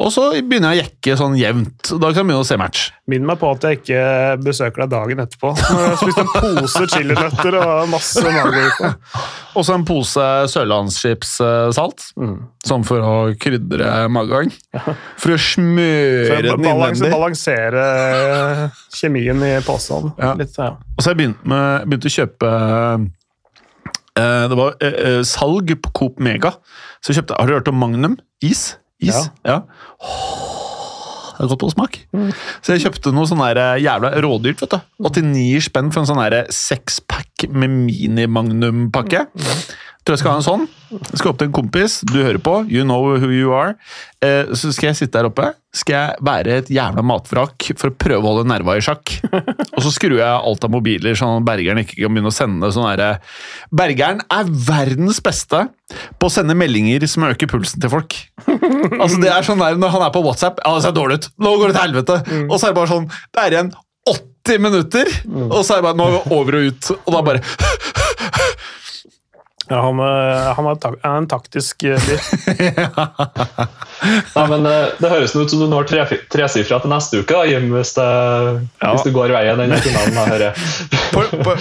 [0.04, 1.88] Og så begynner jeg å jekke sånn jevnt.
[1.96, 2.82] Da kan jeg begynne å se match.
[3.08, 4.00] Minn meg på at jeg ikke
[4.44, 5.52] besøker deg dagen etterpå.
[5.56, 8.90] Når jeg har spist en pose chilinøtter og masse mango-IPA.
[9.56, 12.06] Og så en pose sørlandschipssalt.
[12.20, 12.36] Mm.
[12.68, 14.52] Sånn for å krydre magegang.
[14.74, 17.10] For å For smøre å den innvendig.
[17.14, 17.84] balansere
[18.98, 20.12] kjemien i posen.
[20.20, 20.34] Ja.
[20.36, 20.74] Litt, ja.
[20.76, 22.52] Og så har jeg begynt, med, begynt å kjøpe
[24.20, 26.56] eh, Det var eh, eh, salg på Coop Mega.
[27.00, 28.18] Så jeg kjøpte, Har du hørt om Magnum?
[28.44, 28.74] Is?
[29.10, 29.30] Is?
[29.46, 29.60] Ja.
[30.00, 31.98] Oh, det er godt på smak.
[32.62, 34.62] Så jeg kjøpte noe sånn eh, jævla rådyrt.
[34.64, 34.78] vet du.
[35.08, 36.46] 89 spenn for en sånn der
[37.34, 39.26] sekspack med mini-Magnum-pakke.
[40.04, 40.64] Tror jeg skal ha en sånn.
[40.92, 42.02] Jeg skal opp til en kompis.
[42.04, 42.66] Du hører på.
[42.68, 43.74] You know who you are.
[44.20, 45.54] Eh, så skal jeg sitte der oppe.
[45.72, 49.14] Skal jeg være et jævla matvrak for å prøve å holde nerva i sjakk.
[49.32, 52.68] Og så skrur jeg alt av mobiler, sånn at Bergeren ikke kan begynne å sende
[52.70, 53.08] sånn herre
[53.72, 55.64] Bergeren er verdens beste
[56.20, 58.18] på å sende meldinger som øker pulsen til folk.
[59.00, 61.32] Altså det er sånn der Når han er på WhatsApp Ja, det ser dårlig ut.
[61.40, 62.20] Nå går det til helvete.
[62.44, 63.74] Og så er det bare sånn Det er igjen
[64.44, 65.08] 80 minutter,
[65.48, 66.90] og så er det bare Nå er vi over og ut.
[67.06, 67.40] Og da bare
[69.70, 72.20] Ja, han, eh, han er, tak er en taktisk eh, fyr.
[74.34, 77.46] ja, men eh, Det høres ut som du når tre- tresifra til neste uke, da,
[77.48, 78.08] Jim, hvis det,
[78.82, 80.18] hvis du går veien denne finalen.
[80.34, 80.50] hører
[81.14, 81.54] på, på,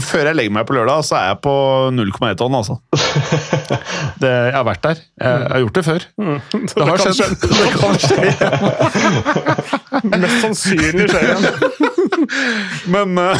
[0.00, 1.54] Før jeg legger meg på lørdag, så er jeg på
[1.92, 2.78] 0,1 tonn, altså.
[4.22, 5.00] Det, jeg har vært der.
[5.20, 6.04] Jeg har gjort det før.
[6.16, 6.38] Mm.
[6.72, 7.34] Det har kan skjedd.
[7.42, 8.16] Det kan skje.
[8.30, 10.22] igjen.
[10.24, 11.44] Mest sannsynlig skjer igjen.
[12.94, 13.36] Men uh,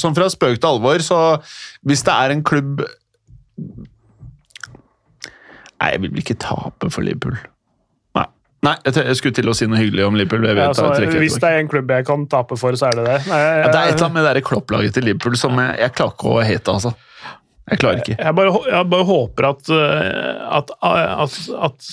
[0.00, 1.20] sånn fra spøk til alvor, så
[1.86, 2.84] hvis det er en klubb
[5.76, 7.36] Nei, jeg vil vel ikke tape for Liverpool.
[8.16, 8.24] Nei,
[8.64, 10.46] Nei jeg, jeg skulle til å si noe hyggelig om Liverpool.
[10.48, 13.00] Jeg vet, Ja, altså, hvis det er en klubb jeg kan tape for, så er
[13.00, 13.18] det det.
[13.28, 15.76] Nei, jeg, ja, det er et eller annet med det klopplaget til Liverpool som jeg,
[15.84, 16.94] jeg klarer ikke å hate, altså.
[17.66, 18.14] Jeg klarer ikke.
[18.14, 21.88] Jeg bare, jeg bare håper at, eh, at, at, at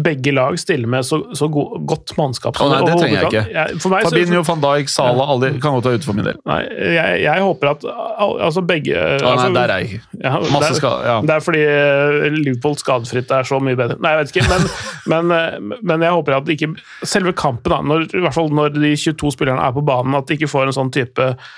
[0.00, 2.56] begge lag stiller med så, så go, godt mannskap.
[2.56, 3.42] Å, nei, det trenger jeg ikke.
[3.52, 6.40] Jeg, meg, Fabinho, van Dijk, Sala alle kan godt være ute for min del.
[6.48, 6.58] Nei,
[6.96, 10.02] jeg, jeg håper at altså begge Å, nei, altså, der er jeg ikke.
[10.24, 11.20] ja, Masse skade, ja.
[11.28, 14.00] Det er fordi eh, Liverpool skadefritt er så mye bedre.
[14.00, 14.68] Nei, jeg vet ikke, men,
[15.12, 16.72] men, eh, men jeg håper at ikke
[17.04, 20.32] selve kampen, da, når, i hvert fall når de 22 spillerne er på banen, at
[20.32, 21.50] de ikke får en sånn type eh,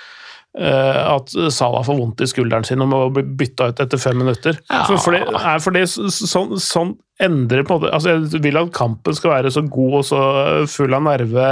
[0.55, 4.59] at Salah får vondt i skulderen sin og må bli bytta ut etter fem minutter.
[4.69, 4.83] Ja.
[4.85, 8.57] For, for det, er fordi så- sånn, sånn endrer på en måte altså Jeg vil
[8.57, 10.19] at kampen skal være så god og så
[10.67, 11.45] full av nerve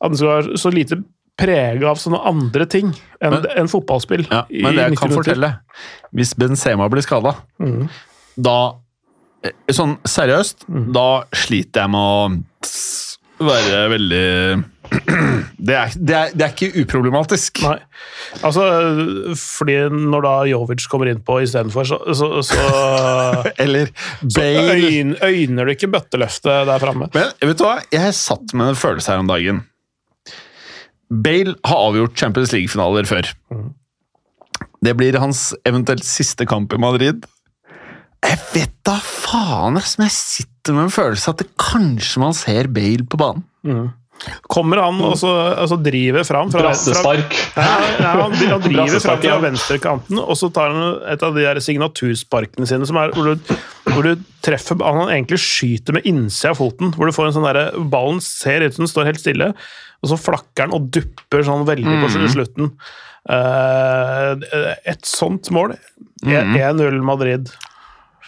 [0.00, 1.00] At den skal være så lite
[1.38, 2.88] prega av sånne andre ting
[3.22, 4.26] enn Men- enn fotballspill.
[4.30, 5.22] Ja, men det jeg kan minutter.
[5.22, 5.50] fortelle
[6.12, 7.88] Hvis Benzema blir skada, mm.
[8.36, 8.56] da
[9.44, 10.92] eh, Sånn seriøst, Mm.
[10.92, 12.42] da sliter jeg med å
[13.38, 14.24] være veldig
[14.88, 17.60] det er, det, er, det er ikke uproblematisk.
[17.66, 17.76] Nei.
[18.46, 18.64] Altså,
[19.36, 22.62] fordi når da Jovic kommer innpå istedenfor, så, så, så,
[23.62, 23.90] Eller
[24.24, 27.10] så øyn, øyner du ikke bøtteløftet der framme.
[27.14, 27.78] Men vet du hva?
[27.92, 29.64] Jeg satt med en følelse her om dagen.
[31.08, 33.28] Bale har avgjort Champions League-finaler før.
[33.52, 33.72] Mm.
[34.84, 37.26] Det blir hans eventuelt siste kamp i Madrid.
[38.24, 42.36] Jeg vet da faen ass, men jeg sitter med en følelse at det kanskje man
[42.36, 43.46] ser Bale på banen.
[44.50, 47.12] Kommer han og så, altså driver fram fra, fra.
[47.14, 47.66] Nei,
[48.00, 49.36] nei, han, han driver fram fra ja.
[49.42, 53.52] venstrekanten, og så tar han et av de der signatursparkene sine som er hvor du,
[53.92, 57.46] hvor du treffer Han egentlig skyter med innsida av foten, hvor du får en sånn
[57.46, 59.52] derre Ballen ser ut som den står helt stille,
[60.02, 62.72] og så flakker den og dupper sånn veldig på slutten.
[63.28, 64.38] Uh,
[64.88, 65.76] et sånt mål.
[66.26, 67.50] 1-0 Madrid.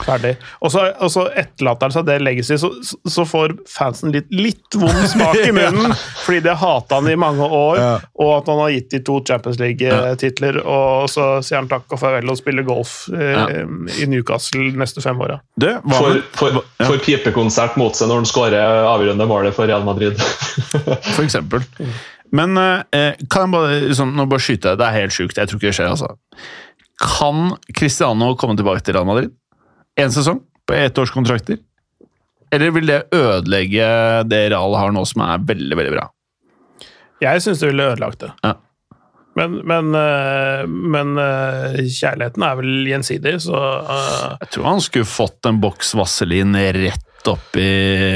[0.04, 0.34] Ferdig.
[0.64, 2.70] Og så, og så etterlater han seg det legacy, så,
[3.08, 5.92] så får fansen litt, litt vond smak i munnen,
[6.24, 7.90] fordi de har hata han i mange år, Ja.
[8.22, 12.00] og at han har gitt de to Champions League-titler, og så sier han takk og
[12.00, 13.60] farvel og spiller golf eh,
[14.02, 15.40] i Newcastle neste fem åra.
[15.60, 20.16] For, for, for ja, pipekonsert mot seg når han skårer avgjørende målet for Real Madrid.
[21.16, 21.64] for eksempel.
[22.36, 25.58] Men eh, kan jeg bare, liksom, nå bare skyte, det er helt sjukt, jeg tror
[25.60, 26.12] ikke det skjer, altså.
[27.00, 29.32] Kan Cristiano komme tilbake til Real Madrid?
[30.00, 31.60] En sesong på ettårskontrakter?
[32.50, 33.90] Eller vil det ødelegge
[34.26, 36.08] det Real har nå, som er veldig, veldig bra?
[37.22, 38.32] Jeg syns det ville ødelagt det.
[38.46, 38.56] Ja.
[39.38, 45.06] Men, men, eh, men eh, kjærligheten er vel gjensidig, så uh, Jeg tror han skulle
[45.06, 47.68] fått en boks Vaselin rett opp i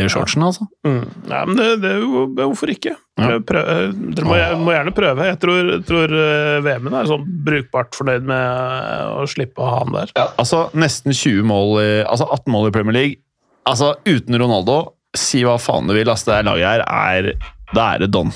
[0.09, 0.66] shortsen, altså.
[0.86, 1.02] mm.
[1.28, 1.93] Nei, men det, det,
[2.39, 2.94] hvorfor ikke?
[3.18, 3.26] Ja.
[3.28, 3.68] Prøv, prøv,
[4.16, 5.28] dere må, må gjerne prøve.
[5.28, 9.78] Jeg tror, tror eh, VM-en er sånn brukbart fornøyd med eh, å slippe å ha
[9.82, 10.14] han der.
[10.24, 13.20] Altså, nesten 20 mål i, altså 18 mål i Premier League.
[13.68, 14.81] Altså, uten Ronaldo,
[15.16, 18.32] si hva faen du vil, altså, det laget her er Da er det don.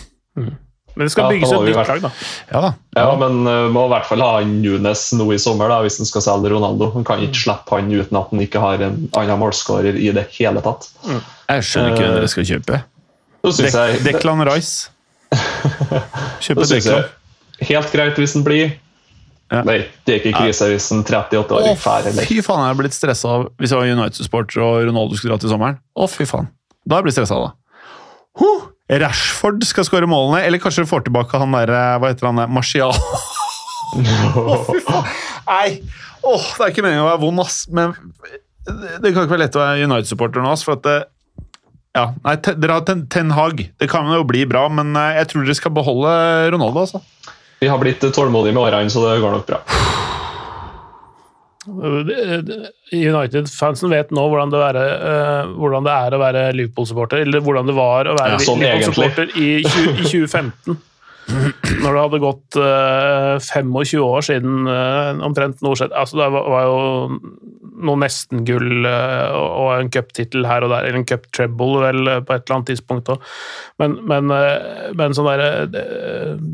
[0.99, 2.11] Men det skal Ja, bygges han et nytt lag, da.
[2.51, 2.71] Ja da.
[2.99, 6.09] Ja, men uh, må i hvert fall ha Nunes nå i sommer da, hvis han
[6.11, 6.89] skal selge Ronaldo.
[6.97, 10.27] Han kan ikke slippe han uten at han ikke har en annen målskårer i det
[10.35, 10.89] hele tatt.
[11.07, 12.81] Jeg skjønner ikke hvem dere skal kjøpe.
[13.47, 14.91] Dek jeg, Declan Rice.
[16.45, 17.07] Kjøpe Declan.
[17.71, 18.75] helt greit hvis han blir.
[19.49, 19.63] Ja.
[19.65, 22.27] Nei, det er ikke krise hvis en 38 år er ferdig.
[22.29, 25.41] fy faen, jeg er blitt stressa av hvis jeg var United-supporter og Ronaldo skulle dra
[25.41, 25.79] til sommeren.
[25.97, 26.51] Å, fy faen.
[26.85, 27.55] Da er jeg blitt stressa, da.
[28.43, 28.68] Huh!
[28.89, 32.49] Rashford skal skåre målene, eller kanskje får tilbake han der Hva heter han der?
[32.49, 32.95] Martial.
[33.99, 35.13] Å, fy faen.
[35.49, 35.69] Nei!
[36.29, 37.95] Åh, det er ikke meningen å være vond, ass, men
[38.69, 40.97] det kan ikke være lett å være United-supporter nå, ass, for at det,
[41.97, 43.63] ja, nei, Dere har ten, ten Hag.
[43.81, 46.13] Det kan jo bli bra, men eh, jeg tror dere skal beholde
[46.53, 47.33] Ronaldo, altså.
[47.63, 49.63] Vi har blitt tålmodige med årene, så det går nok bra.
[52.95, 57.69] United-fansen vet nå hvordan det, er, eh, hvordan det er å være Liverpool-supporter, eller hvordan
[57.69, 59.65] det var å være Ja, sånn Liverpool-supporter i, i
[60.05, 60.79] 2015.
[61.29, 65.93] Når det hadde gått uh, 25 år siden uh, omtrent skjedde.
[65.93, 66.79] Altså, det var, var jo
[67.85, 72.45] noe nesten-gull eh, og en cuptittel her og der, eller en cup-treble vel på et
[72.45, 73.27] eller annet tidspunkt òg.
[73.83, 75.85] Men, men, eh, men sånn der, eh, det,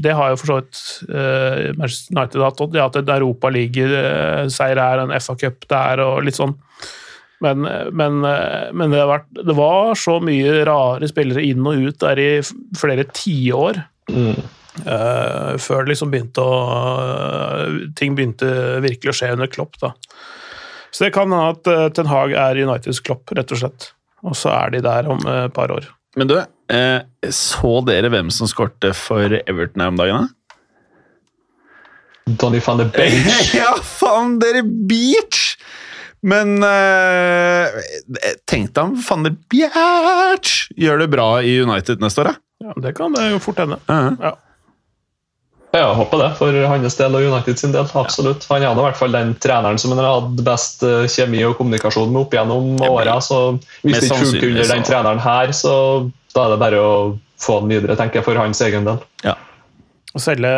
[0.04, 0.82] det har jo for så vidt
[1.78, 2.64] Manchester United hatt.
[2.64, 6.56] De har hatt en Europaliga-seier her, en FA-cup der og litt sånn.
[7.44, 11.98] Men, men, men det, har vært, det var så mye rare spillere inn og ut
[12.00, 12.28] der i
[12.78, 13.82] flere tiår.
[14.12, 14.38] Mm.
[14.74, 16.54] Uh, før det liksom begynte å
[17.94, 18.48] Ting begynte
[18.82, 19.78] virkelig å skje under Klopp.
[19.78, 19.92] da.
[20.94, 23.90] Så det kan hende at eh, Ten Hag er Uniteds Klopp, rett og slett.
[24.24, 25.88] Og så er de der om eh, et par år.
[26.14, 26.36] Men du,
[26.70, 27.00] eh,
[27.34, 30.28] så dere hvem som skårte for Everton her om dagen?
[30.28, 30.30] da?
[32.40, 33.50] Donny van de Beach.
[33.60, 35.56] ja, faen, dere beach!
[36.24, 37.68] Men uh,
[38.48, 42.40] tenk deg om van der Beach gjør det bra i United neste år, da.
[42.64, 43.76] Ja, det kan det jo fort hende.
[43.90, 44.32] Uh Ja.
[45.74, 47.88] Ja, jeg håper det for hans del og United sin del.
[47.98, 48.44] absolutt.
[48.46, 51.56] Han er i hvert fall den treneren som han har hatt best eh, kjemi og
[51.58, 53.16] kommunikasjon med opp gjennom åra.
[53.24, 53.40] Så
[53.82, 55.74] hvis det ikke funker under den treneren her, så
[56.34, 56.94] da er det bare å
[57.42, 59.02] få han videre, tenker jeg, for hans egen del.
[59.26, 59.34] Ja.
[60.14, 60.54] Å selge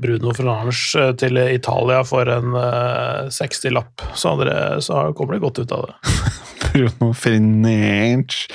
[0.00, 4.32] Bruno Fernandes eh, til Italia for en eh, 60-lapp, så,
[4.80, 6.14] så kommer det godt ut av det.
[6.64, 8.46] Bruno Fernandes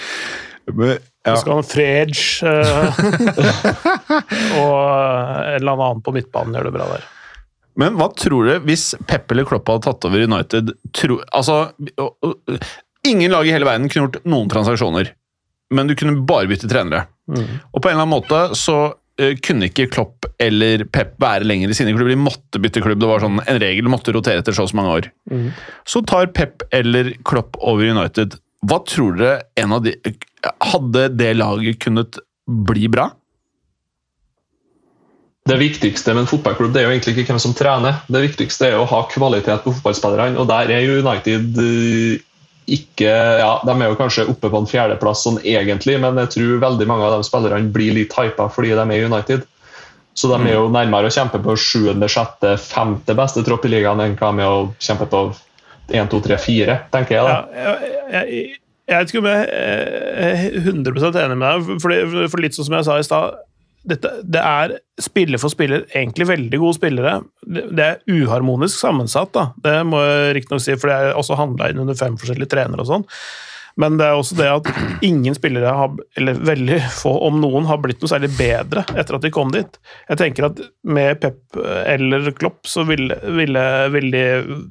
[1.27, 1.35] ja.
[1.35, 2.99] Så skal han Fredge eh,
[4.61, 7.07] og en eller annen på midtbanen gjør det bra der.
[7.79, 11.69] Men hva tror du hvis Pep eller Klopp hadde tatt over United tro, altså,
[13.07, 15.13] Ingen lag i hele verden kunne gjort noen transaksjoner,
[15.71, 17.05] men du kunne bare bytte trenere.
[17.71, 18.75] Og på en eller annen måte så
[19.21, 22.11] eh, kunne ikke Klopp eller Pep være lenger i sine klubber.
[22.11, 22.99] De måtte bytte klubb.
[22.99, 25.09] Det var sånn en regel, de måtte rotere etter så og så mange år.
[25.87, 28.35] Så tar Pep eller Klopp over United.
[28.67, 29.93] Hva tror dere en av de
[30.43, 33.09] Hadde det laget kunnet bli bra?
[35.49, 38.01] Det viktigste med en fotballklubb det er jo egentlig ikke hvem som trener.
[38.11, 42.25] Det viktigste er å ha kvalitet på fotballspillerne, og der er jo United eh,
[42.69, 43.09] ikke
[43.41, 46.87] ja, De er jo kanskje oppe på en fjerdeplass sånn egentlig, men jeg tror veldig
[46.91, 49.47] mange av de spillerne blir litt hypa fordi de er United.
[50.13, 54.03] Så de er jo nærmere å kjempe på sjuende, sjette, femte beste tropp i ligaen
[54.03, 55.29] enn hva med å kjempe på
[55.89, 57.25] 1, 2, 3, 4, tenker jeg.
[57.25, 57.63] da.
[57.65, 57.75] Ja,
[58.19, 58.57] jeg, jeg,
[58.89, 62.79] jeg vet ikke om jeg er 100% enig med deg, for, for litt sånn som
[62.79, 63.45] jeg sa i stad
[63.89, 67.13] det er spiller for spiller egentlig veldig gode spillere.
[67.47, 69.45] Det, det er uharmonisk sammensatt, da.
[69.63, 72.83] det må jeg riktignok si, for det er også handla inn under fem forskjellige trenere
[72.83, 73.07] og sånn.
[73.75, 74.69] Men det er også det at
[75.05, 79.25] ingen spillere, har, eller veldig få om noen, har blitt noe særlig bedre etter at
[79.25, 79.79] de kom dit.
[80.09, 83.63] Jeg tenker at med Pep eller Klopp så ville, ville,
[83.93, 84.23] ville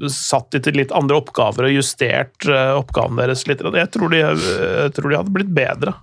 [0.02, 3.62] de satt de til litt andre oppgaver og justert eh, oppgaven deres litt.
[3.62, 5.94] Jeg tror de, jeg tror de hadde blitt bedre.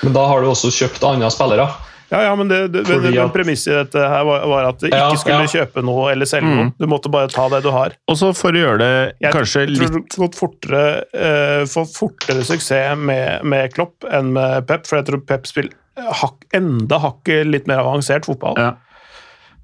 [0.00, 1.68] Men da har du også kjøpt andre spillere.
[2.10, 4.88] Ja, ja, men det, det, det, det premisset i dette her var, var at du
[4.88, 5.50] ikke Ja, skulle ja.
[5.60, 6.72] kjøpe noe eller selge noe.
[6.80, 7.94] Du måtte bare ta det du har.
[8.10, 8.90] Og så for å gjøre det
[9.22, 10.82] Jeg kanskje tror litt du fått fortere,
[11.14, 15.76] uh, får fortere suksess med, med Klopp enn med Pep, for jeg tror Pep spiller
[16.20, 18.58] hak, enda hakket litt mer avansert fotball.
[18.58, 18.72] ja.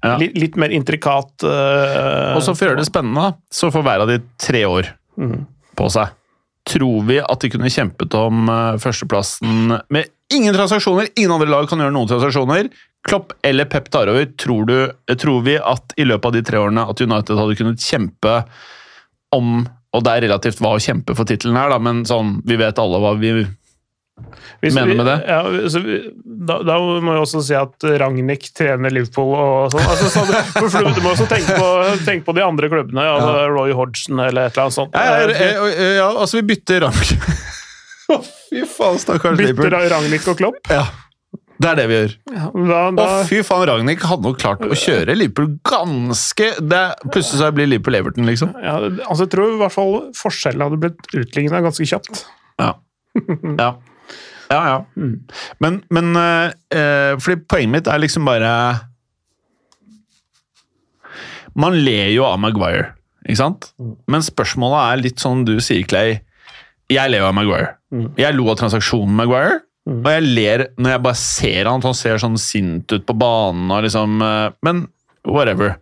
[0.05, 0.11] Ja.
[0.21, 1.31] Litt, litt mer intrikat.
[1.43, 4.91] uh, Og så for å gjøre det spennende, så får hver av de tre år
[5.75, 6.13] på seg.
[6.69, 11.07] Tror vi at de kunne kjempet om eh, førsteplassen med ingen transaksjoner?
[11.15, 12.69] Ingen andre lag kan gjøre noen transaksjoner.
[13.07, 14.25] Klopp eller Pep tar over.
[14.39, 17.83] Tror, du, tror vi at i løpet av de tre årene at United hadde kunnet
[17.83, 18.41] kjempe
[19.35, 22.57] om Og det er relativt hva å kjempe for tittelen her, da, men sånn, vi
[22.59, 23.31] vet alle hva vi
[24.61, 25.15] Hvis mener vi- med det?
[25.29, 25.97] Ja, vi,
[26.49, 29.87] da, da må jeg også si at Ragnhild trener Liverpool og sånn.
[29.87, 30.25] Altså, så,
[30.57, 31.69] for du må også tenke på,
[32.05, 33.03] tenke på de andre klubbene.
[33.15, 34.93] Altså Roy Hodgson eller et eller annet sånt.
[34.93, 37.01] ja, ja, ja, ja, altså, vi bytter rang.
[38.49, 40.71] Fy faen, stakkars Bytter av Ragnhild og Klopp.
[40.71, 40.85] Ja,
[41.57, 42.11] det er det vi gjør.
[42.29, 47.41] Da, Å, Og fy faen, Ragnhild hadde nok klart å kjøre Liverpool ganske det, Plutselig
[47.41, 48.53] så blir Liverpool Everton, liksom.
[48.61, 48.75] ja,
[49.07, 52.25] altså, jeg tror i hvert fall forskjellen hadde blitt utligna ganske kjapt.
[52.61, 52.75] Ja.
[53.57, 53.71] Ja.
[54.47, 54.77] Ja, ja.
[55.59, 58.51] Men, men eh, eh, Fordi poenget mitt er liksom bare
[61.57, 62.93] Man ler jo av Maguire,
[63.25, 63.71] ikke sant?
[64.07, 66.19] Men spørsmålet er litt sånn du sier, Clay.
[66.93, 67.73] Jeg ler av Maguire.
[68.19, 69.61] Jeg lo av transaksjonen Maguire.
[69.87, 73.15] Og jeg ler når jeg bare ser han, at han ser sånn sint ut på
[73.15, 74.81] banen og liksom eh, Men
[75.27, 75.77] whatever.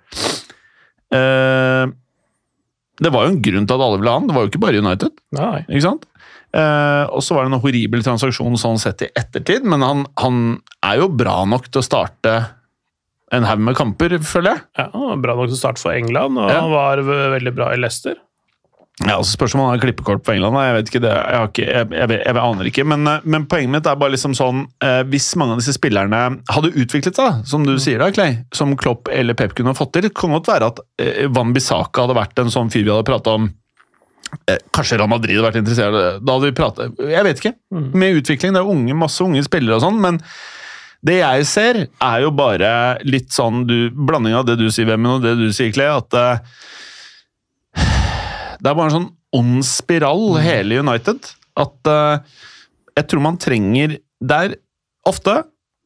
[1.13, 1.89] Uh,
[3.01, 4.27] det var jo en grunn til at alle ville ha han.
[4.29, 5.15] Det var jo ikke bare United.
[5.37, 5.63] Nei.
[5.67, 6.05] Ikke sant?
[6.55, 10.37] Uh, og så var det en horribel transaksjon sånn sett i ettertid, men han, han
[10.87, 12.35] er jo bra nok til å starte
[13.35, 14.63] en haug med kamper, føler jeg.
[14.79, 16.61] Ja, han var bra nok til å starte for England, og Ja.
[16.61, 17.01] han var
[17.35, 18.15] veldig bra i Leicester.
[19.03, 20.55] Ja, altså Spørs om han har klippekort på England.
[20.63, 22.85] Jeg vet ikke det, jeg, har ikke, jeg, jeg, jeg, aner ikke.
[22.87, 26.21] Men, eh, men poenget mitt er bare liksom sånn eh, Hvis mange av disse spillerne
[26.53, 30.07] hadde utviklet seg, som du sier da, Clay, som Klopp eller Pep kunne fått til,
[30.07, 33.07] det kan godt være at eh, Van Bissaka hadde vært en sånn fyr vi hadde
[33.09, 33.49] prata om
[34.47, 36.21] eh, Kanskje Real Madrid hadde vært interessert.
[36.23, 37.57] Da hadde vi pratet Jeg vet ikke.
[37.75, 38.55] Med utvikling.
[38.55, 40.23] Det er unge, masse unge spillere og sånn, men
[41.05, 42.69] det jeg ser, er jo bare
[43.05, 46.17] litt sånn du, blanding av det du sier, Vemmen, og det du sier, Clay, at
[46.17, 46.55] eh,
[48.65, 51.27] det er bare en sånn ond spiral, hele United.
[51.59, 52.17] At uh,
[52.95, 54.55] jeg tror man trenger Det er
[55.07, 55.37] ofte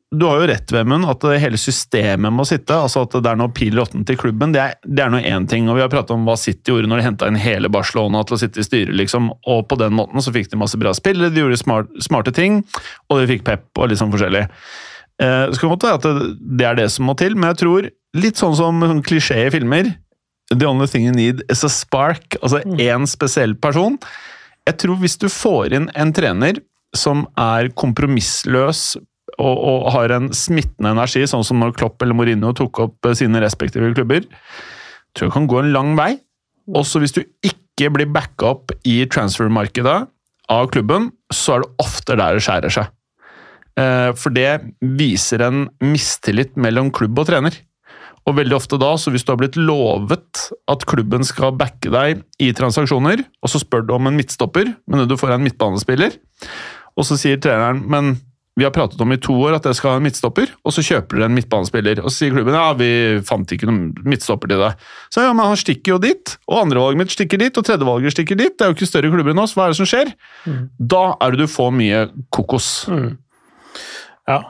[0.10, 2.74] Du har jo rett, Vemund, at det hele systemet må sitte.
[2.74, 4.56] altså At det er noe pil råtten til klubben.
[4.56, 5.68] Det er, det er nå én ting.
[5.70, 8.40] og Vi har pratet om hva City gjorde når de henta inn hele Barcelona til
[8.40, 8.96] å sitte i styret.
[8.98, 12.34] liksom, og På den måten så fikk de masse bra spillere, de gjorde smart, smarte
[12.34, 12.64] ting,
[13.10, 14.48] og de fikk pep og litt sånn forskjellig.
[15.22, 17.62] Eh, det skal godt være at det, det er det som må til, men jeg
[17.62, 19.94] tror, litt sånn som sånn klisjé i filmer
[20.50, 22.38] The only thing you need is a spark.
[22.42, 24.00] Altså én spesiell person.
[24.66, 26.58] Jeg tror hvis du får inn en trener
[26.98, 28.98] som er kompromissløs
[29.40, 33.16] og, og har en smittende energi, sånn som når Klopp eller Mourinho tok opp eh,
[33.18, 34.26] sine respektive klubber,
[35.14, 36.16] tror jeg kan gå en lang vei.
[36.76, 40.00] Også hvis du ikke blir backa opp i transfermarkedet
[40.50, 42.90] av klubben, så er det ofte der det skjærer seg.
[43.80, 44.50] Eh, For det
[45.00, 47.56] viser en mistillit mellom klubb og trener.
[48.28, 52.24] Og veldig ofte da, så hvis du har blitt lovet at klubben skal backe deg
[52.42, 56.18] i transaksjoner, og så spør du om en midtstopper, men du får en midtbanespiller,
[57.00, 58.18] og så sier treneren men
[58.60, 60.84] vi har pratet om i to år at jeg skal ha en midtstopper, og så
[60.84, 62.02] kjøper dere en midtbanespiller.
[62.04, 62.90] Og så sier klubben ja, vi
[63.24, 64.82] fant ikke noen midtstopper til deg.
[65.16, 68.40] Så ja, men han stikker jo dit, og andrevalget mitt stikker dit, og tredjevalget stikker
[68.40, 68.52] dit.
[68.52, 70.12] Det er jo ikke større klubber enn oss, hva er det som skjer?
[70.92, 72.02] Da er det du får mye
[72.36, 72.70] kokos.
[74.28, 74.42] Ja.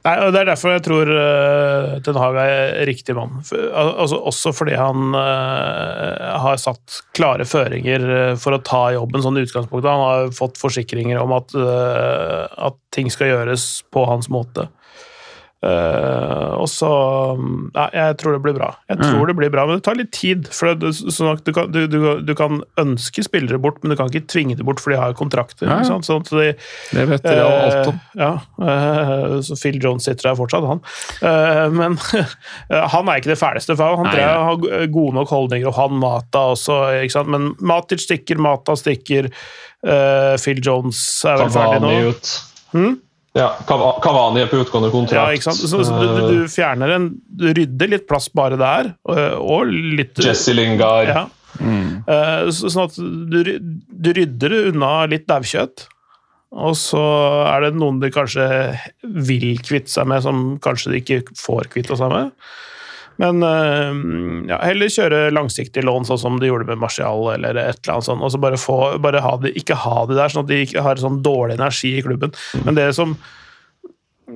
[0.00, 3.42] Nei, og Det er derfor jeg tror uh, Ten Hag er riktig mann.
[3.44, 9.24] For, altså, også fordi han uh, har satt klare føringer uh, for å ta jobben
[9.24, 9.90] sånn i utgangspunktet.
[9.90, 14.70] Han har fått forsikringer om at, uh, at ting skal gjøres på hans måte.
[15.60, 16.88] Uh, og så
[17.36, 18.70] Nei, jeg tror det blir bra.
[18.88, 20.48] Jeg tror det blir bra, Men det tar litt tid.
[20.56, 23.98] For det, sånn at du, kan, du, du, du kan ønske spillere bort, men du
[23.98, 25.68] kan ikke tvinge dem bort, for de har kontrakter.
[25.68, 25.98] Ja, ja.
[26.06, 26.54] Sånn de,
[26.94, 28.00] Det vet dere jo alt om.
[28.20, 28.30] Ja,
[28.62, 30.80] uh, så Phil Jones sitter der fortsatt, han.
[31.20, 31.98] Eh, men
[32.94, 34.80] han er ikke det fæleste, for han Nei, tror jeg nei.
[34.80, 37.32] har gode nok holdninger, og han Mata også, ikke sant.
[37.36, 39.28] Men Matic stikker, Mata stikker,
[39.84, 41.94] eh, Phil Jones er vel ferdig nå.
[42.10, 42.34] Ut.
[42.72, 43.00] ut.
[43.38, 45.14] Ja, Kavani er på utgående kontrakt.
[45.14, 45.60] Ja, ikke sant?
[45.62, 49.70] Så, så du, du- du fjerner en Du rydder litt plass bare der, og, og
[49.70, 51.08] litt Eh, Jesse Lingard.
[51.12, 51.26] Ja.
[51.60, 52.04] Mm.
[52.54, 55.82] så, sånn at du, du rydder unna litt daukjøtt,
[56.50, 57.00] og så
[57.50, 58.46] er det noen de kanskje
[59.04, 62.30] vil kvitte seg med, som kanskje de ikke får kvitte seg med.
[63.20, 63.98] Men eh,
[64.48, 68.08] ja, heller kjøre langsiktig lån, sånn som de gjorde med Martial, eller et eller annet
[68.08, 70.62] sånt, og så bare, få, bare ha det, ikke ha det der, sånn at de
[70.64, 72.32] ikke har sånn dårlig energi i klubben.
[72.64, 73.16] Men det som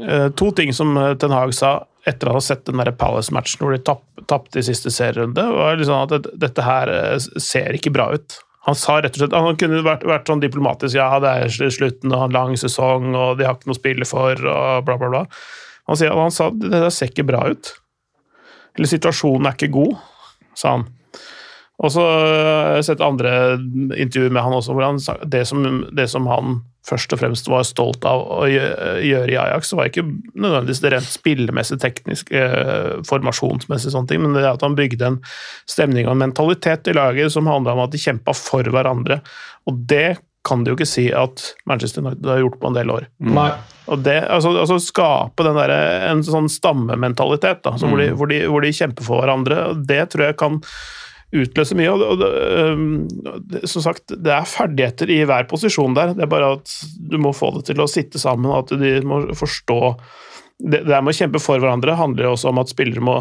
[0.04, 3.72] eh, To ting som eh, Ten Hag sa etter å ha sett den Palace-matchen hvor
[3.72, 6.90] de tapp- i siste serierunde, var liksom at dette her
[7.40, 8.36] ser ikke bra ut.
[8.68, 12.12] Han sa rett og slett, han kunne vært, vært sånn diplomatisk ja, det er slutten
[12.16, 15.10] av en lang sesong, og de har ikke noe å spille for, og bla, bla,
[15.12, 15.24] bla.
[15.88, 17.74] Han, sier, han sa det der ser ikke bra ut.
[18.74, 19.96] Eller situasjonen er ikke god,
[20.58, 20.86] sa han.
[21.82, 23.30] Og så har jeg sett andre
[23.98, 27.64] intervjuer med han også, hvor han det som, det som han først og fremst var
[27.66, 33.00] stolt av å gjøre i Ajax, så var ikke nødvendigvis det rent spillemessig, teknisk, eh,
[33.08, 35.18] formasjonsmessig, sånne ting, men det at han bygde en
[35.70, 39.22] stemning og en mentalitet i laget som handla om at de kjempa for hverandre.
[39.66, 42.92] Og det kan de jo ikke si at Manchester United har gjort på en del
[42.92, 43.06] år.
[43.24, 43.50] Nei.
[43.92, 45.72] Og det, altså, altså skape den der,
[46.10, 49.82] en sånn stammementalitet, da, så hvor, de, hvor, de, hvor de kjemper for hverandre, og
[49.88, 50.60] det tror jeg kan
[51.34, 51.92] utløse mye.
[51.92, 52.28] Og det,
[53.28, 56.76] og det, som sagt, det er ferdigheter i hver posisjon der, det er bare at
[56.96, 59.80] du må få det til å sitte sammen, og at de må forstå
[60.54, 63.16] Det, det der med å kjempe for hverandre handler jo også om at spillere må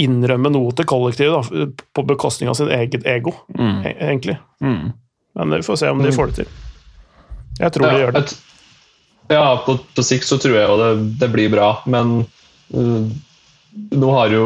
[0.00, 3.82] innrømme noe til kollektivet, da, på bekostning av sin eget ego, mm.
[3.92, 4.38] egentlig.
[4.64, 4.94] Mm.
[5.34, 6.50] Men vi får se om de får det til.
[7.60, 8.24] Jeg tror de gjør det.
[8.24, 8.40] et-
[9.32, 12.26] Ja, på, på sikt så tror jeg jo det, det blir bra, men
[12.76, 13.06] uh,
[13.96, 14.44] nå har jo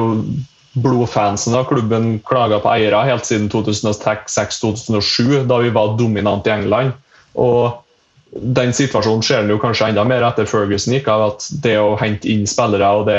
[0.78, 6.93] blodfansen av klubben klaga på eiere helt siden 2006-2007, da vi var dominant i England.
[7.35, 7.82] Og
[8.31, 11.97] den situasjonen ser en jo kanskje enda mer etter Ferguson gikk av at det å
[11.98, 13.19] hente inn spillere og det,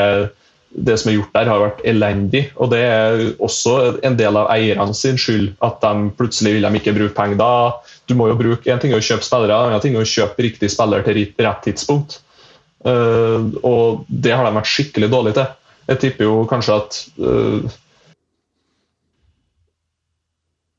[0.70, 2.44] det som er gjort der, har vært elendig.
[2.62, 3.76] Og det er også
[4.06, 7.40] en del av eierne sin skyld at de plutselig vil de ikke bruke penger.
[7.42, 7.52] Da,
[8.10, 10.14] du må jo bruke, En ting er å kjøpe spillere, en annen ting er å
[10.14, 12.20] kjøpe riktig spiller til rett- tidspunkt.
[12.86, 15.50] Uh, og det har de vært skikkelig dårlige til.
[15.90, 17.78] Jeg tipper jo kanskje at uh,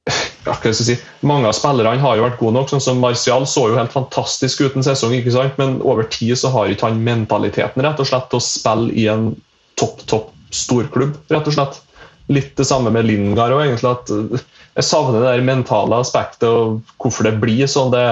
[0.08, 0.96] ja, hva skal jeg si?
[1.26, 2.70] Mange av spillerne har jo vært gode nok.
[2.72, 5.58] sånn som Martial så jo helt fantastisk ut en sesong, ikke sant?
[5.60, 9.10] men over tid så har ikke han mentaliteten rett og slett til å spille i
[9.12, 9.32] en
[9.80, 11.16] topp, topp storklubb.
[11.28, 11.80] rett og slett.
[12.30, 13.90] Litt det samme med Lingard òg, egentlig.
[13.90, 14.42] at eh,
[14.78, 17.90] Jeg savner det der mentale aspektet og hvorfor det blir sånn.
[17.94, 18.04] Det,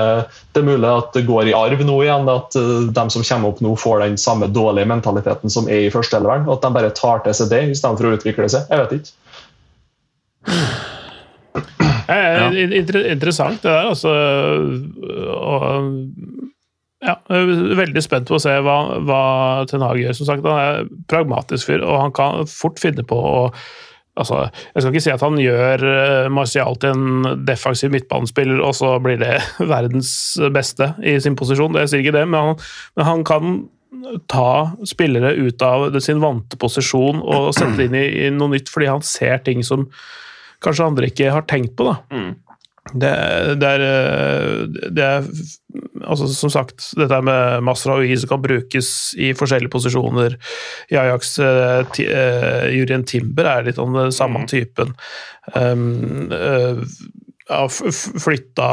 [0.54, 3.52] det er mulig at det går i arv nå igjen, at eh, de som kommer
[3.52, 6.48] opp nå, får den samme dårlige mentaliteten som er i førsteelveren.
[6.48, 8.66] og At de bare tar til seg det istedenfor å utvikle seg.
[8.72, 9.14] Jeg vet ikke.
[12.08, 12.48] Ja.
[12.48, 14.10] Interessant det der, altså.
[15.36, 15.64] Og,
[16.98, 19.20] ja, jeg er veldig spent på å se hva, hva
[19.70, 20.16] Ten Hag gjør.
[20.18, 23.36] Som sagt, han er pragmatisk fyr, og han kan fort finne på å
[24.18, 28.74] altså, Jeg skal ikke si at han gjør eh, Martial til en defensiv midtbanespiller, og
[28.74, 29.36] så blir det
[29.74, 30.10] verdens
[30.54, 31.78] beste i sin posisjon.
[31.84, 32.64] Jeg sier ikke det, men han,
[32.98, 33.60] men han kan
[34.30, 38.68] ta spillere ut av sin vante posisjon og sette det inn i, i noe nytt,
[38.72, 39.86] fordi han ser ting som
[40.64, 41.86] kanskje andre ikke har tenkt på.
[41.88, 41.96] da.
[42.92, 43.10] Det,
[43.60, 45.26] det, er, eh, det er
[46.08, 48.90] altså Som sagt, dette med Masraoui som kan brukes
[49.20, 50.38] i forskjellige posisjoner.
[50.92, 51.82] I Ajax uh,
[52.72, 54.94] Jurien Timber er litt av den samme typen.
[55.52, 56.80] Um, uh,
[57.48, 58.70] flytta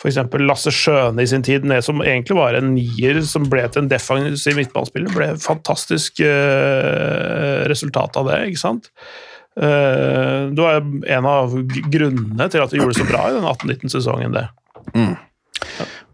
[0.00, 0.20] f.eks.
[0.42, 3.92] Lasse Sjøne i sin tid ned, som egentlig var en nier som ble til en
[3.92, 5.12] defensiv midtbanespiller.
[5.14, 8.92] ble fantastisk uh, resultat av det, ikke sant?
[9.56, 10.82] Eh, det var
[11.16, 11.54] en av
[11.92, 14.36] grunnene til at de gjorde det så bra i den 18-19-sesongen.
[14.36, 14.46] det.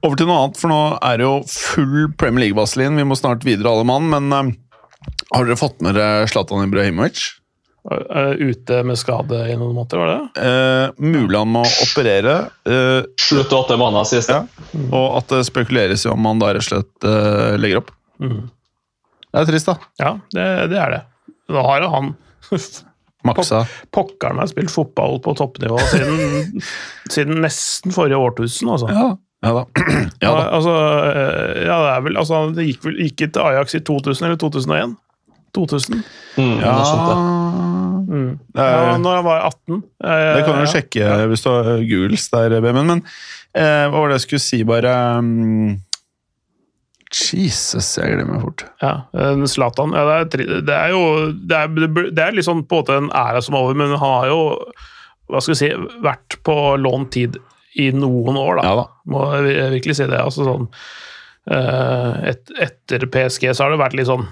[0.03, 2.99] Over til noe annet, for nå er det jo full Premier League-vaselin.
[2.99, 4.09] Vi må snart videre, alle mann.
[4.13, 4.51] Men eh,
[5.35, 7.29] har dere fått med dere Zlatan Ibrahimovic?
[8.39, 10.43] Ute med skade i noen måneder, var det det?
[10.47, 13.01] Eh, mulig han må operere, eh,
[13.43, 14.31] åtte måneder sist.
[14.31, 14.45] Ja.
[14.95, 17.91] og at det spekuleres i om han da rett og slett eh, legger opp.
[18.23, 18.45] Mm.
[19.33, 19.91] Det er trist, da.
[19.99, 21.01] Ja, det, det er det.
[21.51, 22.13] Da har jo han
[23.29, 23.63] Maksa.
[23.95, 26.63] Pokkeren meg spilt fotball på toppnivå siden,
[27.15, 28.91] siden nesten forrige årtusen, altså.
[28.91, 29.07] Ja.
[29.47, 29.65] ja da.
[30.25, 30.43] Ja da.
[30.59, 30.75] Altså,
[31.13, 34.41] eh, ja, det er vel, altså, det gikk vel ikke til Ajax i 2000 eller
[34.43, 34.97] 2001?
[35.55, 36.03] 2000.
[36.37, 36.75] Mm, Ja.
[38.13, 38.39] Mm.
[38.57, 39.83] er, Ja, når jeg var 18.
[40.05, 40.71] Eh, det kan du ja.
[40.73, 42.87] sjekke hvis du har Googles der, Bemen.
[42.89, 43.03] Men
[43.55, 45.77] eh, hva var det jeg skulle si, bare um,
[47.13, 48.65] Jesus, jeg glemmer fort.
[48.83, 52.81] Ja, eh, Zlatan ja, det, er, det er jo det er, det er liksom på
[52.81, 54.43] en måte en æra som er over, men han har jo
[55.33, 55.71] hva skal vi si,
[56.05, 57.39] vært på lånt tid
[57.81, 58.67] i noen år, da.
[58.67, 58.85] Ja da.
[59.09, 60.21] Må jeg virkelig si det.
[60.21, 60.67] Altså sånn
[61.49, 64.29] eh, et, Etter PSG så har det vært litt sånn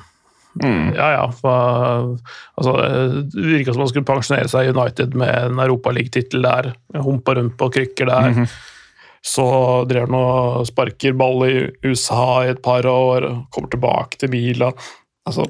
[0.58, 0.96] Mm.
[0.96, 1.26] Ja, ja.
[1.30, 2.16] For,
[2.58, 2.72] altså,
[3.30, 6.72] det virka som han skulle pensjonere seg i United med en europaligatittel der.
[6.98, 8.32] Humpa rundt på krykker der.
[8.34, 8.48] Mhm.
[9.22, 9.44] Så
[9.88, 14.72] drev han og sparker ball i USA i et par år, kommer tilbake til Milan.
[15.28, 15.44] Altså,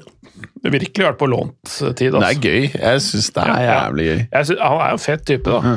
[0.61, 1.55] det virkelig vært på lånt
[1.95, 2.11] tid.
[2.11, 2.29] Det Altså.
[2.29, 2.61] er gøy.
[2.75, 4.19] Jeg syns det er jævlig gøy.
[4.33, 5.75] Jeg synes, han er en fet type, da.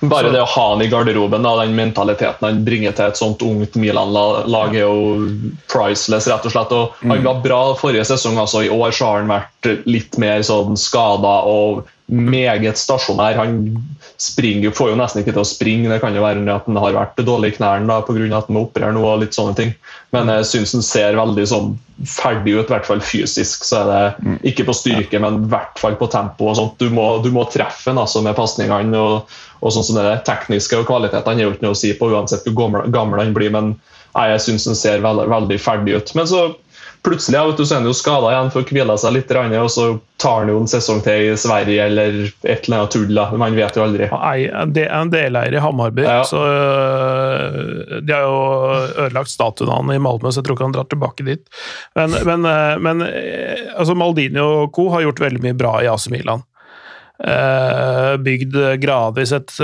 [0.00, 3.16] Bare Så- det å ha han i garderoben, da, den mentaliteten han bringer til et
[3.16, 5.26] sånt ungt Milan-lag, er jo
[5.66, 6.72] priceless, rett og slett.
[6.72, 8.62] Og Han var bra forrige sesong, altså.
[8.64, 13.36] I år så har han vært litt mer sånn skada og meget stasjonær.
[13.38, 13.58] Han
[14.18, 15.90] springer, får jo nesten ikke til å springe.
[15.92, 18.28] Det kan jo være at han har vært dårlig i knærne pga.
[18.38, 19.74] at han må operere nå og litt sånne ting.
[20.16, 21.74] Men jeg syns han ser veldig sånn
[22.06, 23.64] ferdig ut, i hvert fall fysisk.
[23.64, 26.80] Så er det ikke på styrke, men i hvert fall på tempo og sånt.
[26.80, 28.98] Du må, du må treffe han altså, med pasningene.
[28.98, 30.20] og og sånn som det er.
[30.26, 33.34] Tekniske og kvalitetene er jo ikke noe å si på uansett hvor gammel, gammel han
[33.36, 33.72] blir, men
[34.14, 36.12] jeg syns han ser veldig, veldig ferdig ut.
[36.18, 36.42] Men så
[37.06, 39.32] plutselig ja, vet du, så er han jo skada igjen for å hvile seg litt,
[39.32, 39.86] og så
[40.18, 43.12] tar han jo en sesong til i Sverige eller et eller annet tull.
[43.14, 43.26] da.
[43.38, 44.08] Man vet jo aldri.
[44.12, 46.22] Nei, det er en deleier i Hammarby, Ja.
[46.26, 48.38] så øh, de har jo
[49.06, 51.44] ødelagt statuen hans i Malmö, så jeg tror ikke han drar tilbake dit.
[51.98, 54.88] Men, men, øh, men øh, altså Maldini og co.
[54.94, 56.44] har gjort veldig mye bra i AC Milan.
[58.22, 59.56] Bygd gradvis et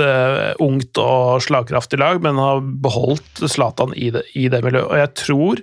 [0.59, 4.89] ungt og slagkraftig lag, men har beholdt Zlatan i det, i det miljøet.
[4.89, 5.61] Og jeg tror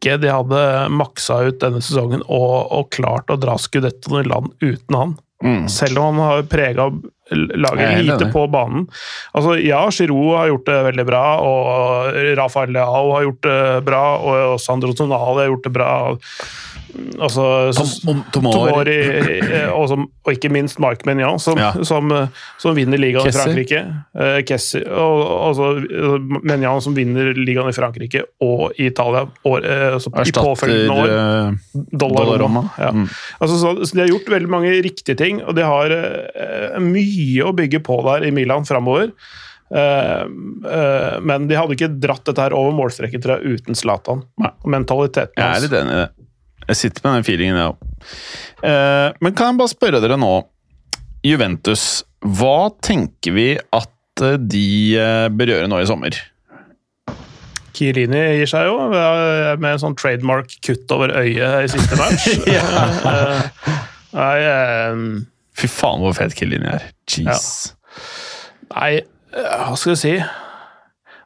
[0.00, 0.60] ikke de hadde
[0.96, 5.18] maksa ut denne sesongen og, og klart å dra skudettoen i land uten han.
[5.44, 5.68] Mm.
[5.72, 6.88] Selv om han har prega
[7.30, 8.86] laget lite på banen.
[9.32, 14.02] Altså, ja, Giroud har gjort det veldig bra, og Rafael Leao har gjort det bra,
[14.18, 15.92] og Sandro Tonali har gjort det bra.
[17.20, 17.44] Altså,
[17.76, 18.54] Tom, om, Tomori.
[18.56, 18.96] Tomori,
[19.40, 21.72] eh, og, som, og ikke minst Mark Mignon, som, Ja.
[21.86, 22.10] som,
[22.60, 23.36] som vinner ligaen Kessi.
[23.36, 23.82] i Frankrike.
[24.16, 25.68] Uh, Kessi, og altså
[26.42, 31.12] Mignon som vinner ligaen i Frankrike og i Italia år, uh, altså, i påfølgende år.
[31.12, 32.24] dollar Dollaroma.
[32.24, 32.64] Dollaroma.
[32.78, 32.90] Ja.
[32.96, 33.06] Mm.
[33.40, 37.46] Altså, så, så de har gjort veldig mange riktige ting, og de har uh, mye
[37.46, 39.12] å bygge på der i Milan framover.
[39.70, 40.26] Uh,
[40.66, 44.24] uh, men de hadde ikke dratt dette her over målstreken tror jeg, uten Zlatan.
[44.66, 45.66] Mentaliteten mentaliteten Jeg er hans.
[45.68, 46.08] litt enig i det.
[46.70, 47.86] Jeg sitter med den feelingen, jeg òg.
[48.62, 50.34] Eh, men kan jeg bare spørre dere nå
[51.26, 54.66] Juventus, hva tenker vi at eh, de
[55.00, 56.20] eh, bør gjøre nå i sommer?
[57.76, 62.28] Kirini gir seg jo med en sånn trademark kutt over øyet i siste match.
[64.20, 64.36] Nei,
[64.90, 65.04] um...
[65.56, 66.86] Fy faen, hvor fet Kirini er.
[67.10, 67.74] Jeez.
[68.70, 69.00] nei,
[69.34, 70.14] eh, hva skal jeg si?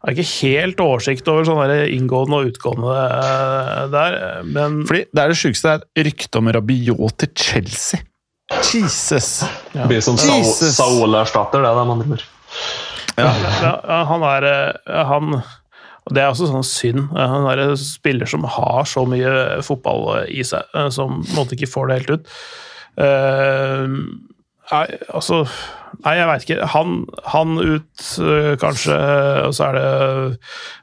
[0.04, 5.32] Har ikke helt oversikt over sånne inngående og utgående eh, der, men Fordi det er
[5.32, 8.04] det sjukeste, det er ryktet rykte om Rabiot til Chelsea.
[8.52, 9.30] Jesus!
[9.72, 9.86] ja.
[9.88, 10.76] Blir som Jesus.
[10.76, 12.26] Saul-erstatter, det, de andre ord.
[13.14, 13.30] Ja,
[13.62, 15.38] ja, han er eh, han
[16.04, 17.06] og Det er også sånn synd.
[17.16, 21.38] Eh, Han er en spiller som har så mye fotball i seg, som på en
[21.38, 22.34] måte ikke får det helt ut.
[23.00, 23.86] Eh,
[24.72, 24.84] nei,
[25.14, 25.44] altså
[26.04, 26.66] Nei, jeg veit ikke.
[26.74, 26.94] Han,
[27.30, 28.96] han ut, eh, kanskje.
[29.46, 30.38] Og så er det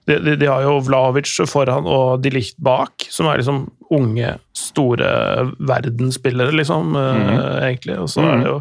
[0.08, 4.32] De, de, de har jo Vlavic foran og De Licht bak, som er liksom unge,
[4.56, 7.98] store verdensspillere, liksom, eh, egentlig.
[8.00, 8.56] Og så er det jo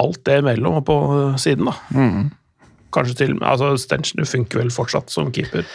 [0.00, 0.96] alt det imellom og på
[1.44, 1.76] siden, da.
[1.94, 2.32] Mm.
[2.96, 5.68] Kanskje til altså Stenchner funker vel fortsatt som keeper.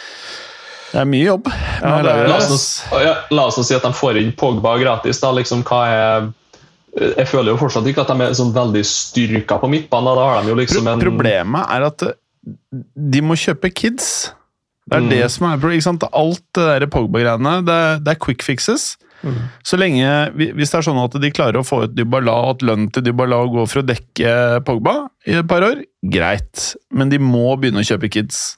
[0.90, 1.48] Det er mye jobb.
[1.82, 5.20] Ja, det er- La oss, ja, la oss si at de får inn Pogba gratis.
[5.20, 6.28] da, liksom hva er
[6.98, 10.16] Jeg føler jo fortsatt ikke at de er sånn veldig styrka på midtbanen.
[10.18, 12.16] Da har de jo liksom en Problemet er at eh,
[12.94, 14.32] de må kjøpe kids.
[14.88, 15.08] Det er Mm.
[15.10, 16.04] det som er ikke sant?
[16.12, 18.96] Alt det der Pogba-greiene, det, er- det er quick fixes.
[19.66, 20.06] Så lenge,
[20.36, 23.02] Hvis det er sånn at de klarer å få ut Dybala, og at lønnen til
[23.02, 26.76] Dybala går for å dekke Pogba i et par år, greit.
[26.92, 28.56] Men de må begynne å kjøpe kids.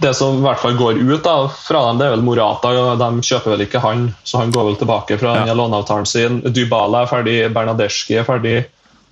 [0.00, 2.70] Det som i hvert fall går ut da, fra dem, det er vel Morata.
[2.96, 5.52] De kjøper vel ikke han, så han går vel tilbake fra Ja.
[5.54, 6.40] låneavtalen sin.
[6.42, 8.64] Dybala er ferdig, Bernadeschi er ferdig.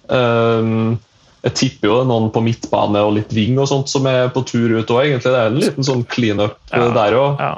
[0.09, 0.99] Um,
[1.45, 4.29] jeg tipper jo det er noen på midtbane og litt ving og sånt som er
[4.35, 5.31] på tur ut òg, egentlig.
[5.31, 7.39] Det er en liten sånn cleanup Ja, eh, der òg.
[7.39, 7.53] ja.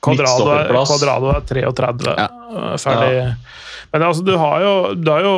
[0.00, 1.34] Kvadrado, er, midtstopperplass.
[1.34, 2.28] Er 33, Ja.
[2.78, 3.10] ferdig.
[3.18, 3.34] Ja.
[3.92, 5.34] Men altså, du har jo, du har jo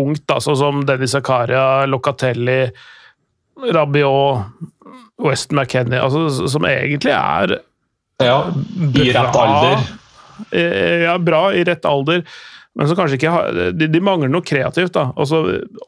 [0.00, 2.70] ungt, da, sånn som Dennis Zakaria, Locatelli,
[3.74, 4.44] Rabiot,
[5.22, 7.58] Weston McKennie, altså, som egentlig er
[8.22, 8.38] Ja,
[8.94, 9.88] I rett alder.
[10.54, 12.22] Ja, bra i rett alder,
[12.78, 15.08] men som kanskje ikke har De, de mangler noe kreativt, da.
[15.18, 15.40] Også,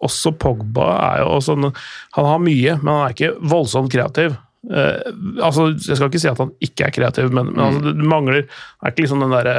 [0.02, 4.35] også Pogba er jo sånn Han har mye, men han er ikke voldsomt kreativ.
[4.66, 4.98] Uh,
[5.40, 8.43] altså, Jeg skal ikke si at han ikke er kreativ, men, men altså, det mangler
[8.43, 9.57] er ikke liksom den derre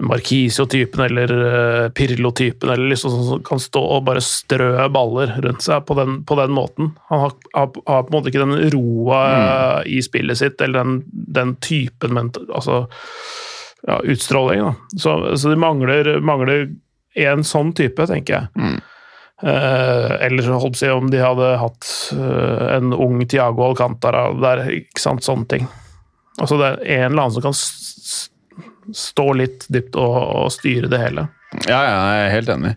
[0.00, 5.62] Markisio-typen eller uh, Pirlo-typen eller liksom sånn som kan stå og bare strø baller rundt
[5.62, 6.90] seg på den, på den måten.
[7.12, 10.82] Han har, har, har på en måte ikke den roa uh, i spillet sitt, eller
[10.82, 10.96] den,
[11.38, 12.84] den typen men, altså,
[13.86, 14.64] ja, utstråling.
[14.66, 14.98] Da.
[14.98, 16.66] Så, så de mangler, mangler
[17.14, 18.74] en sånn type, tenker jeg.
[19.44, 25.02] Eh, eller holdt på å om de hadde hatt en ung Tiago Alcantara der, ikke
[25.02, 25.66] sant, sånne ting.
[26.40, 27.54] Altså det er en eller annen som kan
[28.92, 31.28] stå litt dypt og, og styre det hele.
[31.68, 32.74] Ja, ja, jeg er helt enig.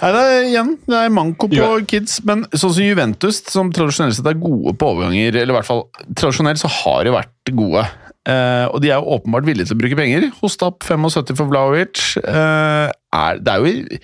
[0.00, 1.72] Nei, det er igjen, det er manko på Ja.
[1.84, 5.68] kids, men sånn som Juventus, som tradisjonelt sett er gode på overganger, eller i hvert
[5.68, 5.82] fall
[6.16, 7.84] tradisjonelt så har de vært gode.
[8.28, 10.30] Eh, og de er jo åpenbart villige til å bruke penger.
[10.40, 12.00] Hosta opp 75 for Vlaovic.
[12.20, 14.00] Eh, er, det er jo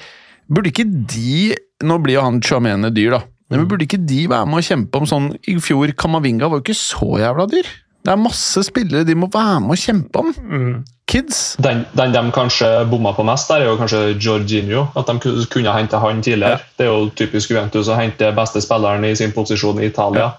[0.47, 3.21] Burde ikke de Nå blir jo han Chamene dyr, da.
[3.51, 6.65] Men burde ikke de være med å kjempe om sånn I fjor, Kamavinga var jo
[6.65, 7.69] ikke så jævla dyr.
[8.07, 10.29] Det er masse spillere de må være med å kjempe om.
[11.11, 11.57] Kids.
[11.63, 14.87] Den, den de kanskje bomma på mest, der er jo kanskje Jorginho.
[14.99, 16.61] At de kunne hente han tidligere.
[16.79, 20.33] Det er jo typisk Juventus å hente beste spilleren i sin posisjon i Italia.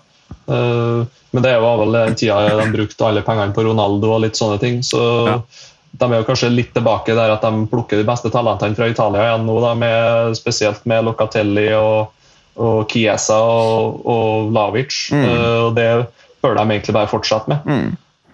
[0.48, 4.40] Eh, men det var vel den tida de brukte alle pengene på Ronaldo og litt
[4.40, 4.80] sånne ting.
[4.84, 5.40] Så Ja.
[5.98, 9.24] de er jo kanskje litt tilbake der at de plukker de beste talentene fra Italia
[9.28, 12.12] igjen nå, da, med, spesielt med Locatelli og,
[12.58, 15.10] og Chiesa og, og Lavic.
[15.12, 15.26] Mm.
[15.32, 15.90] og det
[16.48, 17.60] bør de egentlig bare fortsette med.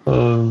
[0.07, 0.45] Eh,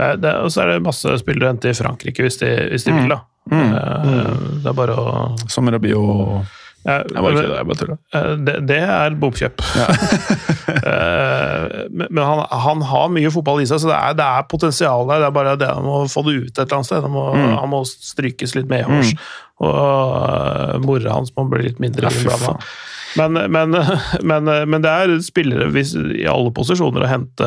[0.00, 2.84] Det det, og så er det masse spillere du henter i Frankrike hvis de, hvis
[2.86, 3.18] de vil, da.
[3.50, 5.04] Eh, Det er bare å
[5.50, 6.46] Som Rabiot
[6.86, 7.98] Ja, Jeg bare kødder, jeg bare tuller.
[8.16, 9.60] Eh, Det, det er bomkjøp.
[9.76, 9.86] Ja.
[11.90, 15.04] men men han, han har mye fotball i seg, så det er, det er potensial
[15.10, 15.20] der.
[15.24, 17.02] Det er bare det han må få det ut et eller annet sted.
[17.04, 17.56] Han må, Mm.
[17.60, 19.12] han må strykes litt medhårs.
[19.60, 22.54] Og uh, mora hans må bli litt mindre Ja.
[23.18, 23.74] Men, men,
[24.30, 27.46] men, men det er spillere hvis, i alle posisjoner å hente,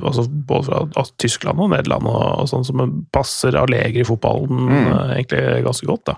[0.00, 2.82] altså både fra altså, Tyskland og Nederland, og, og sånn som
[3.12, 4.76] passer Allegri-fotballen Mm.
[4.76, 6.04] eh, egentlig ganske godt.
[6.12, 6.16] da.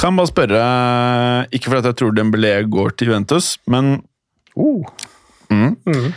[0.00, 0.62] Kan bare spørre,
[1.54, 3.98] ikke fordi jeg tror Dembélé går til Juventus, men
[4.56, 4.84] oh.
[5.50, 6.08] mm, Mm.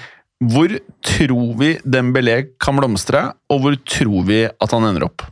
[0.53, 0.73] hvor
[1.03, 5.25] tror vi Dembélé kan blomstre, og hvor tror vi at han ender opp?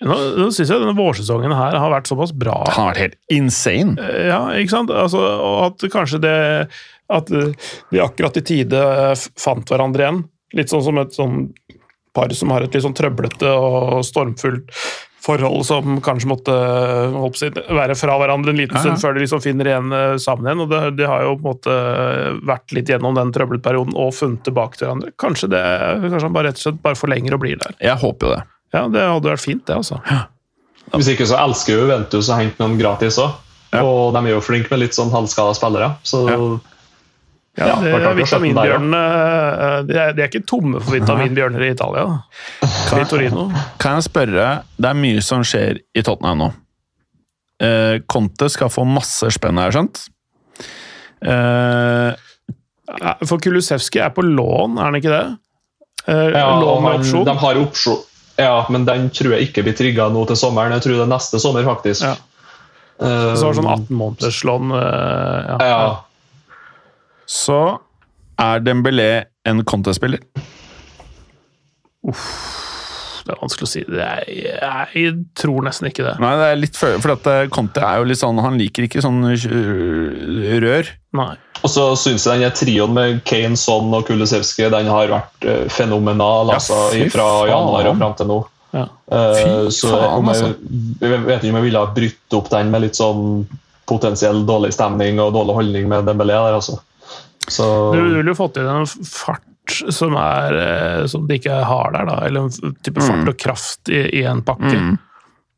[0.00, 2.54] Nå, nå syns jeg denne vårsesongen her har vært såpass bra.
[2.64, 3.96] Det har vært helt insane.
[4.30, 4.92] Ja, ikke sant?
[4.96, 6.36] Altså, og at kanskje det
[7.10, 7.42] At vi
[7.90, 8.80] de akkurat i tide
[9.40, 10.22] fant hverandre igjen.
[10.56, 11.40] Litt sånn som et sånn
[12.14, 14.72] par som har et litt sånn trøblete og stormfullt
[15.20, 16.54] forhold som kanskje måtte
[17.36, 18.94] si, være fra hverandre en liten Ja, ja.
[18.96, 20.62] stund før de liksom finner igjen eh, sammen igjen.
[20.64, 21.74] og det, De har jo på en måte
[22.48, 25.12] vært litt gjennom den trøbletperioden og funnet tilbake til hverandre.
[25.20, 25.60] Kanskje det,
[26.06, 27.76] kanskje han bare rett og slett bare forlenger og blir der.
[27.84, 28.42] Jeg håper jo det.
[28.72, 30.00] Ja, Det hadde vært fint, det, altså.
[30.94, 33.32] Hvis ikke så elsker jo Juventus å hente noen gratis òg.
[33.72, 33.84] Ja.
[33.86, 35.92] Og de er jo flinke med litt sånn halvskada spillere.
[36.02, 36.38] Så Ja.
[37.58, 38.14] Ja, Ja, det, det er ja.
[38.14, 42.04] Vitaminbjørnene eh, de er, de er ikke tomme for vitaminbjørner i Italia.
[42.06, 42.68] da.
[43.00, 43.48] I Torino.
[43.82, 44.46] Kan jeg spørre,
[44.78, 46.48] det er mye som skjer i Tottenham nå.
[47.60, 50.02] Eh, Conte skal få masse spenn, har jeg skjønt.
[51.26, 52.14] Eh,
[53.28, 55.24] For Kulusevski er på lån, er han ikke det?
[56.06, 57.26] Eh, ja, lån med opsjon?
[57.28, 58.00] de har opsjon.
[58.40, 60.72] Ja, men den tror jeg ikke blir trigga nå til sommeren.
[60.76, 62.06] Jeg tror det er neste sommer, faktisk.
[62.06, 62.14] Ja.
[63.00, 64.72] Eh, Så var det sånn 18 måneders lån.
[64.76, 65.58] eh, ja.
[65.68, 66.56] ja.
[67.30, 67.60] så
[68.40, 69.10] er Dembélé
[69.48, 70.22] en Conte-spiller.
[73.30, 73.80] Det er vanskelig å si.
[73.86, 74.24] Det er,
[74.98, 76.16] jeg tror nesten ikke det.
[76.18, 78.88] Nei, det er litt for, for at eh, Conte er jo litt sånn Han liker
[78.88, 80.90] ikke sånn øh, rør.
[81.20, 81.32] Nei.
[81.60, 85.66] Og så syns jeg den trioen med Kane, Son og Kulisevskij den har vært eh,
[85.70, 86.80] fenomenal Ja, altså,
[87.14, 88.38] fra januar og fram til nå.
[88.74, 88.86] Ja.
[89.14, 90.50] Eh, Fy så faen, jeg, altså.
[91.04, 93.44] jeg vet ikke om jeg ville ha brytt opp den med litt sånn
[93.90, 96.80] potensiell dårlig stemning og dårlig holdning med Dembélé der, altså.
[97.50, 101.92] Så Du ville jo fått inn en fart som, er, eh, som de ikke har
[101.96, 102.18] der, da.
[102.26, 104.74] Eller en type fart og kraft i, i en pakke.
[104.76, 104.98] Mm.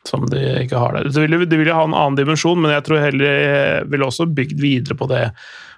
[0.08, 1.10] Som de ikke har der.
[1.14, 4.26] Det vil, de ville ha en annen dimensjon, men jeg tror heller jeg ville også
[4.34, 5.28] bygd videre på det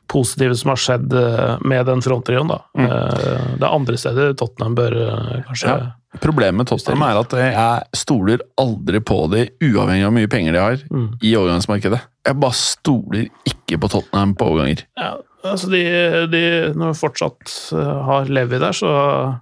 [0.09, 2.51] positive som har skjedd eh, med den fronttrioen.
[2.77, 2.86] Mm.
[2.86, 5.93] Eh, Det er andre steder Tottenham bør eh, kanskje Ja.
[6.23, 10.55] Problemet med Tottenham er at jeg stoler aldri på de, uavhengig av hvor mye penger
[10.55, 11.09] de har, Mm.
[11.27, 11.98] i overgangsmarkedet.
[12.28, 14.85] Jeg bare stoler ikke på Tottenham på overganger.
[14.97, 15.09] Ja,
[15.45, 15.81] altså de,
[16.33, 16.43] de
[16.75, 18.91] Når de fortsatt eh, har Levi der, så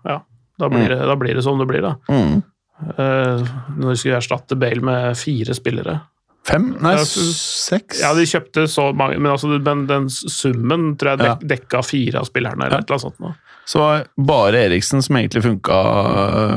[0.07, 0.19] ja,
[0.59, 1.95] da blir, det, da blir det som det blir, da.
[2.13, 2.41] Mm.
[2.83, 3.43] Uh,
[3.79, 6.01] når de skulle erstatte Bale med fire spillere.
[6.47, 6.73] Fem?
[6.83, 8.01] Nei, seks?
[8.03, 12.19] Ja, de kjøpte så mange, men, altså, men den summen tror jeg dek, dekka fire
[12.19, 12.87] av spillerne, eller Ja.
[12.89, 13.21] annet sånt.
[13.23, 13.31] nå.
[13.71, 15.77] Så var bare Eriksen som egentlig funka,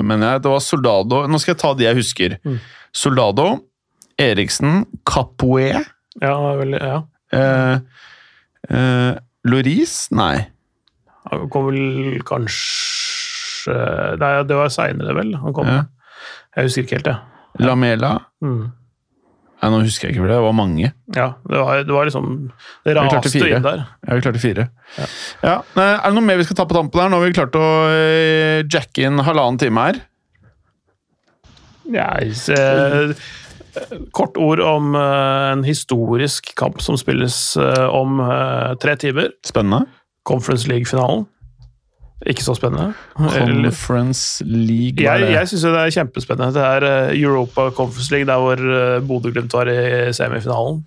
[0.02, 0.42] mener jeg.
[0.42, 2.38] Det var Soldado Nå skal jeg ta de jeg husker.
[2.42, 2.58] Mm.
[2.98, 3.46] Soldado,
[4.18, 5.84] Eriksen, Capoe,
[6.22, 7.04] Ja, vel, ja.
[7.36, 7.78] eh,
[8.72, 9.14] eh,
[9.46, 10.48] Loris Nei.
[11.32, 13.76] Han kom vel kanskje
[14.22, 15.32] Nei, det var seinere, vel.
[15.42, 15.70] Han kom.
[15.70, 15.86] Ja.
[16.56, 17.66] Jeg husker ikke helt, jeg.
[17.66, 18.66] Lamela Mm.
[19.64, 20.90] Nei, Nå husker jeg ikke, for det var mange.
[21.16, 22.26] Ja, det var, det var liksom
[22.86, 23.86] Det raste inn der.
[24.06, 24.68] Ja, vi klarte fire.
[25.00, 25.08] Ja.
[25.42, 25.56] ja.
[25.80, 27.10] Er det noe mer vi skal ta på tampen her?
[27.10, 30.02] Nå har vi klart å eh, jacke inn halvannen time her.
[31.96, 32.56] Ja, se,
[34.16, 39.32] kort ord om eh, en historisk kamp som spilles eh, om eh, tre timer.
[39.46, 39.86] Spennende.
[40.28, 41.26] Conference League-finalen.
[42.26, 42.94] Ikke så spennende.
[43.20, 46.56] Conference League, Jeg, jeg syns det er kjempespennende.
[46.56, 50.86] Det er Europa Conference League, der hvor Bodø-Glimt var i semifinalen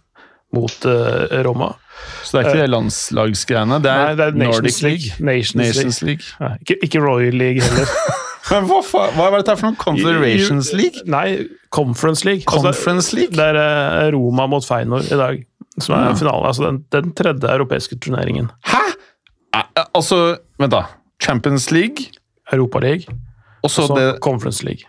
[0.57, 0.87] mot
[1.45, 1.75] Roma.
[2.25, 3.79] Så det er ikke det landslagsgreiene?
[3.85, 5.27] Det er, Nei, det er Nations Nordic League.
[5.31, 6.25] Nations, Nations League.
[6.25, 6.49] League.
[6.49, 7.93] Nei, ikke, ikke Royal League heller.
[8.51, 9.77] Men hva, hva var dette for noe?
[9.83, 11.03] Confederations League?
[11.11, 12.45] Nei, Conference League.
[12.49, 13.35] Conference League?
[13.37, 15.43] Det er eh, Roma mot Feinor i dag,
[15.79, 16.15] som er Ja.
[16.17, 16.47] finalen.
[16.49, 18.51] Altså den, den tredje europeiske turneringen.
[18.65, 18.85] Hæ?!
[19.55, 20.83] Eh, Altså, vent da.
[21.23, 22.09] Champions League,
[22.53, 23.05] Europa League,
[23.63, 23.87] og så
[24.23, 24.85] Conference League.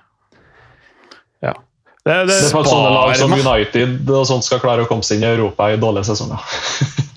[2.06, 5.06] Det, det, Det er faktisk sånne lag som United og sånt skal klare å komme
[5.06, 6.44] seg inn i Europa i dårlige sesonger.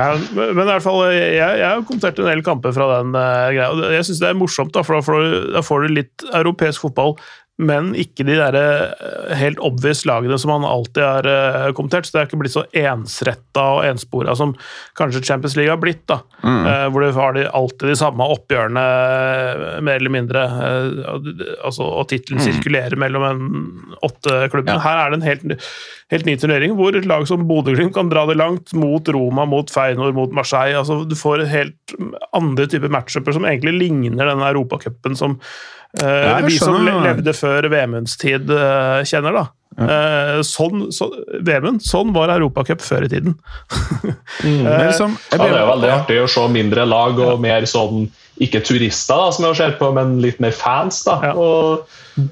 [0.00, 3.10] Ja, men men i hvert fall, jeg, jeg har kommentert en del kamper fra den
[3.16, 3.90] uh, greia.
[3.96, 6.86] Jeg syns det er morsomt, da, for da får, du, da får du litt europeisk
[6.86, 7.16] fotball,
[7.60, 12.06] men ikke de der eh, helt obvious lagene som han alltid har eh, kommentert.
[12.08, 14.54] Så det er ikke blitt så ensretta og enspora som
[14.98, 16.06] kanskje Champions League har blitt.
[16.08, 16.66] da, Mm.
[16.66, 18.84] Eh, Hvor du har de, alltid de samme oppgjørene,
[19.84, 20.44] mer eller mindre.
[21.64, 23.42] altså, og tittelen sirkulerer mellom en
[24.02, 24.72] åtte klubber.
[24.72, 24.78] Ja.
[24.84, 25.66] Her er det en helt,
[26.10, 29.70] helt ny turnering, hvor et lag som Bodø-Glimt kan dra det langt mot Roma, mot
[29.70, 30.78] Feyenoord, mot Marseille.
[30.80, 31.94] altså Du får helt
[32.32, 35.36] andre typer matchuper som egentlig ligner denne europacupen som
[36.02, 39.32] uh, vi som levde før Vemunds tid, eh, kjenner.
[39.32, 39.46] da.
[39.80, 41.06] Eh, sånn, så,
[41.46, 43.36] Vemund, sånn var europacup før i tiden.
[44.42, 48.08] mm, liksom, Ja, det er veldig artig å se mindre lag og mer sånn
[48.40, 51.02] ikke turister, da, som jeg ser på, men litt mer fans.
[51.04, 51.32] da, Ja.
[51.36, 51.86] og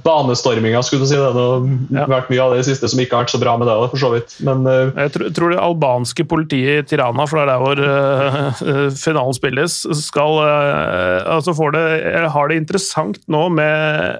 [0.04, 1.16] Banestorminga, skulle du si.
[1.16, 2.06] Det har Ja.
[2.08, 3.90] vært mye av det i siste som ikke har vært så bra med det.
[3.90, 4.34] for så vidt.
[4.42, 7.78] Men uh, Jeg tror, tror det albanske politiet i Tirana, for det er der hvor
[7.78, 14.18] uh, finalen spilles, skal eh, altså får det, har det interessant nå med eh,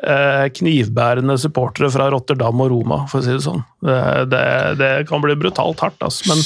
[0.00, 3.60] knivbærende supportere fra Rotterdam og Roma, for å si det sånn.
[3.84, 3.98] Det,
[4.32, 4.44] det,
[4.80, 6.30] det kan bli brutalt hardt, altså.
[6.30, 6.40] men,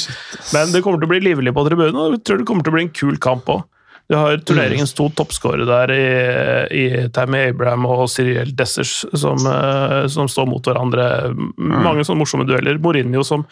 [0.57, 2.75] men det kommer til å bli livlig på tribunen, og jeg tror det kommer til
[2.75, 3.63] å bli en kul kamp òg.
[4.07, 6.09] Du har turneringens to toppskårere der i,
[6.77, 6.85] i
[7.17, 11.07] Tammy Abraham og Cyril Dessers, som, eh, som står mot hverandre.
[11.57, 12.77] Mange sånne morsomme dueller.
[12.85, 13.47] Mourinho som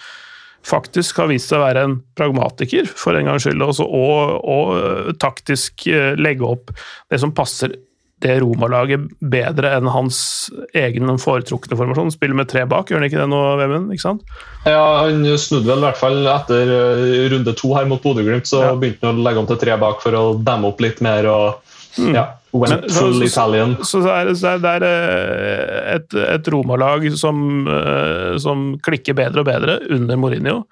[0.69, 4.75] faktisk har vist seg å være en pragmatiker, for en gangs skyld, også, og, og
[4.77, 6.75] eh, taktisk eh, legge opp
[7.11, 7.79] det som passer
[8.23, 12.13] det Roma-laget bedre enn hans egen foretrukne formasjon.
[12.15, 13.93] Spiller med tre bak, gjør han ikke det nå, Vemund?
[13.95, 14.23] Ikke sant?
[14.65, 18.47] ja, han snudde vel i hvert fall etter eh, runde to her mot Bodø-Glimt.
[18.49, 18.75] Så Ja.
[18.79, 21.27] begynte han å legge om til tre bak for å demme opp litt mer.
[21.27, 21.61] og
[21.99, 23.77] ja, went Men- så- full så- Italian.
[23.85, 29.41] Så det er, så det er eh, et, et Roma-lag som, eh, som klikker bedre
[29.41, 30.63] og bedre under Mourinho,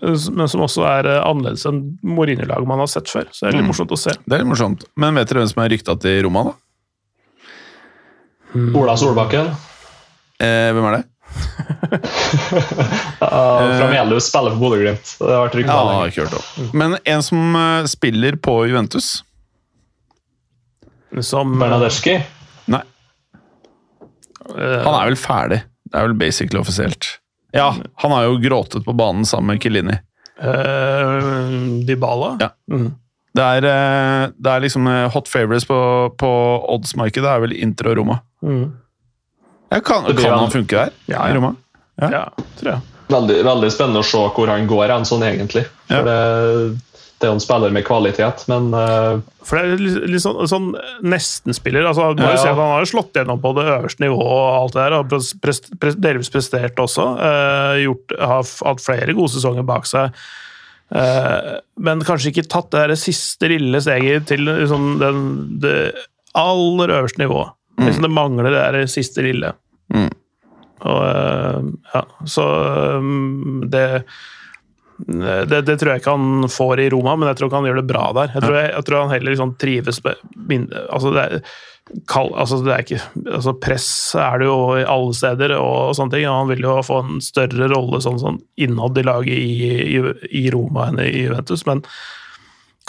[0.00, 3.26] men som også er annerledes enn Mourinho-lag man har sett før.
[3.32, 3.72] Så det er litt Mm.
[3.72, 4.10] morsomt å se.
[4.26, 4.84] Det er litt morsomt.
[4.96, 6.52] Men vet dere hvem som er rykta til Roma, da?
[8.52, 9.52] Ola Solbakken
[10.42, 11.02] Eh, hvem er det?
[13.22, 13.28] uh,
[13.78, 15.12] fra Melhus spiller for Bodø-Glimt.
[15.20, 16.70] Det har vært Ja, ikke hørt om.
[16.76, 19.22] Men en som eh, spiller på Juventus
[21.22, 22.16] Som, Bernadeschi.
[22.72, 22.82] Nei,
[24.56, 25.60] eh, han er vel ferdig.
[25.86, 27.12] Det er vel basically offisielt.
[27.54, 27.70] Ja,
[28.02, 30.00] han har jo gråtet på banen sammen med Kilini.
[30.42, 32.34] Uh, Dybala.
[32.42, 32.50] Ja.
[32.72, 32.90] Mm.
[33.32, 35.76] Det er, eh, det er liksom eh, hot favorites på,
[36.20, 36.30] på
[36.74, 37.24] odds-markedet.
[37.24, 38.18] Det er vel Inter og Roma.
[38.42, 38.64] Mm.
[39.72, 40.96] Ja, kan, Det kan han funke der?
[41.08, 41.36] Ja, I.
[41.36, 41.54] Roma?
[42.00, 42.08] Ja.
[42.10, 42.24] ja,
[42.58, 42.80] tror jeg.
[43.12, 45.64] Veldig, veldig spennende å se hvor han går hen sånn egentlig.
[45.88, 46.00] Ja.
[46.00, 46.16] For det,
[47.22, 50.40] det er jo en spiller med kvalitet, men uh, For det er litt, litt sånn,
[50.50, 50.70] sånn
[51.06, 51.86] nestenspiller.
[51.86, 52.32] altså Ja.
[52.40, 54.96] si Han har jo slått gjennom på det øverste nivået og alt det der.
[54.98, 57.06] og pres, pres, pres, delvis prestert også.
[57.20, 60.18] Uh, gjort, har hatt flere gode sesonger bak seg.
[60.92, 65.22] Uh, men kanskje ikke tatt det der siste lille steget til liksom den,
[65.62, 65.76] det
[66.36, 67.54] aller øverste nivået.
[67.80, 69.54] Liksom det mangler det der siste lille.
[69.94, 70.10] Mm.
[70.82, 71.58] Og eh,
[71.94, 72.46] ja, så
[72.98, 74.02] um, det,
[74.98, 77.82] det Det tror jeg ikke han får i Roma, men jeg tror ikke han gjør
[77.82, 78.32] det bra der.
[78.34, 81.52] Jeg tror, jeg, jeg tror han heller liksom trives med altså det, er,
[82.10, 83.00] kall, altså det er ikke
[83.38, 86.26] altså Press er det jo i alle steder, og sånne ting.
[86.30, 90.02] Han vil jo få en større rolle sånn, sånn innad i laget i, i,
[90.42, 91.86] i Roma enn i Juventus, men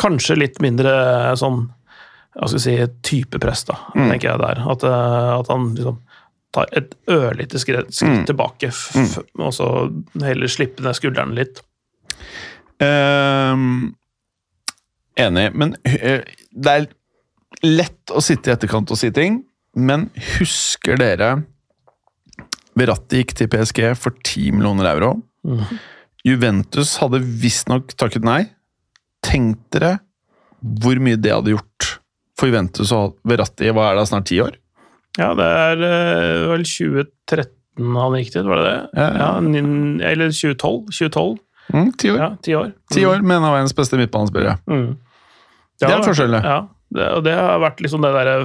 [0.02, 0.94] kanskje litt mindre
[1.38, 1.68] sånn
[2.34, 2.74] hva skal si,
[3.06, 4.64] type press, da, tenker jeg der.
[4.74, 6.00] At, eh, at han liksom
[6.54, 9.70] tar et ørlite skritt, skritt tilbake, f f og så
[10.22, 11.64] heller slippe ned skuldrene litt.
[12.84, 13.94] Um,
[15.18, 16.88] enig, men eh, det er
[17.64, 19.42] lett å sitte i etterkant og si ting,
[19.74, 21.36] men husker dere
[22.74, 25.12] Verratti gikk til PSG for 10 millioner euro.
[26.26, 28.40] Juventus hadde visstnok takket nei.
[29.22, 30.00] Tenk dere
[30.64, 31.90] hvor mye det hadde gjort
[32.40, 33.70] for Juventus og Verratti.
[33.74, 34.58] Hva er det, snart ti år?
[35.20, 38.78] Ja, det er eh, vel 2013 han gikk dit, var det det?
[38.98, 39.30] Ja, ja.
[39.42, 40.92] ja eller 2012.
[40.94, 41.40] 2012.
[41.74, 42.20] Mm, ti år.
[42.20, 42.72] Ja, ti år.
[42.94, 44.58] Ti år med en av verdens beste midtbanespillere.
[44.70, 44.92] Mm.
[45.80, 46.42] Det er har vært- forskjellig.
[46.44, 46.58] Ja,
[46.94, 48.44] det, og det har vært liksom det der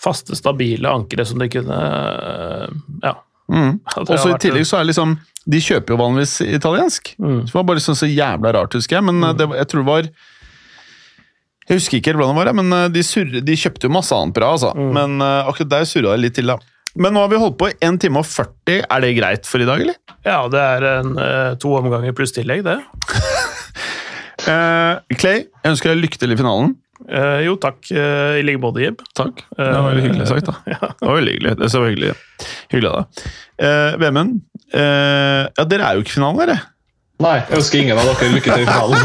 [0.00, 2.68] faste, stabile ankeret som de kunne eh,
[3.04, 3.14] Ja.
[3.52, 3.80] Mm.
[3.84, 7.10] at det Og så har i tillegg så er liksom De kjøper jo vanligvis italiensk.
[7.20, 7.42] Mm.
[7.44, 9.04] Så det var bare sånn så jævla rart, husker jeg.
[9.04, 10.08] Men eh, det, jeg tror det var
[11.64, 14.14] Jeg husker ikke helt hvordan det var, men eh, de, surre, de kjøpte jo masse
[14.16, 14.74] annet bra, altså.
[14.76, 14.90] Mm.
[14.96, 16.58] Men eh, akkurat der surra det litt til, da.
[16.94, 18.84] Men nå har vi holdt på i 1 time og 40.
[18.84, 19.96] Er det greit for i dag, eller?
[20.26, 22.76] Ja, det er en, eh, to omganger pluss tillegg, det.
[24.46, 26.76] uh, Clay, jeg ønsker deg lykke til i finalen.
[27.04, 29.02] Uh, jo, takk Uh, i like måte, Jib.
[29.16, 29.42] Takk.
[29.56, 30.60] Det var veldig hyggelig sagt, da.
[31.00, 31.56] Det var veldig hyggelig.
[31.62, 32.12] Det så hyggelig,
[32.72, 33.34] hyggelig av deg.
[34.04, 34.38] Vemund,
[34.74, 36.60] ja, dere er jo ikke i finalen, dere.
[37.22, 38.98] Nei, jeg ønsker ingen av dere lykke til i finalen.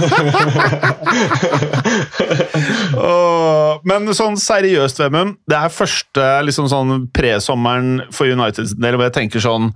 [3.90, 5.38] Men sånn seriøst, Vemund.
[5.50, 9.70] Det er første liksom sånn presommeren for Uniteds del hvor jeg tenker sånn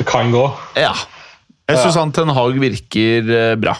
[0.00, 0.44] Det kan gå.
[0.76, 0.92] Ja.
[1.70, 2.00] Jeg syns Ja.
[2.02, 3.76] han Ten Hag virker eh, bra.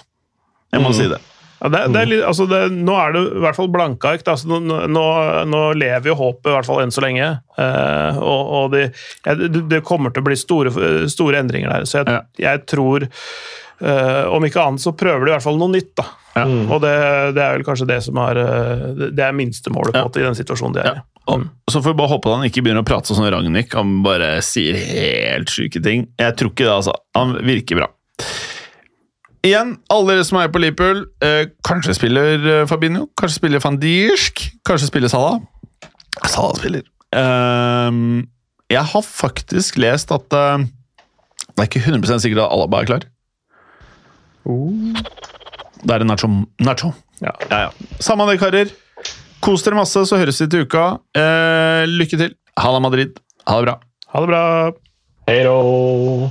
[0.72, 0.94] Jeg må Mm.
[0.96, 1.18] si det.
[1.62, 4.24] Ja, det, det er litt, altså det, nå er det i hvert fall blanke ark.
[4.26, 5.02] Altså, Nå, nå,
[5.46, 7.28] nå lever jo håpet, i hvert fall enn så lenge.
[7.60, 8.88] Eh, og og det,
[9.28, 10.72] ja, det, kommer til å bli store,
[11.12, 11.86] store endringer der.
[11.86, 12.22] Så jeg, Ja.
[12.48, 15.94] jeg tror eh, Om ikke annet så prøver de i hvert fall noe nytt.
[15.98, 16.08] da.
[16.34, 16.44] Ja.
[16.48, 16.92] Og det,
[17.36, 20.20] det er vel kanskje det som er eh, det- er minstemålet på Ja.
[20.20, 20.98] i den situasjonen de er i.
[20.98, 21.08] Ja.
[21.30, 21.44] Mm.
[21.70, 23.70] så får vi bare håpe at han ikke begynner å prate sånn som Ragnhild.
[23.78, 26.08] Han bare sier helt sjuke ting.
[26.18, 26.94] Jeg tror ikke det, altså.
[27.14, 27.86] Han virker bra.
[29.42, 33.78] Igjen, alle dere som er på Liverpool, eh, kanskje spiller eh, Fabinho, kanskje spiller van
[33.82, 35.40] Dijk, kanskje spiller Salah.
[36.30, 36.84] Salah spiller.
[37.18, 38.28] Ehm,
[38.70, 40.62] jeg har faktisk lest at eh,
[41.52, 43.08] det er ikke 100% sikkert at Alaba er klar.
[45.82, 46.30] Da er det Nacho.
[46.62, 46.92] Nacho.
[47.20, 47.34] Ja.
[47.50, 47.98] Ja, ja.
[47.98, 48.70] Samme det, karer.
[49.42, 50.86] Kos dere masse, så høres vi til uka.
[51.18, 52.38] Eh, lykke til.
[52.62, 53.18] Ha det, Madrid.
[53.50, 53.76] Ha det bra.
[54.14, 54.44] Ha det bra.
[55.26, 56.30] Hei då!